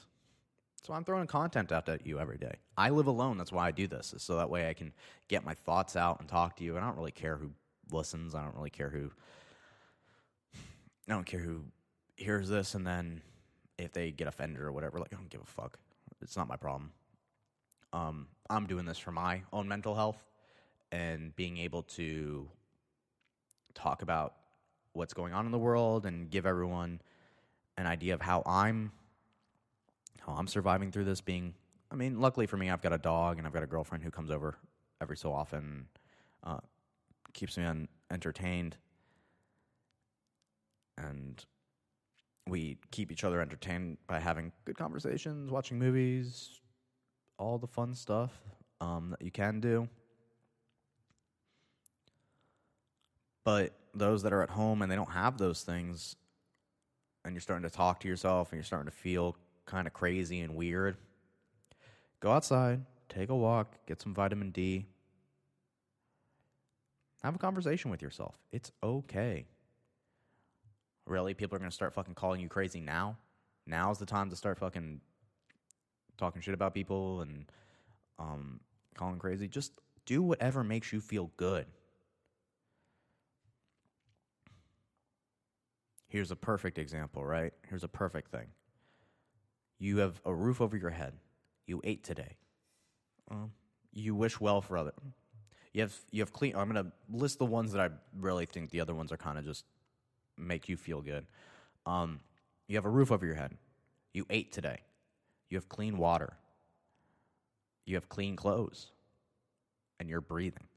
So 0.84 0.94
I'm 0.94 1.04
throwing 1.04 1.26
content 1.26 1.72
out 1.72 1.88
at 1.88 2.06
you 2.06 2.20
every 2.20 2.38
day. 2.38 2.54
I 2.76 2.90
live 2.90 3.08
alone. 3.08 3.36
That's 3.36 3.50
why 3.50 3.66
I 3.66 3.70
do 3.72 3.86
this, 3.86 4.12
is 4.12 4.22
so 4.22 4.36
that 4.36 4.48
way 4.48 4.68
I 4.68 4.74
can 4.74 4.92
get 5.26 5.44
my 5.44 5.54
thoughts 5.54 5.96
out 5.96 6.20
and 6.20 6.28
talk 6.28 6.56
to 6.56 6.64
you. 6.64 6.76
I 6.76 6.80
don't 6.80 6.96
really 6.96 7.10
care 7.10 7.36
who 7.36 7.50
listens. 7.90 8.34
I 8.34 8.42
don't 8.42 8.54
really 8.54 8.70
care 8.70 8.90
who. 8.90 9.10
I 11.08 11.12
don't 11.12 11.26
care 11.26 11.40
who 11.40 11.64
hears 12.16 12.48
this 12.48 12.74
and 12.74 12.86
then 12.86 13.22
if 13.78 13.92
they 13.92 14.10
get 14.12 14.28
offended 14.28 14.60
or 14.60 14.72
whatever. 14.72 14.98
Like 14.98 15.12
I 15.12 15.16
don't 15.16 15.30
give 15.30 15.40
a 15.40 15.46
fuck. 15.46 15.78
It's 16.22 16.36
not 16.36 16.48
my 16.48 16.56
problem. 16.56 16.92
Um, 17.92 18.28
I'm 18.50 18.66
doing 18.66 18.84
this 18.84 18.98
for 18.98 19.12
my 19.12 19.42
own 19.52 19.66
mental 19.66 19.94
health 19.94 20.27
and 20.92 21.34
being 21.36 21.58
able 21.58 21.82
to 21.82 22.48
talk 23.74 24.02
about 24.02 24.34
what's 24.92 25.14
going 25.14 25.32
on 25.32 25.46
in 25.46 25.52
the 25.52 25.58
world 25.58 26.06
and 26.06 26.30
give 26.30 26.46
everyone 26.46 27.00
an 27.76 27.86
idea 27.86 28.14
of 28.14 28.20
how 28.20 28.42
I'm 28.46 28.92
how 30.20 30.32
I'm 30.32 30.48
surviving 30.48 30.90
through 30.90 31.04
this 31.04 31.20
being 31.20 31.54
I 31.90 31.94
mean, 31.94 32.20
luckily 32.20 32.46
for 32.46 32.56
me 32.56 32.70
I've 32.70 32.82
got 32.82 32.92
a 32.92 32.98
dog 32.98 33.38
and 33.38 33.46
I've 33.46 33.52
got 33.52 33.62
a 33.62 33.66
girlfriend 33.66 34.04
who 34.04 34.10
comes 34.10 34.30
over 34.30 34.56
every 35.00 35.16
so 35.16 35.32
often 35.32 35.86
uh, 36.44 36.58
keeps 37.32 37.56
me 37.56 37.64
un- 37.64 37.88
entertained 38.10 38.76
and 40.96 41.44
we 42.48 42.78
keep 42.90 43.12
each 43.12 43.24
other 43.24 43.40
entertained 43.40 43.98
by 44.06 44.18
having 44.18 44.52
good 44.64 44.76
conversations, 44.76 45.50
watching 45.50 45.78
movies, 45.78 46.60
all 47.38 47.58
the 47.58 47.66
fun 47.66 47.94
stuff 47.94 48.32
um, 48.80 49.10
that 49.10 49.22
you 49.22 49.30
can 49.30 49.60
do. 49.60 49.88
But 53.48 53.72
those 53.94 54.24
that 54.24 54.34
are 54.34 54.42
at 54.42 54.50
home 54.50 54.82
and 54.82 54.92
they 54.92 54.96
don't 54.96 55.10
have 55.10 55.38
those 55.38 55.62
things, 55.62 56.16
and 57.24 57.32
you're 57.32 57.40
starting 57.40 57.66
to 57.66 57.74
talk 57.74 57.98
to 58.00 58.06
yourself 58.06 58.52
and 58.52 58.58
you're 58.58 58.62
starting 58.62 58.90
to 58.90 58.94
feel 58.94 59.36
kind 59.64 59.86
of 59.86 59.94
crazy 59.94 60.40
and 60.40 60.54
weird, 60.54 60.98
go 62.20 62.30
outside, 62.30 62.84
take 63.08 63.30
a 63.30 63.34
walk, 63.34 63.78
get 63.86 64.02
some 64.02 64.12
vitamin 64.12 64.50
D, 64.50 64.84
have 67.22 67.36
a 67.36 67.38
conversation 67.38 67.90
with 67.90 68.02
yourself. 68.02 68.36
It's 68.52 68.70
okay. 68.82 69.46
Really? 71.06 71.32
People 71.32 71.56
are 71.56 71.58
going 71.58 71.70
to 71.70 71.74
start 71.74 71.94
fucking 71.94 72.16
calling 72.16 72.42
you 72.42 72.50
crazy 72.50 72.82
now? 72.82 73.16
Now's 73.66 73.98
the 73.98 74.04
time 74.04 74.28
to 74.28 74.36
start 74.36 74.58
fucking 74.58 75.00
talking 76.18 76.42
shit 76.42 76.52
about 76.52 76.74
people 76.74 77.22
and 77.22 77.46
um, 78.18 78.60
calling 78.94 79.18
crazy. 79.18 79.48
Just 79.48 79.72
do 80.04 80.20
whatever 80.20 80.62
makes 80.62 80.92
you 80.92 81.00
feel 81.00 81.30
good. 81.38 81.64
Here's 86.08 86.30
a 86.30 86.36
perfect 86.36 86.78
example, 86.78 87.24
right? 87.24 87.52
Here's 87.68 87.84
a 87.84 87.88
perfect 87.88 88.30
thing. 88.30 88.46
You 89.78 89.98
have 89.98 90.20
a 90.24 90.34
roof 90.34 90.60
over 90.60 90.76
your 90.76 90.90
head. 90.90 91.12
You 91.66 91.80
ate 91.84 92.02
today. 92.02 92.36
Um, 93.30 93.52
you 93.92 94.14
wish 94.14 94.40
well 94.40 94.60
for 94.60 94.76
other. 94.76 94.92
You 95.72 95.82
have 95.82 95.94
you 96.10 96.22
have 96.22 96.32
clean. 96.32 96.56
I'm 96.56 96.66
gonna 96.66 96.92
list 97.12 97.38
the 97.38 97.44
ones 97.44 97.72
that 97.72 97.80
I 97.80 97.90
really 98.18 98.46
think 98.46 98.70
the 98.70 98.80
other 98.80 98.94
ones 98.94 99.12
are 99.12 99.16
kind 99.16 99.38
of 99.38 99.44
just 99.44 99.64
make 100.36 100.68
you 100.68 100.76
feel 100.76 101.02
good. 101.02 101.26
Um, 101.84 102.20
you 102.66 102.76
have 102.76 102.86
a 102.86 102.90
roof 102.90 103.12
over 103.12 103.26
your 103.26 103.34
head. 103.34 103.52
You 104.14 104.26
ate 104.30 104.52
today. 104.52 104.80
You 105.50 105.56
have 105.56 105.68
clean 105.68 105.98
water. 105.98 106.34
You 107.84 107.94
have 107.96 108.08
clean 108.08 108.36
clothes. 108.36 108.90
And 110.00 110.08
you're 110.08 110.20
breathing. 110.20 110.68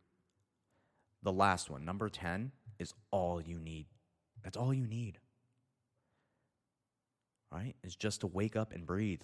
The 1.23 1.32
last 1.32 1.69
one, 1.69 1.86
number 1.86 2.09
10, 2.09 2.51
is 2.79 2.93
all 3.11 3.39
you 3.39 3.59
need. 3.59 3.86
That's 4.43 4.57
all 4.57 4.73
you 4.73 4.87
need. 4.87 5.19
Right? 7.51 7.75
Is 7.83 7.95
just 7.95 8.21
to 8.21 8.27
wake 8.27 8.55
up 8.55 8.73
and 8.73 8.85
breathe. 8.85 9.21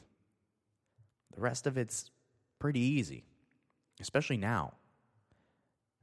The 1.33 1.41
rest 1.41 1.67
of 1.67 1.77
it's 1.77 2.11
pretty 2.59 2.79
easy, 2.79 3.25
especially 3.99 4.37
now. 4.37 4.73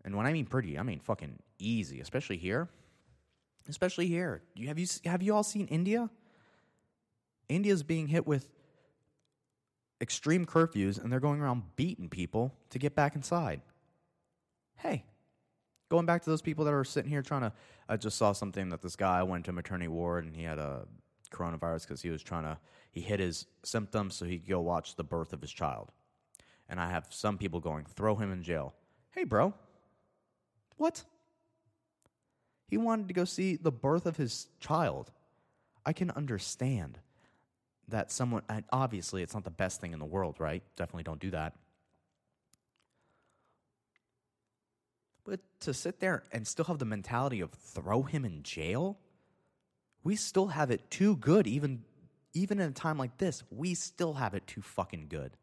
And 0.05 0.17
when 0.17 0.27
I 0.27 0.33
mean 0.33 0.47
pretty, 0.47 0.79
I 0.79 0.83
mean 0.83 1.01
fucking 1.01 1.39
easy, 1.59 2.01
especially 2.01 2.37
here 2.37 2.69
especially 3.69 4.07
here. 4.07 4.43
You, 4.55 4.69
Have 4.69 4.79
you 4.79 4.87
have 5.05 5.23
you 5.23 5.35
all 5.35 5.43
seen 5.43 5.67
India? 5.69 6.11
India's 7.49 7.83
being 7.83 8.07
hit 8.09 8.27
with 8.27 8.49
extreme 10.01 10.47
curfews 10.47 11.03
and 11.03 11.13
they're 11.13 11.21
going 11.21 11.41
around 11.41 11.63
beating 11.77 12.09
people 12.09 12.55
to 12.71 12.79
get 12.79 12.95
back 12.95 13.15
inside. 13.15 13.61
Hey, 14.77 15.05
going 15.89 16.07
back 16.07 16.23
to 16.25 16.31
those 16.31 16.43
people 16.43 16.65
that 16.65 16.75
are 16.75 16.85
sitting 16.85 17.11
here 17.11 17.23
trying 17.23 17.43
to 17.43 17.53
I 17.89 17.97
just 17.97 18.17
saw 18.17 18.33
something 18.33 18.71
that 18.71 18.83
this 18.83 18.97
guy 18.97 19.23
went 19.23 19.45
to 19.45 19.53
maternity 19.53 19.89
ward 19.89 20.25
and 20.25 20.35
he 20.35 20.43
had 20.43 20.59
a 20.59 20.87
coronavirus 21.31 21.83
because 21.83 22.03
he 22.03 22.11
was 22.11 22.23
trying 22.23 22.45
to 22.45 22.59
he 22.91 23.01
hid 23.01 23.21
his 23.21 23.47
symptoms 23.65 24.15
so 24.15 24.25
he 24.25 24.39
could 24.39 24.49
go 24.49 24.61
watch 24.61 24.95
the 24.95 25.05
birth 25.05 25.33
of 25.33 25.41
his 25.41 25.51
child. 25.51 25.91
And 26.69 26.81
I 26.81 26.89
have 26.89 27.09
some 27.11 27.37
people 27.39 27.61
going, 27.61 27.85
throw 27.85 28.15
him 28.15 28.33
in 28.33 28.43
jail. 28.43 28.73
Hey, 29.11 29.25
bro. 29.25 29.53
What? 30.77 31.03
He 32.69 32.77
wanted 32.77 33.09
to 33.09 33.15
go 33.15 33.25
see 33.25 33.57
the 33.57 33.73
birth 33.73 34.07
of 34.07 34.17
his 34.17 34.49
child. 34.61 35.11
I 35.85 35.93
can 35.93 36.11
understand 36.13 36.99
that 37.89 38.11
someone, 38.11 38.43
obviously, 38.73 39.23
it's 39.23 39.35
not 39.35 39.45
the 39.45 39.51
best 39.51 39.81
thing 39.81 39.93
in 39.93 39.99
the 39.99 40.07
world, 40.07 40.37
right? 40.39 40.63
Definitely 40.77 41.03
don't 41.03 41.21
do 41.21 41.31
that. 41.33 41.55
But 45.25 45.41
to 45.61 45.73
sit 45.73 46.01
there 46.01 46.25
and 46.33 46.47
still 46.47 46.67
have 46.67 46.79
the 46.79 46.85
mentality 46.85 47.41
of 47.41 47.51
throw 47.53 48.03
him 48.03 48.25
in 48.25 48.43
jail, 48.43 48.99
we 50.03 50.17
still 50.17 50.49
have 50.49 50.71
it 50.71 50.91
too 50.91 51.17
good, 51.17 51.47
even, 51.47 51.83
even 52.35 52.61
in 52.61 52.69
a 52.69 52.73
time 52.73 52.99
like 52.99 53.17
this. 53.17 53.43
We 53.51 53.75
still 53.75 54.15
have 54.15 54.35
it 54.35 54.47
too 54.47 54.61
fucking 54.61 55.07
good. 55.09 55.37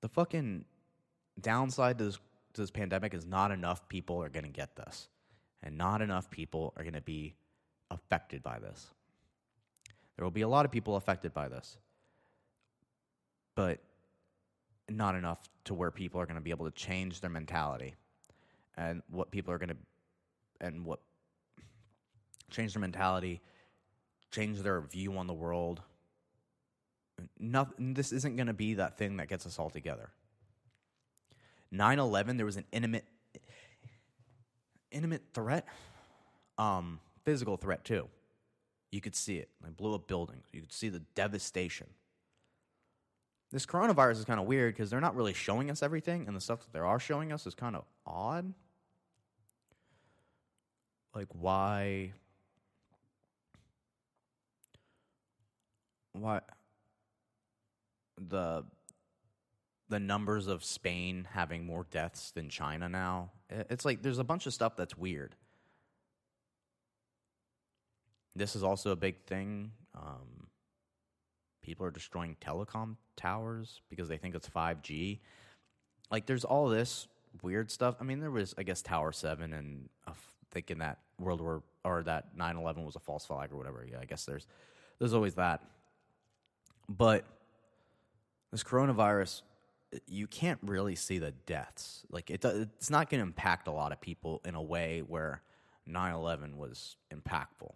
the 0.00 0.08
fucking 0.08 0.64
downside 1.40 1.98
to 1.98 2.04
this, 2.04 2.18
to 2.54 2.60
this 2.62 2.70
pandemic 2.70 3.14
is 3.14 3.26
not 3.26 3.50
enough 3.50 3.88
people 3.88 4.22
are 4.22 4.28
going 4.28 4.44
to 4.44 4.50
get 4.50 4.76
this, 4.76 5.08
and 5.62 5.76
not 5.76 6.02
enough 6.02 6.30
people 6.30 6.72
are 6.76 6.82
going 6.82 6.94
to 6.94 7.00
be 7.00 7.34
affected 7.90 8.42
by 8.42 8.58
this. 8.58 8.90
There 10.20 10.26
will 10.26 10.30
be 10.30 10.42
a 10.42 10.48
lot 10.48 10.66
of 10.66 10.70
people 10.70 10.96
affected 10.96 11.32
by 11.32 11.48
this, 11.48 11.78
but 13.54 13.78
not 14.86 15.14
enough 15.14 15.40
to 15.64 15.72
where 15.72 15.90
people 15.90 16.20
are 16.20 16.26
going 16.26 16.34
to 16.34 16.42
be 16.42 16.50
able 16.50 16.66
to 16.66 16.72
change 16.72 17.22
their 17.22 17.30
mentality 17.30 17.94
and 18.76 19.02
what 19.08 19.30
people 19.30 19.54
are 19.54 19.56
going 19.56 19.70
to 19.70 19.76
and 20.60 20.84
what 20.84 21.00
change 22.50 22.74
their 22.74 22.82
mentality, 22.82 23.40
change 24.30 24.60
their 24.60 24.82
view 24.82 25.16
on 25.16 25.26
the 25.26 25.32
world, 25.32 25.80
nothing, 27.38 27.94
this 27.94 28.12
isn't 28.12 28.36
going 28.36 28.48
to 28.48 28.52
be 28.52 28.74
that 28.74 28.98
thing 28.98 29.16
that 29.16 29.28
gets 29.28 29.46
us 29.46 29.58
all 29.58 29.70
together. 29.70 30.10
9 31.70 31.98
11, 31.98 32.36
there 32.36 32.44
was 32.44 32.58
an 32.58 32.66
intimate, 32.72 33.06
intimate 34.90 35.22
threat, 35.32 35.66
um, 36.58 37.00
physical 37.24 37.56
threat 37.56 37.86
too. 37.86 38.06
You 38.90 39.00
could 39.00 39.14
see 39.14 39.36
it. 39.36 39.50
They 39.62 39.70
blew 39.70 39.94
up 39.94 40.06
buildings. 40.06 40.46
You 40.52 40.60
could 40.60 40.72
see 40.72 40.88
the 40.88 41.00
devastation. 41.14 41.86
This 43.52 43.66
coronavirus 43.66 44.18
is 44.18 44.24
kind 44.24 44.40
of 44.40 44.46
weird 44.46 44.74
because 44.74 44.90
they're 44.90 45.00
not 45.00 45.16
really 45.16 45.34
showing 45.34 45.70
us 45.70 45.82
everything, 45.82 46.26
and 46.26 46.36
the 46.36 46.40
stuff 46.40 46.60
that 46.60 46.72
they 46.72 46.78
are 46.78 47.00
showing 47.00 47.32
us 47.32 47.46
is 47.46 47.54
kind 47.54 47.74
of 47.74 47.84
odd. 48.06 48.52
Like, 51.14 51.28
why? 51.32 52.12
Why? 56.12 56.40
the 58.28 58.64
the 59.88 59.98
numbers 59.98 60.46
of 60.46 60.62
Spain 60.62 61.26
having 61.32 61.66
more 61.66 61.84
deaths 61.90 62.30
than 62.30 62.48
China 62.48 62.88
now. 62.88 63.32
It's 63.48 63.84
like 63.84 64.02
there's 64.02 64.18
a 64.18 64.24
bunch 64.24 64.46
of 64.46 64.54
stuff 64.54 64.76
that's 64.76 64.96
weird. 64.96 65.34
This 68.40 68.56
is 68.56 68.62
also 68.62 68.90
a 68.90 68.96
big 68.96 69.20
thing. 69.26 69.70
Um, 69.94 70.46
people 71.62 71.84
are 71.84 71.90
destroying 71.90 72.36
telecom 72.40 72.96
towers 73.14 73.82
because 73.90 74.08
they 74.08 74.16
think 74.16 74.34
it's 74.34 74.48
5G. 74.48 75.18
Like, 76.10 76.24
there's 76.24 76.46
all 76.46 76.66
this 76.68 77.06
weird 77.42 77.70
stuff. 77.70 77.96
I 78.00 78.04
mean, 78.04 78.18
there 78.18 78.30
was, 78.30 78.54
I 78.56 78.62
guess, 78.62 78.80
Tower 78.80 79.12
7 79.12 79.52
and 79.52 79.90
uh, 80.06 80.12
thinking 80.52 80.78
that 80.78 81.00
World 81.18 81.42
War 81.42 81.62
or 81.84 82.02
that 82.04 82.28
9 82.34 82.56
11 82.56 82.86
was 82.86 82.96
a 82.96 82.98
false 82.98 83.26
flag 83.26 83.52
or 83.52 83.58
whatever. 83.58 83.86
Yeah, 83.86 83.98
I 84.00 84.06
guess 84.06 84.24
there's 84.24 84.46
there's 84.98 85.12
always 85.12 85.34
that. 85.34 85.62
But 86.88 87.26
this 88.52 88.64
coronavirus, 88.64 89.42
you 90.06 90.26
can't 90.26 90.60
really 90.62 90.94
see 90.94 91.18
the 91.18 91.32
deaths. 91.44 92.06
Like 92.10 92.30
it, 92.30 92.42
it's 92.42 92.88
not 92.88 93.10
going 93.10 93.20
to 93.20 93.26
impact 93.26 93.68
a 93.68 93.72
lot 93.72 93.92
of 93.92 94.00
people 94.00 94.40
in 94.46 94.54
a 94.54 94.62
way 94.62 95.02
where 95.06 95.42
9/11 95.86 96.56
was 96.56 96.96
impactful. 97.14 97.74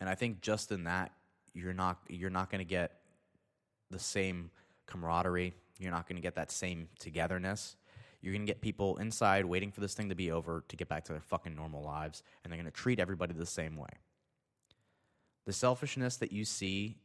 And 0.00 0.08
I 0.08 0.14
think 0.14 0.40
just 0.40 0.72
in 0.72 0.84
that, 0.84 1.12
you're 1.54 1.72
not 1.72 1.98
you're 2.08 2.30
not 2.30 2.50
going 2.50 2.58
to 2.58 2.68
get 2.68 2.92
the 3.90 3.98
same 3.98 4.50
camaraderie. 4.86 5.54
You're 5.78 5.90
not 5.90 6.08
going 6.08 6.16
to 6.16 6.22
get 6.22 6.34
that 6.36 6.50
same 6.50 6.88
togetherness. 6.98 7.76
You're 8.20 8.32
going 8.32 8.46
to 8.46 8.50
get 8.50 8.60
people 8.60 8.96
inside 8.96 9.44
waiting 9.44 9.70
for 9.70 9.80
this 9.80 9.94
thing 9.94 10.08
to 10.08 10.14
be 10.14 10.32
over 10.32 10.64
to 10.68 10.76
get 10.76 10.88
back 10.88 11.04
to 11.04 11.12
their 11.12 11.20
fucking 11.20 11.54
normal 11.54 11.82
lives, 11.82 12.22
and 12.42 12.52
they're 12.52 12.58
going 12.58 12.70
to 12.70 12.76
treat 12.76 12.98
everybody 12.98 13.34
the 13.34 13.46
same 13.46 13.76
way. 13.76 13.90
The 15.44 15.52
selfishness 15.52 16.16
that 16.16 16.32
you 16.32 16.44
see 16.44 16.96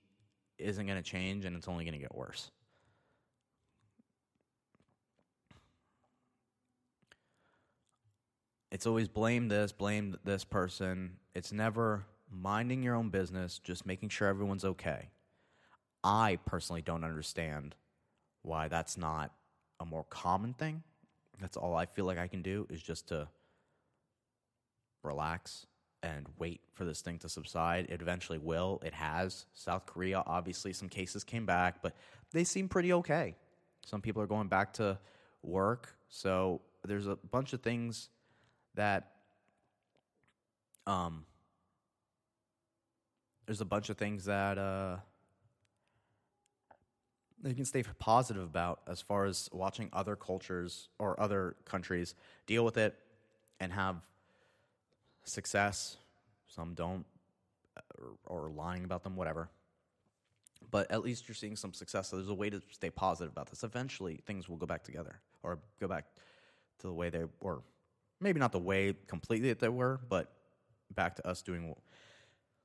isn't 0.58 0.86
going 0.86 0.98
to 0.98 1.04
change, 1.08 1.46
and 1.46 1.56
it's 1.56 1.68
only 1.68 1.84
going 1.84 1.94
to 1.94 2.00
get 2.00 2.16
worse. 2.16 2.50
It's 8.72 8.88
always 8.88 9.10
blame 9.10 9.50
this, 9.50 9.72
blame 9.72 10.18
this 10.24 10.46
person. 10.46 11.18
It's 11.36 11.52
never 11.52 12.06
minding 12.32 12.84
your 12.84 12.96
own 12.96 13.10
business, 13.10 13.60
just 13.60 13.86
making 13.86 14.10
sure 14.10 14.28
everyone's 14.28 14.66
okay. 14.66 15.10
I 16.04 16.40
personally 16.46 16.82
don't 16.82 17.04
understand 17.04 17.76
why 18.42 18.68
that's 18.68 18.98
not 18.98 19.32
a 19.80 19.86
more 19.86 20.06
common 20.10 20.54
thing. 20.54 20.84
That's 21.40 21.58
all 21.58 21.76
I 21.76 21.86
feel 21.86 22.06
like 22.06 22.18
I 22.18 22.28
can 22.28 22.42
do 22.42 22.68
is 22.70 22.82
just 22.82 23.08
to 23.10 23.28
relax 25.04 25.66
and 26.04 26.26
wait 26.40 26.62
for 26.74 26.86
this 26.86 27.02
thing 27.02 27.20
to 27.20 27.30
subside. 27.30 27.88
It 27.90 28.02
eventually 28.02 28.38
will. 28.38 28.82
It 28.84 28.94
has. 28.94 29.46
South 29.54 29.86
Korea, 29.86 30.24
obviously, 30.26 30.74
some 30.74 30.90
cases 30.90 31.24
came 31.24 31.46
back, 31.46 31.82
but 31.82 31.96
they 32.32 32.44
seem 32.44 32.68
pretty 32.68 32.94
okay. 32.94 33.36
Some 33.86 34.02
people 34.02 34.22
are 34.22 34.28
going 34.28 34.48
back 34.48 34.74
to 34.74 34.98
work. 35.44 35.94
So 36.10 36.62
there's 36.84 37.08
a 37.08 37.16
bunch 37.16 37.54
of 37.54 37.62
things 37.62 38.10
that 38.76 39.12
um, 40.88 41.26
there's 43.46 43.62
a 43.62 43.66
bunch 43.66 43.90
of 43.90 43.98
things 43.98 44.26
that 44.26 44.58
uh, 44.58 44.98
you 47.44 47.56
can 47.56 47.66
stay 47.66 47.84
positive 48.00 48.44
about 48.44 48.82
as 48.88 49.02
far 49.02 49.26
as 49.26 49.50
watching 49.52 49.90
other 49.94 50.16
cultures 50.16 50.90
or 51.00 51.20
other 51.20 51.56
countries 51.66 52.16
deal 52.46 52.64
with 52.64 52.78
it 52.78 52.96
and 53.60 53.72
have 53.74 53.98
success. 55.24 55.98
Some 56.48 56.74
don't, 56.74 57.06
or, 57.98 58.46
or 58.46 58.50
lying 58.50 58.84
about 58.84 59.04
them, 59.04 59.16
whatever. 59.16 59.50
But 60.70 60.92
at 60.92 61.04
least 61.04 61.28
you're 61.28 61.36
seeing 61.36 61.56
some 61.56 61.74
success. 61.74 62.10
So 62.10 62.18
there's 62.18 62.30
a 62.30 62.34
way 62.34 62.50
to 62.50 62.62
stay 62.70 62.90
positive 62.90 63.32
about 63.32 63.50
this. 63.50 63.64
Eventually, 63.64 64.22
things 64.26 64.48
will 64.48 64.58
go 64.58 64.66
back 64.66 64.84
together 64.84 65.20
or 65.44 65.60
go 65.80 65.88
back 65.88 66.06
to 66.80 66.88
the 66.88 66.94
way 66.94 67.10
they 67.10 67.24
were. 67.42 67.62
Maybe 68.20 68.40
not 68.40 68.52
the 68.52 68.60
way 68.60 68.96
completely 69.08 69.50
that 69.50 69.60
they 69.60 69.70
were, 69.70 70.00
but 70.08 70.32
back 70.94 71.16
to 71.16 71.28
us 71.28 71.42
doing 71.42 71.76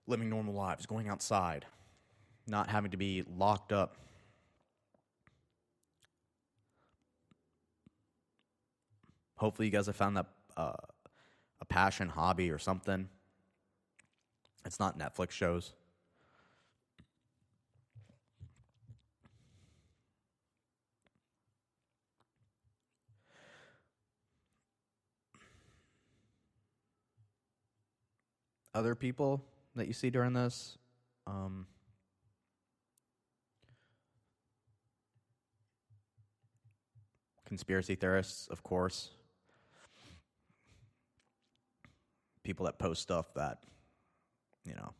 living 0.07 0.31
normal 0.31 0.55
lives, 0.55 0.87
going 0.87 1.09
outside, 1.09 1.67
not 2.47 2.69
having 2.69 2.91
to 2.91 2.97
be 2.97 3.25
locked 3.37 3.73
up. 3.73 3.97
Hopefully, 9.37 9.67
you 9.67 9.73
guys 9.73 9.87
have 9.87 9.97
found 9.97 10.17
that 10.17 10.27
uh, 10.57 10.73
a 11.61 11.65
passion, 11.65 12.09
hobby, 12.09 12.51
or 12.51 12.59
something. 12.59 13.09
It's 14.65 14.81
not 14.81 14.99
Netflix 14.99 15.31
shows. 15.31 15.73
Other 28.75 28.95
people 28.95 29.43
that 29.77 29.87
you 29.87 29.93
see 29.93 30.11
during 30.11 30.33
this. 30.33 30.77
Um, 31.27 31.67
conspiracy 37.47 37.95
theorists, 37.95 38.49
of 38.49 38.63
course. 38.63 39.11
People 42.43 42.67
that 42.67 42.79
post 42.79 43.03
stuff 43.03 43.33
that, 43.35 43.59
you 44.65 44.75
know, 44.75 44.93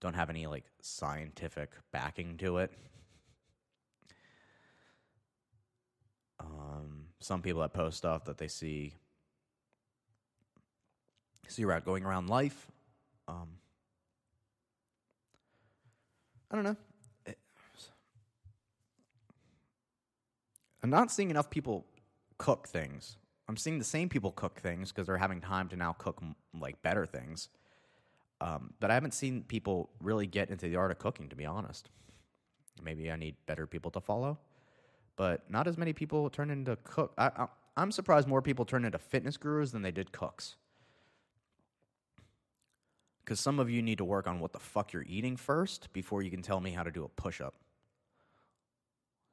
don't 0.00 0.14
have 0.14 0.30
any 0.30 0.46
like 0.46 0.64
scientific 0.80 1.70
backing 1.92 2.36
to 2.38 2.58
it. 2.58 2.72
Um, 6.40 7.06
some 7.20 7.40
people 7.40 7.60
that 7.62 7.72
post 7.72 7.98
stuff 7.98 8.24
that 8.24 8.36
they 8.38 8.48
see 8.48 8.94
see 11.48 11.64
around 11.64 11.84
going 11.84 12.04
around 12.04 12.28
life 12.28 12.66
um, 13.28 13.48
I 16.50 16.54
don't 16.54 16.64
know. 16.64 16.76
I'm 20.82 20.90
not 20.90 21.10
seeing 21.10 21.30
enough 21.30 21.48
people 21.48 21.86
cook 22.38 22.66
things. 22.66 23.16
I'm 23.48 23.56
seeing 23.56 23.78
the 23.78 23.84
same 23.84 24.08
people 24.08 24.32
cook 24.32 24.60
things 24.60 24.90
because 24.90 25.06
they're 25.06 25.16
having 25.16 25.40
time 25.40 25.68
to 25.68 25.76
now 25.76 25.92
cook 25.92 26.22
like 26.58 26.82
better 26.82 27.06
things. 27.06 27.48
Um, 28.40 28.74
but 28.80 28.90
I 28.90 28.94
haven't 28.94 29.14
seen 29.14 29.44
people 29.44 29.90
really 30.00 30.26
get 30.26 30.50
into 30.50 30.68
the 30.68 30.76
art 30.76 30.90
of 30.90 30.98
cooking, 30.98 31.28
to 31.28 31.36
be 31.36 31.46
honest. 31.46 31.90
Maybe 32.82 33.10
I 33.12 33.16
need 33.16 33.36
better 33.46 33.66
people 33.66 33.92
to 33.92 34.00
follow, 34.00 34.38
but 35.16 35.48
not 35.48 35.68
as 35.68 35.78
many 35.78 35.92
people 35.92 36.28
turn 36.30 36.50
into 36.50 36.76
cook. 36.82 37.12
I, 37.16 37.26
I, 37.36 37.46
I'm 37.76 37.92
surprised 37.92 38.26
more 38.26 38.42
people 38.42 38.64
turn 38.64 38.84
into 38.84 38.98
fitness 38.98 39.36
gurus 39.36 39.70
than 39.70 39.82
they 39.82 39.92
did 39.92 40.10
cooks. 40.10 40.56
Because 43.32 43.40
some 43.40 43.58
of 43.60 43.70
you 43.70 43.80
need 43.80 43.96
to 43.96 44.04
work 44.04 44.26
on 44.26 44.40
what 44.40 44.52
the 44.52 44.58
fuck 44.58 44.92
you're 44.92 45.06
eating 45.08 45.38
first 45.38 45.90
before 45.94 46.20
you 46.20 46.30
can 46.30 46.42
tell 46.42 46.60
me 46.60 46.70
how 46.70 46.82
to 46.82 46.90
do 46.90 47.02
a 47.02 47.08
push 47.08 47.40
up. 47.40 47.54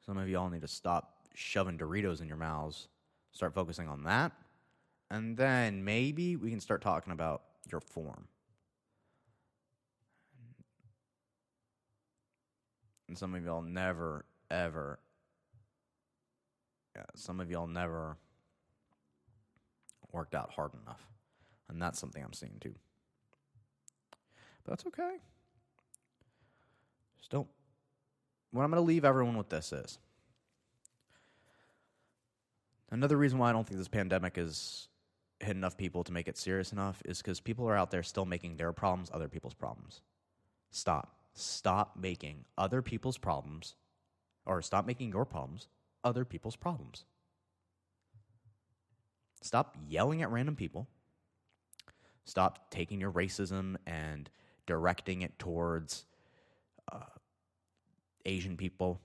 Some 0.06 0.18
of 0.18 0.30
y'all 0.30 0.50
need 0.50 0.62
to 0.62 0.70
stop 0.70 1.28
shoving 1.36 1.78
Doritos 1.78 2.22
in 2.22 2.30
your 2.30 2.38
mouths, 2.38 2.88
start 3.34 3.54
focusing 3.54 3.90
on 3.90 4.04
that, 4.04 4.32
and 5.12 5.36
then 5.36 5.84
maybe 5.84 6.38
we 6.38 6.50
can 6.50 6.62
start 6.62 6.82
talking 6.82 7.12
about 7.12 7.42
your 7.70 7.82
form. 7.82 8.30
And 13.10 13.18
some 13.18 13.36
of 13.36 13.44
y'all 13.44 13.62
never, 13.62 14.24
ever, 14.50 15.00
yeah, 16.96 17.04
some 17.16 17.42
of 17.42 17.52
y'all 17.52 17.68
never 17.68 18.16
worked 20.14 20.36
out 20.36 20.52
hard 20.52 20.72
enough. 20.86 21.06
And 21.68 21.82
that's 21.82 22.00
something 22.00 22.24
I'm 22.24 22.32
seeing 22.32 22.60
too. 22.62 22.76
That's 24.66 24.86
okay. 24.88 25.18
Just 27.18 27.32
don't. 27.32 27.48
What 28.52 28.64
I'm 28.64 28.72
going 28.72 28.82
to 28.82 28.86
leave 28.86 29.06
everyone 29.06 29.38
with 29.38 29.50
this 29.50 29.74
is 29.74 30.00
another 32.92 33.18
reason 33.18 33.40
why 33.40 33.50
I 33.50 33.54
don't 33.54 33.68
think 33.68 33.78
this 33.78 33.88
pandemic 33.88 34.38
is 34.38 34.88
hit 35.40 35.56
enough 35.56 35.78
people 35.78 36.04
to 36.04 36.12
make 36.12 36.28
it 36.28 36.38
serious 36.38 36.72
enough 36.72 37.02
is 37.06 37.20
because 37.20 37.40
people 37.40 37.68
are 37.68 37.76
out 37.76 37.92
there 37.92 38.04
still 38.04 38.26
making 38.26 38.58
their 38.58 38.74
problems 38.74 39.10
other 39.14 39.28
people's 39.28 39.54
problems. 39.54 40.02
Stop. 40.72 41.16
Stop 41.34 41.96
making 41.96 42.46
other 42.58 42.82
people's 42.82 43.18
problems, 43.18 43.76
or 44.46 44.62
stop 44.62 44.86
making 44.86 45.10
your 45.10 45.26
problems 45.26 45.68
other 46.04 46.26
people's 46.26 46.56
problems. 46.56 47.06
Stop 49.42 49.78
yelling 49.88 50.22
at 50.22 50.32
random 50.32 50.56
people. 50.56 50.88
Stop 52.26 52.70
taking 52.72 53.00
your 53.00 53.12
racism 53.12 53.78
and 53.88 54.30
directing 54.70 55.24
it 55.24 55.40
towards 55.40 56.06
uh, 56.92 57.00
Asian 58.24 58.56
people. 58.56 59.02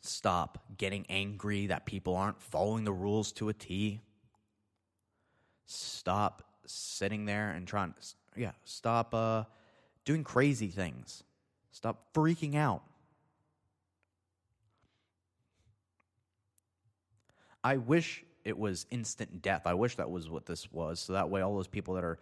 Stop 0.00 0.62
getting 0.78 1.04
angry 1.08 1.66
that 1.66 1.86
people 1.86 2.14
aren't 2.14 2.40
following 2.40 2.84
the 2.84 2.92
rules 2.92 3.32
to 3.32 3.48
a 3.48 3.52
T. 3.52 4.00
Stop 5.66 6.44
sitting 6.66 7.24
there 7.24 7.50
and 7.50 7.66
trying, 7.66 7.94
to, 7.94 8.40
yeah, 8.40 8.52
stop 8.62 9.12
uh, 9.12 9.42
doing 10.04 10.22
crazy 10.22 10.68
things. 10.68 11.24
Stop 11.72 12.14
freaking 12.14 12.54
out. 12.54 12.84
I 17.64 17.78
wish 17.78 18.24
it 18.44 18.56
was 18.56 18.86
instant 18.92 19.42
death. 19.42 19.62
I 19.66 19.74
wish 19.74 19.96
that 19.96 20.08
was 20.08 20.30
what 20.30 20.46
this 20.46 20.70
was. 20.70 21.00
So 21.00 21.14
that 21.14 21.28
way, 21.28 21.40
all 21.40 21.56
those 21.56 21.66
people 21.66 21.94
that 21.94 22.04
are, 22.04 22.20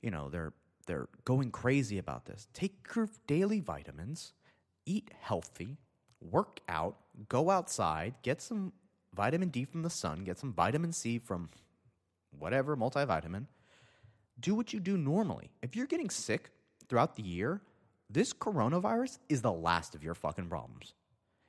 you 0.00 0.12
know, 0.12 0.28
they're 0.28 0.52
they're 0.86 1.08
going 1.24 1.50
crazy 1.50 1.98
about 1.98 2.26
this. 2.26 2.48
Take 2.52 2.74
your 2.94 3.08
daily 3.26 3.60
vitamins, 3.60 4.32
eat 4.84 5.10
healthy, 5.20 5.76
work 6.20 6.60
out, 6.68 6.96
go 7.28 7.50
outside, 7.50 8.14
get 8.22 8.40
some 8.40 8.72
vitamin 9.14 9.48
D 9.48 9.64
from 9.64 9.82
the 9.82 9.90
sun, 9.90 10.24
get 10.24 10.38
some 10.38 10.52
vitamin 10.52 10.92
C 10.92 11.18
from 11.18 11.50
whatever 12.38 12.76
multivitamin. 12.76 13.46
Do 14.38 14.54
what 14.54 14.72
you 14.72 14.80
do 14.80 14.96
normally. 14.96 15.50
If 15.62 15.74
you're 15.74 15.86
getting 15.86 16.10
sick, 16.10 16.50
throughout 16.88 17.16
the 17.16 17.22
year, 17.22 17.60
this 18.08 18.32
coronavirus 18.32 19.18
is 19.28 19.42
the 19.42 19.52
last 19.52 19.94
of 19.94 20.04
your 20.04 20.14
fucking 20.14 20.48
problems. 20.48 20.94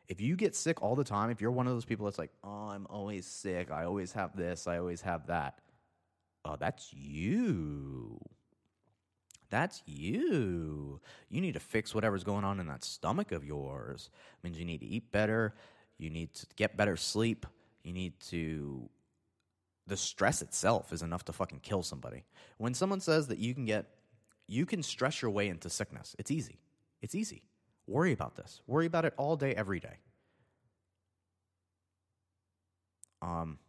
If 0.07 0.21
you 0.21 0.35
get 0.35 0.55
sick 0.55 0.81
all 0.81 0.95
the 0.95 1.03
time, 1.03 1.29
if 1.29 1.41
you're 1.41 1.51
one 1.51 1.67
of 1.67 1.73
those 1.73 1.85
people 1.85 2.05
that's 2.05 2.17
like, 2.17 2.31
oh, 2.43 2.69
I'm 2.69 2.87
always 2.89 3.25
sick, 3.25 3.71
I 3.71 3.83
always 3.83 4.13
have 4.13 4.35
this, 4.35 4.67
I 4.67 4.77
always 4.77 5.01
have 5.01 5.27
that, 5.27 5.59
oh, 6.45 6.55
that's 6.57 6.93
you. 6.93 8.19
That's 9.49 9.81
you. 9.85 10.99
You 11.29 11.41
need 11.41 11.53
to 11.53 11.59
fix 11.59 11.95
whatever's 11.95 12.23
going 12.23 12.43
on 12.43 12.59
in 12.59 12.67
that 12.67 12.83
stomach 12.83 13.31
of 13.31 13.45
yours. 13.45 14.09
It 14.11 14.43
means 14.43 14.59
you 14.59 14.65
need 14.65 14.81
to 14.81 14.85
eat 14.85 15.11
better. 15.11 15.55
You 15.97 16.09
need 16.09 16.33
to 16.33 16.47
get 16.55 16.77
better 16.77 16.97
sleep. 16.97 17.45
You 17.83 17.93
need 17.93 18.19
to. 18.29 18.89
The 19.87 19.97
stress 19.97 20.41
itself 20.41 20.91
is 20.91 21.01
enough 21.01 21.23
to 21.25 21.33
fucking 21.33 21.61
kill 21.61 21.81
somebody. 21.81 22.25
When 22.57 22.73
someone 22.73 22.99
says 22.99 23.27
that 23.27 23.37
you 23.39 23.53
can 23.53 23.65
get, 23.65 23.85
you 24.45 24.65
can 24.65 24.83
stress 24.83 25.21
your 25.21 25.31
way 25.31 25.47
into 25.47 25.69
sickness, 25.69 26.15
it's 26.19 26.29
easy. 26.29 26.59
It's 27.01 27.15
easy. 27.15 27.43
Worry 27.87 28.11
about 28.11 28.35
this. 28.35 28.61
Worry 28.67 28.85
about 28.85 29.05
it 29.05 29.13
all 29.17 29.37
day, 29.37 29.55
every 29.55 29.79
day. 29.79 29.99
Um, 33.21 33.59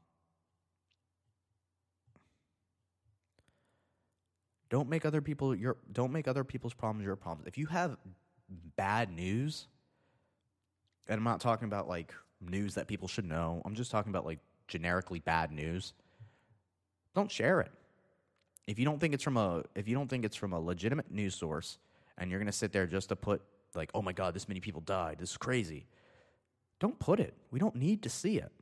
Don't 4.70 4.88
make 4.88 5.06
other 5.06 5.20
people 5.20 5.54
your 5.54 5.76
don't 5.92 6.12
make 6.12 6.28
other 6.28 6.44
people's 6.44 6.74
problems 6.74 7.04
your 7.04 7.16
problems. 7.16 7.48
If 7.48 7.56
you 7.56 7.66
have 7.66 7.96
bad 8.76 9.10
news, 9.10 9.66
and 11.08 11.18
I'm 11.18 11.24
not 11.24 11.40
talking 11.40 11.66
about 11.66 11.88
like 11.88 12.12
news 12.40 12.74
that 12.74 12.86
people 12.86 13.08
should 13.08 13.24
know. 13.24 13.62
I'm 13.64 13.74
just 13.74 13.90
talking 13.90 14.10
about 14.10 14.26
like 14.26 14.38
generically 14.66 15.20
bad 15.20 15.50
news. 15.50 15.94
Don't 17.14 17.30
share 17.30 17.60
it. 17.60 17.70
If 18.66 18.78
you 18.78 18.84
don't 18.84 19.00
think 19.00 19.14
it's 19.14 19.24
from 19.24 19.36
a 19.36 19.64
if 19.74 19.88
you 19.88 19.94
don't 19.94 20.08
think 20.08 20.24
it's 20.24 20.36
from 20.36 20.52
a 20.52 20.60
legitimate 20.60 21.10
news 21.10 21.34
source 21.34 21.78
and 22.18 22.30
you're 22.30 22.38
going 22.38 22.46
to 22.46 22.52
sit 22.52 22.72
there 22.72 22.86
just 22.86 23.08
to 23.08 23.16
put 23.16 23.42
like, 23.74 23.90
"Oh 23.94 24.02
my 24.02 24.12
god, 24.12 24.34
this 24.34 24.48
many 24.48 24.60
people 24.60 24.82
died. 24.82 25.18
This 25.18 25.30
is 25.30 25.36
crazy." 25.36 25.86
Don't 26.80 26.98
put 26.98 27.18
it. 27.18 27.34
We 27.50 27.58
don't 27.58 27.74
need 27.74 28.02
to 28.02 28.10
see 28.10 28.38
it. 28.38 28.52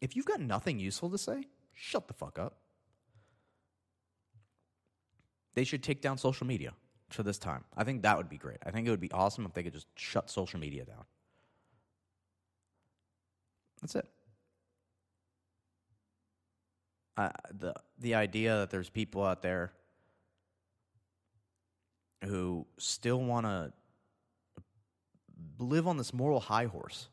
If 0.00 0.16
you've 0.16 0.24
got 0.24 0.40
nothing 0.40 0.78
useful 0.78 1.10
to 1.10 1.18
say, 1.18 1.44
shut 1.74 2.08
the 2.08 2.14
fuck 2.14 2.38
up. 2.38 2.56
They 5.54 5.64
should 5.64 5.82
take 5.82 6.00
down 6.00 6.18
social 6.18 6.46
media 6.46 6.72
for 7.08 7.22
this 7.22 7.38
time. 7.38 7.64
I 7.76 7.84
think 7.84 8.02
that 8.02 8.16
would 8.16 8.28
be 8.28 8.38
great. 8.38 8.58
I 8.64 8.70
think 8.70 8.86
it 8.86 8.90
would 8.90 9.00
be 9.00 9.10
awesome 9.12 9.44
if 9.44 9.52
they 9.52 9.62
could 9.62 9.72
just 9.72 9.88
shut 9.96 10.30
social 10.30 10.60
media 10.60 10.84
down. 10.84 11.04
That's 13.80 13.94
it. 13.96 14.06
Uh, 17.16 17.30
the 17.58 17.74
the 17.98 18.14
idea 18.14 18.56
that 18.58 18.70
there's 18.70 18.88
people 18.88 19.24
out 19.24 19.42
there 19.42 19.72
who 22.24 22.66
still 22.78 23.20
want 23.20 23.46
to 23.46 23.72
live 25.58 25.86
on 25.86 25.96
this 25.96 26.12
moral 26.12 26.40
high 26.40 26.66
horse. 26.66 27.08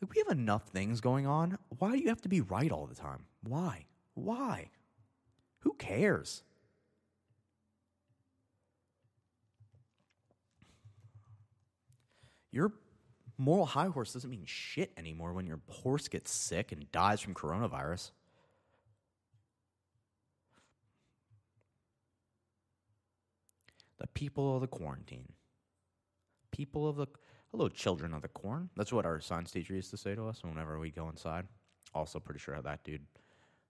Like 0.00 0.12
we 0.12 0.18
have 0.18 0.36
enough 0.36 0.68
things 0.68 1.00
going 1.00 1.26
on. 1.26 1.58
Why 1.78 1.92
do 1.92 1.98
you 1.98 2.08
have 2.08 2.20
to 2.22 2.28
be 2.28 2.40
right 2.40 2.70
all 2.70 2.86
the 2.86 2.94
time? 2.94 3.24
Why? 3.42 3.86
Why? 4.14 4.70
Who 5.60 5.74
cares? 5.74 6.42
Your 12.56 12.72
moral 13.36 13.66
high 13.66 13.86
horse 13.86 14.14
doesn't 14.14 14.30
mean 14.30 14.46
shit 14.46 14.90
anymore 14.96 15.34
when 15.34 15.46
your 15.46 15.60
horse 15.68 16.08
gets 16.08 16.30
sick 16.32 16.72
and 16.72 16.90
dies 16.90 17.20
from 17.20 17.34
coronavirus. 17.34 18.10
The 23.98 24.06
people 24.08 24.56
of 24.56 24.62
the 24.62 24.66
quarantine. 24.66 25.32
People 26.50 26.88
of 26.88 26.96
the. 26.96 27.06
Hello, 27.50 27.68
children 27.68 28.12
of 28.12 28.22
the 28.22 28.28
corn. 28.28 28.70
That's 28.76 28.92
what 28.92 29.06
our 29.06 29.20
science 29.20 29.50
teacher 29.50 29.74
used 29.74 29.90
to 29.90 29.96
say 29.96 30.14
to 30.14 30.26
us 30.26 30.42
whenever 30.42 30.78
we 30.78 30.90
go 30.90 31.08
inside. 31.08 31.46
Also, 31.94 32.18
pretty 32.18 32.40
sure 32.40 32.60
that 32.60 32.84
dude 32.84 33.06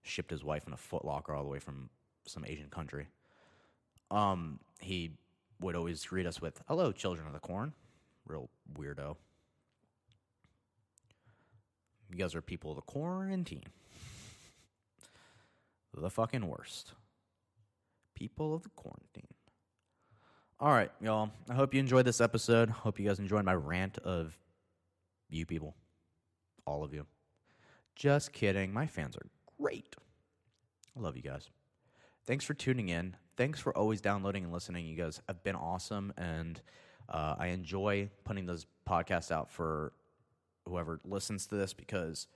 shipped 0.02 0.30
his 0.30 0.44
wife 0.44 0.66
in 0.66 0.72
a 0.72 0.76
footlocker 0.76 1.36
all 1.36 1.42
the 1.42 1.50
way 1.50 1.58
from 1.58 1.90
some 2.26 2.44
Asian 2.46 2.70
country. 2.70 3.08
Um, 4.10 4.60
he 4.80 5.12
would 5.60 5.76
always 5.76 6.04
greet 6.04 6.26
us 6.26 6.40
with, 6.40 6.62
Hello, 6.68 6.92
children 6.92 7.26
of 7.26 7.32
the 7.32 7.40
corn. 7.40 7.72
Real 8.26 8.50
weirdo. 8.74 9.16
You 12.10 12.16
guys 12.16 12.34
are 12.34 12.42
people 12.42 12.70
of 12.70 12.76
the 12.76 12.82
quarantine. 12.82 13.64
The 15.96 16.10
fucking 16.10 16.46
worst. 16.46 16.92
People 18.14 18.54
of 18.54 18.62
the 18.62 18.68
quarantine. 18.70 19.28
All 20.60 20.72
right, 20.72 20.90
y'all. 21.00 21.30
I 21.50 21.54
hope 21.54 21.74
you 21.74 21.80
enjoyed 21.80 22.04
this 22.04 22.20
episode. 22.20 22.70
Hope 22.70 22.98
you 22.98 23.06
guys 23.06 23.18
enjoyed 23.18 23.44
my 23.44 23.54
rant 23.54 23.98
of 23.98 24.38
you 25.28 25.46
people. 25.46 25.74
All 26.66 26.84
of 26.84 26.94
you. 26.94 27.06
Just 27.94 28.32
kidding. 28.32 28.72
My 28.72 28.86
fans 28.86 29.16
are 29.16 29.26
great. 29.58 29.96
I 30.96 31.00
love 31.00 31.16
you 31.16 31.22
guys. 31.22 31.50
Thanks 32.26 32.44
for 32.44 32.54
tuning 32.54 32.88
in. 32.88 33.16
Thanks 33.36 33.60
for 33.60 33.76
always 33.76 34.00
downloading 34.00 34.44
and 34.44 34.52
listening. 34.52 34.86
You 34.86 34.96
guys 34.96 35.20
have 35.28 35.42
been 35.44 35.56
awesome 35.56 36.12
and 36.16 36.60
uh, 37.08 37.36
I 37.38 37.48
enjoy 37.48 38.10
putting 38.24 38.46
those 38.46 38.66
podcasts 38.88 39.30
out 39.30 39.50
for 39.50 39.92
whoever 40.66 41.00
listens 41.04 41.46
to 41.46 41.56
this 41.56 41.72
because 41.72 42.26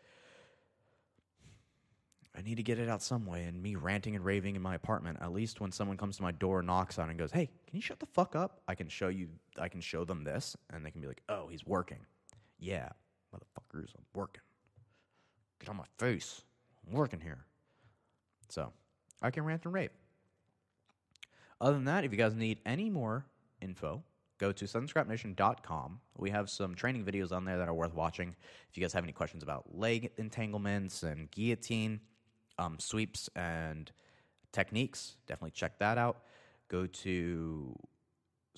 I 2.37 2.43
need 2.43 2.57
to 2.57 2.63
get 2.63 2.79
it 2.79 2.89
out 2.89 3.03
some 3.03 3.27
way. 3.27 3.45
And 3.45 3.61
me 3.61 3.75
ranting 3.75 4.15
and 4.15 4.25
raving 4.25 4.55
in 4.57 4.63
my 4.63 4.75
apartment, 4.75 5.19
at 5.21 5.33
least 5.33 5.61
when 5.61 5.73
someone 5.73 5.97
comes 5.97 6.17
to 6.19 6.23
my 6.23 6.31
door, 6.31 6.63
knocks 6.63 6.99
on, 6.99 7.11
and 7.11 7.19
goes, 7.19 7.33
"Hey, 7.33 7.51
can 7.67 7.77
you 7.77 7.83
shut 7.83 7.99
the 7.99 8.07
fuck 8.07 8.37
up?" 8.37 8.61
I 8.69 8.75
can 8.75 8.89
show 8.89 9.09
you. 9.09 9.29
I 9.59 9.69
can 9.69 9.81
show 9.81 10.05
them 10.05 10.25
this, 10.25 10.57
and 10.71 10.87
they 10.87 10.91
can 10.91 11.01
be 11.01 11.09
like, 11.09 11.23
"Oh, 11.29 11.49
he's 11.49 11.67
working." 11.67 12.07
Yeah, 12.59 12.91
motherfuckers, 13.35 13.95
I'm 13.97 14.05
working. 14.15 14.43
Get 15.59 15.69
on 15.69 15.77
my 15.77 15.87
face. 15.99 16.43
I'm 16.87 16.93
working 16.93 17.21
here. 17.21 17.45
So 18.49 18.73
I 19.21 19.31
can 19.31 19.45
rant 19.45 19.65
and 19.65 19.75
rave. 19.75 19.91
Other 21.61 21.75
than 21.75 21.85
that, 21.85 22.05
if 22.05 22.13
you 22.13 22.19
guys 22.19 22.35
need 22.35 22.61
any 22.65 22.89
more 22.89 23.27
info 23.61 24.03
go 24.41 24.51
to 24.53 24.65
sunscrapnation.com. 24.65 26.01
We 26.17 26.31
have 26.31 26.49
some 26.49 26.75
training 26.75 27.05
videos 27.05 27.31
on 27.31 27.45
there 27.45 27.59
that 27.59 27.69
are 27.69 27.75
worth 27.75 27.95
watching. 27.95 28.35
If 28.71 28.77
you 28.77 28.81
guys 28.81 28.95
have 28.95 29.05
any 29.05 29.13
questions 29.13 29.43
about 29.43 29.77
leg 29.77 30.11
entanglements 30.17 31.03
and 31.03 31.31
guillotine 31.31 32.01
um, 32.59 32.79
sweeps 32.79 33.29
and 33.37 33.93
techniques, 34.53 35.17
definitely 35.27 35.51
check 35.51 35.79
that 35.79 35.99
out. 35.99 36.23
Go 36.69 36.87
to 36.87 37.77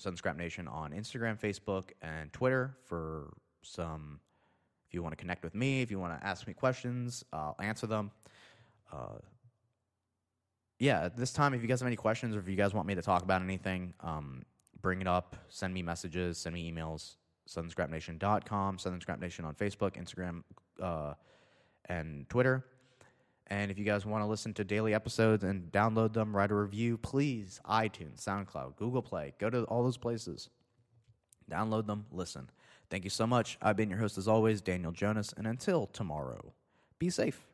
Sunscrap 0.01 0.37
Nation 0.37 0.69
on 0.69 0.91
Instagram, 0.91 1.37
Facebook, 1.39 1.91
and 2.01 2.31
Twitter 2.31 2.77
for 2.85 3.33
some. 3.61 4.21
If 4.87 4.93
you 4.93 5.03
want 5.03 5.11
to 5.13 5.17
connect 5.17 5.43
with 5.43 5.55
me, 5.55 5.81
if 5.81 5.91
you 5.91 5.99
want 5.99 6.19
to 6.19 6.25
ask 6.25 6.47
me 6.47 6.53
questions, 6.53 7.25
I'll 7.33 7.55
answer 7.59 7.87
them. 7.87 8.11
Uh, 8.91 9.17
yeah, 10.79 11.05
at 11.05 11.17
this 11.17 11.33
time, 11.33 11.53
if 11.53 11.61
you 11.61 11.67
guys 11.67 11.79
have 11.79 11.87
any 11.87 11.95
questions 11.95 12.35
or 12.35 12.39
if 12.39 12.47
you 12.47 12.55
guys 12.55 12.73
want 12.73 12.87
me 12.87 12.95
to 12.95 13.01
talk 13.01 13.23
about 13.23 13.41
anything, 13.41 13.93
um, 14.01 14.43
bring 14.83 15.01
it 15.01 15.07
up, 15.07 15.35
send 15.49 15.73
me 15.73 15.81
messages, 15.81 16.37
send 16.37 16.53
me 16.53 16.71
emails, 16.71 17.15
sunscrapnation.com, 17.49 18.77
sunscrapnation 18.77 19.45
on 19.45 19.55
Facebook, 19.55 19.93
Instagram, 19.95 20.43
uh, 20.79 21.15
and 21.85 22.29
Twitter. 22.29 22.63
And 23.47 23.71
if 23.71 23.79
you 23.79 23.85
guys 23.85 24.05
want 24.05 24.23
to 24.23 24.27
listen 24.27 24.53
to 24.55 24.63
daily 24.63 24.93
episodes 24.93 25.43
and 25.43 25.71
download 25.71 26.13
them, 26.13 26.35
write 26.35 26.51
a 26.51 26.55
review, 26.55 26.97
please, 26.97 27.59
iTunes, 27.67 28.23
SoundCloud, 28.23 28.75
Google 28.75 29.01
Play, 29.01 29.33
go 29.39 29.49
to 29.49 29.63
all 29.63 29.83
those 29.83 29.97
places. 29.97 30.49
Download 31.49 31.87
them, 31.87 32.05
listen. 32.11 32.49
Thank 32.89 33.03
you 33.03 33.09
so 33.09 33.25
much. 33.25 33.57
I've 33.61 33.75
been 33.77 33.89
your 33.89 33.99
host 33.99 34.17
as 34.17 34.27
always, 34.27 34.61
Daniel 34.61 34.91
Jonas, 34.91 35.33
and 35.35 35.47
until 35.47 35.87
tomorrow, 35.87 36.53
be 36.99 37.09
safe. 37.09 37.45